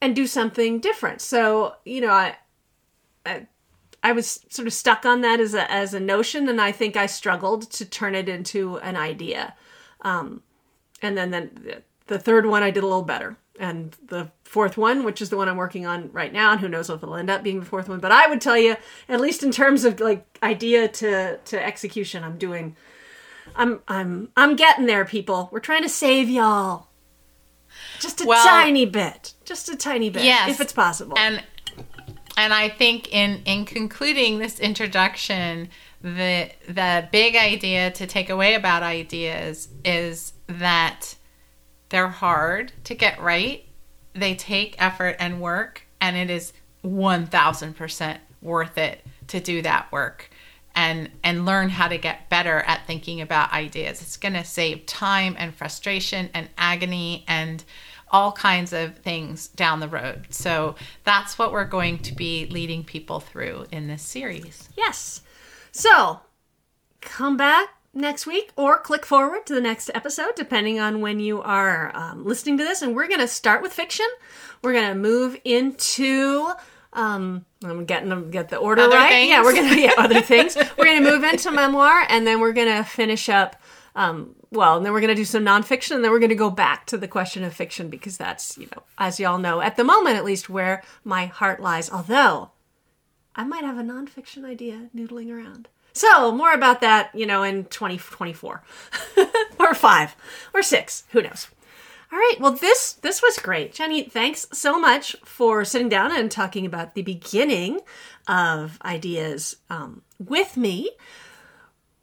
and 0.00 0.16
do 0.16 0.26
something 0.26 0.80
different. 0.80 1.20
So, 1.20 1.76
you 1.84 2.00
know, 2.00 2.10
I, 2.10 2.36
I 3.24 3.46
I 4.02 4.10
was 4.10 4.44
sort 4.48 4.66
of 4.66 4.74
stuck 4.74 5.06
on 5.06 5.20
that 5.20 5.38
as 5.38 5.54
a 5.54 5.70
as 5.70 5.94
a 5.94 6.00
notion, 6.00 6.48
and 6.48 6.60
I 6.60 6.72
think 6.72 6.96
I 6.96 7.06
struggled 7.06 7.70
to 7.70 7.84
turn 7.84 8.16
it 8.16 8.28
into 8.28 8.78
an 8.78 8.96
idea. 8.96 9.54
Um, 10.00 10.42
and 11.00 11.16
then 11.16 11.30
then 11.30 11.82
the, 12.06 12.18
third 12.18 12.46
one 12.46 12.62
I 12.62 12.70
did 12.70 12.82
a 12.82 12.86
little 12.86 13.02
better. 13.02 13.36
and 13.58 13.96
the 14.08 14.30
fourth 14.44 14.76
one, 14.76 15.04
which 15.04 15.20
is 15.22 15.30
the 15.30 15.36
one 15.36 15.48
I'm 15.48 15.56
working 15.56 15.86
on 15.86 16.10
right 16.12 16.32
now, 16.32 16.52
and 16.52 16.60
who 16.60 16.68
knows 16.68 16.90
if 16.90 17.02
it'll 17.02 17.14
end 17.16 17.30
up 17.30 17.42
being 17.42 17.60
the 17.60 17.66
fourth 17.66 17.88
one. 17.88 18.00
But 18.00 18.12
I 18.12 18.26
would 18.28 18.40
tell 18.40 18.58
you, 18.58 18.76
at 19.08 19.20
least 19.20 19.42
in 19.42 19.50
terms 19.50 19.84
of 19.84 20.00
like 20.00 20.26
idea 20.42 20.88
to 20.88 21.38
to 21.38 21.64
execution, 21.64 22.24
I'm 22.24 22.38
doing. 22.38 22.76
I'm 23.54 23.80
I'm 23.88 24.28
I'm 24.36 24.56
getting 24.56 24.86
there, 24.86 25.04
people. 25.04 25.48
We're 25.52 25.60
trying 25.60 25.82
to 25.82 25.88
save 25.88 26.28
y'all. 26.30 26.88
Just 28.00 28.20
a 28.22 28.26
Well- 28.26 28.44
tiny 28.46 28.86
bit. 28.86 29.34
Just 29.44 29.68
a 29.68 29.76
tiny 29.76 30.10
bit. 30.10 30.24
Yes. 30.24 30.50
If 30.50 30.60
it's 30.60 30.72
possible. 30.72 31.16
and 31.18 31.42
and 32.36 32.52
I 32.54 32.68
think 32.70 33.12
in 33.12 33.42
in 33.44 33.64
concluding 33.66 34.38
this 34.38 34.58
introduction, 34.60 35.68
the 36.00 36.50
the 36.68 37.08
big 37.12 37.36
idea 37.36 37.90
to 37.92 38.06
take 38.06 38.30
away 38.30 38.54
about 38.54 38.82
ideas 38.82 39.68
is 39.84 40.32
that 40.48 41.14
they're 41.92 42.08
hard 42.08 42.72
to 42.84 42.94
get 42.94 43.20
right. 43.20 43.64
They 44.14 44.34
take 44.34 44.74
effort 44.82 45.16
and 45.20 45.40
work, 45.40 45.82
and 46.00 46.16
it 46.16 46.30
is 46.30 46.54
one 46.80 47.26
thousand 47.26 47.76
percent 47.76 48.20
worth 48.40 48.76
it 48.78 49.02
to 49.28 49.38
do 49.38 49.62
that 49.62 49.92
work 49.92 50.30
and 50.74 51.10
and 51.22 51.44
learn 51.44 51.68
how 51.68 51.88
to 51.88 51.98
get 51.98 52.30
better 52.30 52.60
at 52.60 52.86
thinking 52.86 53.20
about 53.20 53.52
ideas. 53.52 54.00
It's 54.00 54.16
going 54.16 54.32
to 54.32 54.44
save 54.44 54.86
time 54.86 55.36
and 55.38 55.54
frustration 55.54 56.30
and 56.32 56.48
agony 56.56 57.24
and 57.28 57.62
all 58.10 58.32
kinds 58.32 58.72
of 58.72 58.96
things 58.98 59.48
down 59.48 59.80
the 59.80 59.88
road. 59.88 60.26
So 60.30 60.76
that's 61.04 61.38
what 61.38 61.52
we're 61.52 61.64
going 61.66 61.98
to 61.98 62.14
be 62.14 62.46
leading 62.46 62.84
people 62.84 63.20
through 63.20 63.66
in 63.70 63.86
this 63.86 64.02
series. 64.02 64.70
Yes. 64.76 65.20
So, 65.72 66.20
come 67.00 67.36
back 67.36 67.68
next 67.94 68.26
week 68.26 68.52
or 68.56 68.78
click 68.78 69.04
forward 69.04 69.46
to 69.46 69.54
the 69.54 69.60
next 69.60 69.90
episode, 69.94 70.34
depending 70.36 70.80
on 70.80 71.00
when 71.00 71.20
you 71.20 71.42
are 71.42 71.94
um, 71.94 72.24
listening 72.24 72.58
to 72.58 72.64
this. 72.64 72.82
And 72.82 72.94
we're 72.94 73.08
going 73.08 73.20
to 73.20 73.28
start 73.28 73.62
with 73.62 73.72
fiction. 73.72 74.06
We're 74.62 74.72
going 74.72 74.88
to 74.88 74.94
move 74.94 75.36
into. 75.44 76.52
Um, 76.94 77.44
I'm 77.64 77.84
getting 77.84 78.08
them 78.08 78.30
get 78.30 78.48
the 78.48 78.56
order 78.56 78.82
Other 78.82 78.96
right. 78.96 79.08
things? 79.08 79.30
Yeah, 79.30 79.42
we're 79.42 79.54
gonna 79.54 79.80
yeah 79.80 79.92
other 79.96 80.20
things. 80.20 80.56
We're 80.76 80.84
gonna 80.84 81.00
move 81.00 81.24
into 81.24 81.50
memoir, 81.50 82.04
and 82.08 82.26
then 82.26 82.38
we're 82.38 82.52
gonna 82.52 82.84
finish 82.84 83.30
up. 83.30 83.56
Um, 83.94 84.34
well, 84.50 84.76
and 84.76 84.84
then 84.84 84.92
we're 84.92 85.00
gonna 85.00 85.14
do 85.14 85.24
some 85.24 85.42
nonfiction, 85.42 85.96
and 85.96 86.04
then 86.04 86.10
we're 86.10 86.18
gonna 86.18 86.34
go 86.34 86.50
back 86.50 86.84
to 86.86 86.98
the 86.98 87.08
question 87.08 87.44
of 87.44 87.54
fiction 87.54 87.88
because 87.88 88.18
that's 88.18 88.58
you 88.58 88.68
know, 88.74 88.82
as 88.98 89.18
y'all 89.18 89.38
know, 89.38 89.62
at 89.62 89.76
the 89.76 89.84
moment 89.84 90.16
at 90.16 90.24
least, 90.24 90.50
where 90.50 90.82
my 91.04 91.26
heart 91.26 91.60
lies. 91.60 91.90
Although 91.90 92.50
I 93.34 93.44
might 93.44 93.64
have 93.64 93.78
a 93.78 93.82
nonfiction 93.82 94.44
idea 94.44 94.90
noodling 94.94 95.30
around. 95.34 95.68
So 95.92 96.32
more 96.32 96.52
about 96.52 96.80
that, 96.80 97.14
you 97.14 97.26
know, 97.26 97.42
in 97.42 97.64
2024 97.64 98.62
or 99.58 99.74
five 99.74 100.16
or 100.54 100.62
six, 100.62 101.04
who 101.10 101.22
knows. 101.22 101.48
All 102.12 102.18
right, 102.18 102.36
well 102.40 102.52
this 102.52 102.92
this 102.94 103.22
was 103.22 103.38
great, 103.38 103.72
Jennie. 103.72 104.02
Thanks 104.02 104.46
so 104.52 104.78
much 104.78 105.16
for 105.24 105.64
sitting 105.64 105.88
down 105.88 106.14
and 106.14 106.30
talking 106.30 106.66
about 106.66 106.94
the 106.94 107.02
beginning 107.02 107.80
of 108.28 108.78
ideas 108.84 109.56
um, 109.70 110.02
with 110.18 110.56
me. 110.56 110.90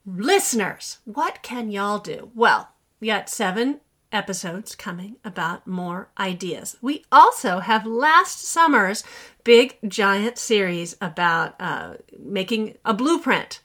Listeners, 0.06 0.98
what 1.06 1.44
can 1.44 1.70
y'all 1.70 2.00
do? 2.00 2.32
Well, 2.34 2.70
we 3.00 3.08
got 3.08 3.30
seven 3.30 3.82
episodes 4.12 4.76
coming 4.76 5.18
about 5.24 5.68
more 5.68 6.10
ideas. 6.18 6.78
We 6.82 7.06
also 7.12 7.60
have 7.60 7.86
last 7.86 8.42
summer's 8.44 9.04
big 9.44 9.78
giant 9.88 10.38
series 10.38 10.96
about 11.00 11.56
uh, 11.60 11.96
making 12.18 12.78
a 12.84 12.94
blueprint. 12.94 13.62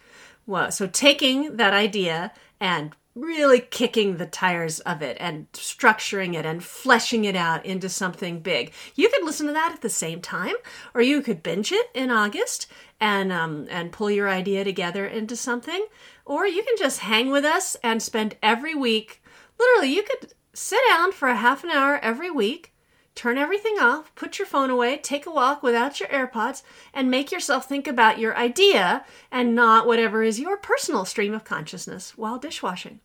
Well, 0.47 0.71
so 0.71 0.87
taking 0.87 1.57
that 1.57 1.73
idea 1.73 2.33
and 2.61 2.95
really 3.15 3.61
kicking 3.61 4.17
the 4.17 4.27
tires 4.27 4.81
of 4.81 5.01
it 5.01 5.17
and 5.21 5.51
structuring 5.53 6.35
it 6.35 6.45
and 6.45 6.65
fleshing 6.65 7.25
it 7.25 7.37
out 7.37 7.65
into 7.65 7.89
something 7.89 8.41
big. 8.41 8.73
You 8.97 9.09
could 9.09 9.25
listen 9.25 9.47
to 9.47 9.53
that 9.53 9.73
at 9.73 9.83
the 9.83 9.89
same 9.89 10.21
time, 10.21 10.57
or 10.95 11.01
you 11.01 11.23
could 11.23 11.43
binge 11.43 11.71
it 11.71 11.87
in 11.95 12.11
August 12.11 12.67
and 13.01 13.33
um, 13.33 13.67
and 13.71 13.93
pull 13.93 14.11
your 14.11 14.29
idea 14.29 14.65
together 14.65 15.07
into 15.07 15.37
something, 15.37 15.87
or 16.25 16.47
you 16.47 16.65
can 16.65 16.75
just 16.77 17.01
hang 17.01 17.31
with 17.31 17.45
us 17.45 17.77
and 17.85 18.03
spend 18.03 18.37
every 18.43 18.75
week. 18.75 19.23
Literally, 19.59 19.95
you 19.95 20.03
could 20.03 20.35
sit 20.53 20.81
down 20.89 21.13
for 21.13 21.29
a 21.29 21.37
half 21.37 21.63
an 21.63 21.71
hour 21.71 21.99
every 22.03 22.31
week 22.31 22.74
turn 23.15 23.39
everything 23.39 23.79
off, 23.79 24.15
put 24.15 24.39
your 24.39 24.47
phone 24.47 24.71
away, 24.71 24.97
take 24.97 25.27
a 25.27 25.31
walk 25.31 25.63
without 25.63 26.01
your 26.01 26.09
AirPods, 26.09 26.63
and 26.93 27.11
make 27.11 27.31
yourself 27.31 27.69
think 27.69 27.87
about 27.87 28.19
your 28.19 28.37
idea 28.37 29.05
and 29.31 29.55
not 29.55 29.87
whatever 29.87 30.23
is 30.23 30.41
your 30.41 30.57
personal 30.57 31.05
stream 31.05 31.33
of 31.33 31.45
consciousness 31.45 32.17
while 32.17 32.39
dishwashing. 32.39 33.01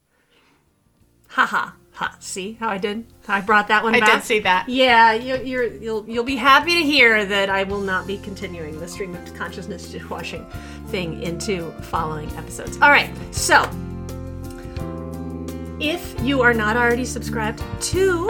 Ha 1.30 1.45
ha 1.45 1.76
ha! 1.91 2.16
See 2.20 2.53
how 2.53 2.70
I 2.70 2.80
did? 2.80 3.05
I 3.28 3.41
brought 3.41 3.68
that 3.68 3.84
one 3.84 3.93
I 3.93 3.99
back. 3.99 4.10
I 4.10 4.16
did 4.16 4.24
see 4.24 4.39
that. 4.39 4.68
Yeah, 4.68 5.14
you, 5.14 5.38
you're 5.43 5.66
you'll 5.66 6.10
you'll 6.10 6.24
be 6.24 6.38
happy 6.38 6.74
to 6.80 6.84
hear 6.84 7.24
that 7.26 7.49
I 7.49 7.64
will 7.64 7.82
not 7.82 8.07
be 8.07 8.18
continuing 8.18 8.80
the 8.80 8.88
stream 8.88 9.14
of 9.14 9.34
consciousness 9.36 9.91
dishwashing 9.91 10.45
thing 10.88 11.22
into 11.22 11.72
following 11.84 12.30
episodes. 12.36 12.80
All 12.82 12.89
right, 12.89 13.12
so 13.32 13.70
if 15.80 16.20
you 16.24 16.41
are 16.41 16.53
not 16.53 16.76
already 16.76 17.05
subscribed 17.05 17.64
to 17.82 18.30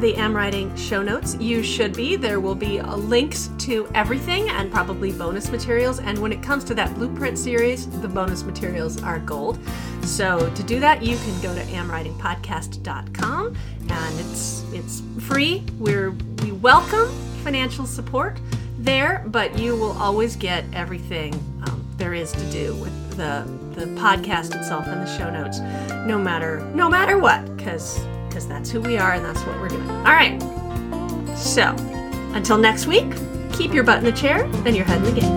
the 0.00 0.16
Am 0.16 0.34
Writing 0.34 0.74
show 0.76 1.02
notes. 1.02 1.36
You 1.36 1.62
should 1.62 1.94
be. 1.94 2.16
There 2.16 2.40
will 2.40 2.54
be 2.54 2.80
links 2.80 3.50
to 3.58 3.86
everything 3.94 4.48
and 4.48 4.72
probably 4.72 5.12
bonus 5.12 5.50
materials. 5.50 6.00
And 6.00 6.18
when 6.18 6.32
it 6.32 6.42
comes 6.42 6.64
to 6.64 6.74
that 6.74 6.94
blueprint 6.94 7.38
series, 7.38 7.86
the 8.00 8.08
bonus 8.08 8.42
materials 8.42 9.02
are 9.02 9.18
gold. 9.18 9.58
So 10.02 10.50
to 10.54 10.62
do 10.62 10.80
that, 10.80 11.02
you 11.02 11.18
can 11.18 11.42
go 11.42 11.54
to 11.54 11.60
amwritingpodcast.com 11.64 13.56
and 13.90 14.20
it's 14.20 14.64
it's 14.72 15.02
free. 15.20 15.64
We're 15.78 16.12
we 16.42 16.52
welcome 16.52 17.08
financial 17.44 17.84
support 17.84 18.40
there, 18.78 19.22
but 19.26 19.58
you 19.58 19.76
will 19.76 19.92
always 19.98 20.34
get 20.34 20.64
everything 20.72 21.34
um, 21.66 21.84
there 21.98 22.14
is 22.14 22.32
to 22.32 22.50
do 22.50 22.74
with 22.76 23.16
the 23.18 23.44
the 23.78 23.84
podcast 24.00 24.56
itself 24.56 24.86
and 24.86 25.06
the 25.06 25.18
show 25.18 25.28
notes, 25.30 25.58
no 26.06 26.18
matter 26.18 26.60
no 26.74 26.88
matter 26.88 27.18
what, 27.18 27.54
because 27.58 28.02
because 28.30 28.46
that's 28.46 28.70
who 28.70 28.80
we 28.80 28.96
are 28.96 29.12
and 29.12 29.24
that's 29.24 29.40
what 29.40 29.60
we're 29.60 29.68
doing. 29.68 29.90
All 29.90 30.04
right. 30.04 30.40
So 31.36 31.74
until 32.32 32.56
next 32.56 32.86
week, 32.86 33.12
keep 33.52 33.74
your 33.74 33.82
butt 33.82 33.98
in 33.98 34.04
the 34.04 34.12
chair 34.12 34.44
and 34.44 34.76
your 34.76 34.84
head 34.84 34.98
in 34.98 35.14
the 35.14 35.20
game. 35.20 35.36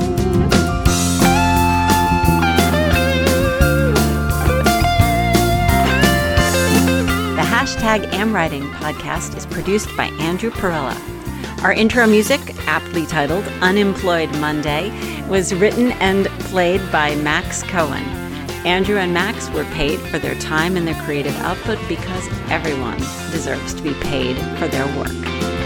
The 7.36 7.42
hashtag 7.42 8.06
AmWriting 8.12 8.70
podcast 8.74 9.36
is 9.36 9.48
produced 9.48 9.90
by 9.98 10.06
Andrew 10.20 10.52
Perella. 10.52 10.96
Our 11.64 11.74
intro 11.74 12.06
music, 12.06 12.42
aptly 12.68 13.08
titled 13.08 13.46
Unemployed 13.62 14.30
Monday, 14.40 14.92
was 15.28 15.56
written 15.56 15.94
and 15.94 16.28
played 16.42 16.82
by 16.92 17.16
Max 17.16 17.64
Cohen. 17.64 18.23
Andrew 18.66 18.98
and 18.98 19.14
Max 19.14 19.50
were 19.50 19.66
paid 19.66 20.00
for 20.00 20.20
their 20.20 20.36
time 20.36 20.78
and 20.78 20.88
their 20.88 21.02
creative 21.04 21.36
output 21.40 21.78
because 21.90 22.28
everyone 22.50 22.98
deserves 23.30 23.74
to 23.74 23.82
be 23.84 23.94
paid 23.96 24.38
for 24.58 24.70
their 24.70 24.88
work. 24.98 25.63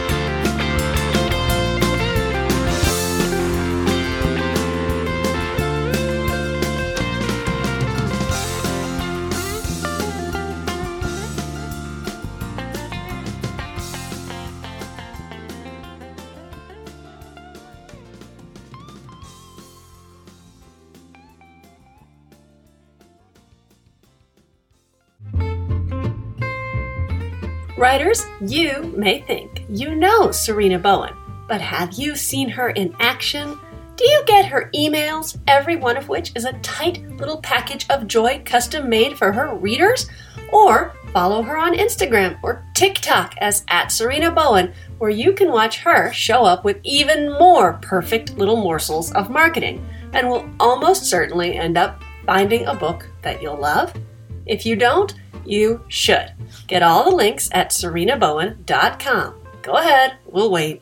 You 27.98 28.93
may 28.95 29.22
think 29.22 29.66
you 29.68 29.95
know 29.95 30.28
Sarina 30.28 30.80
Bowen, 30.80 31.16
but 31.48 31.62
have 31.62 31.93
you 31.93 32.16
seen 32.16 32.48
her 32.50 32.70
in 32.70 32.95
action? 33.00 33.60
Do 33.95 34.06
you 34.06 34.24
get 34.28 34.45
her 34.45 34.70
emails, 34.76 35.39
every 35.48 35.76
one 35.78 35.98
of 35.98 36.08
which 36.08 36.32
is 36.36 36.45
a 36.45 36.54
tight 36.60 37.02
little 37.18 37.41
package 37.41 37.88
of 37.89 38.06
joy 38.06 38.43
custom 38.45 38.88
made 38.88 39.18
for 39.18 39.32
her 39.32 39.56
readers? 39.56 40.08
Or 40.54 40.93
follow 41.12 41.41
her 41.41 41.58
on 41.58 41.76
Instagram 41.76 42.38
or 42.43 42.64
TikTok 42.76 43.34
as 43.39 43.64
at 43.68 43.88
Sarina 43.88 44.34
Bowen, 44.34 44.74
where 45.00 45.10
you 45.10 45.34
can 45.34 45.52
watch 45.52 45.80
her 45.80 46.14
show 46.14 46.45
up 46.45 46.64
with 46.64 46.78
even 46.84 47.32
more 47.32 47.80
perfect 47.82 48.38
little 48.38 48.58
morsels 48.58 49.12
of 49.14 49.32
marketing 49.32 49.84
and 50.14 50.30
will 50.30 50.48
almost 50.60 51.06
certainly 51.06 51.56
end 51.56 51.80
up 51.80 52.04
finding 52.28 52.68
a 52.68 52.76
book 52.76 53.08
that 53.24 53.41
you'll 53.41 53.60
love. 53.60 53.91
If 54.45 54.68
you 54.68 54.76
don't, 54.76 55.16
you 55.50 55.84
should. 55.88 56.32
Get 56.68 56.84
all 56.84 57.04
the 57.10 57.16
links 57.16 57.50
at 57.52 57.72
sarinabowen.com. 57.72 59.36
Go 59.62 59.74
ahead, 59.74 60.18
we'll 60.26 60.52
wait. 60.52 60.82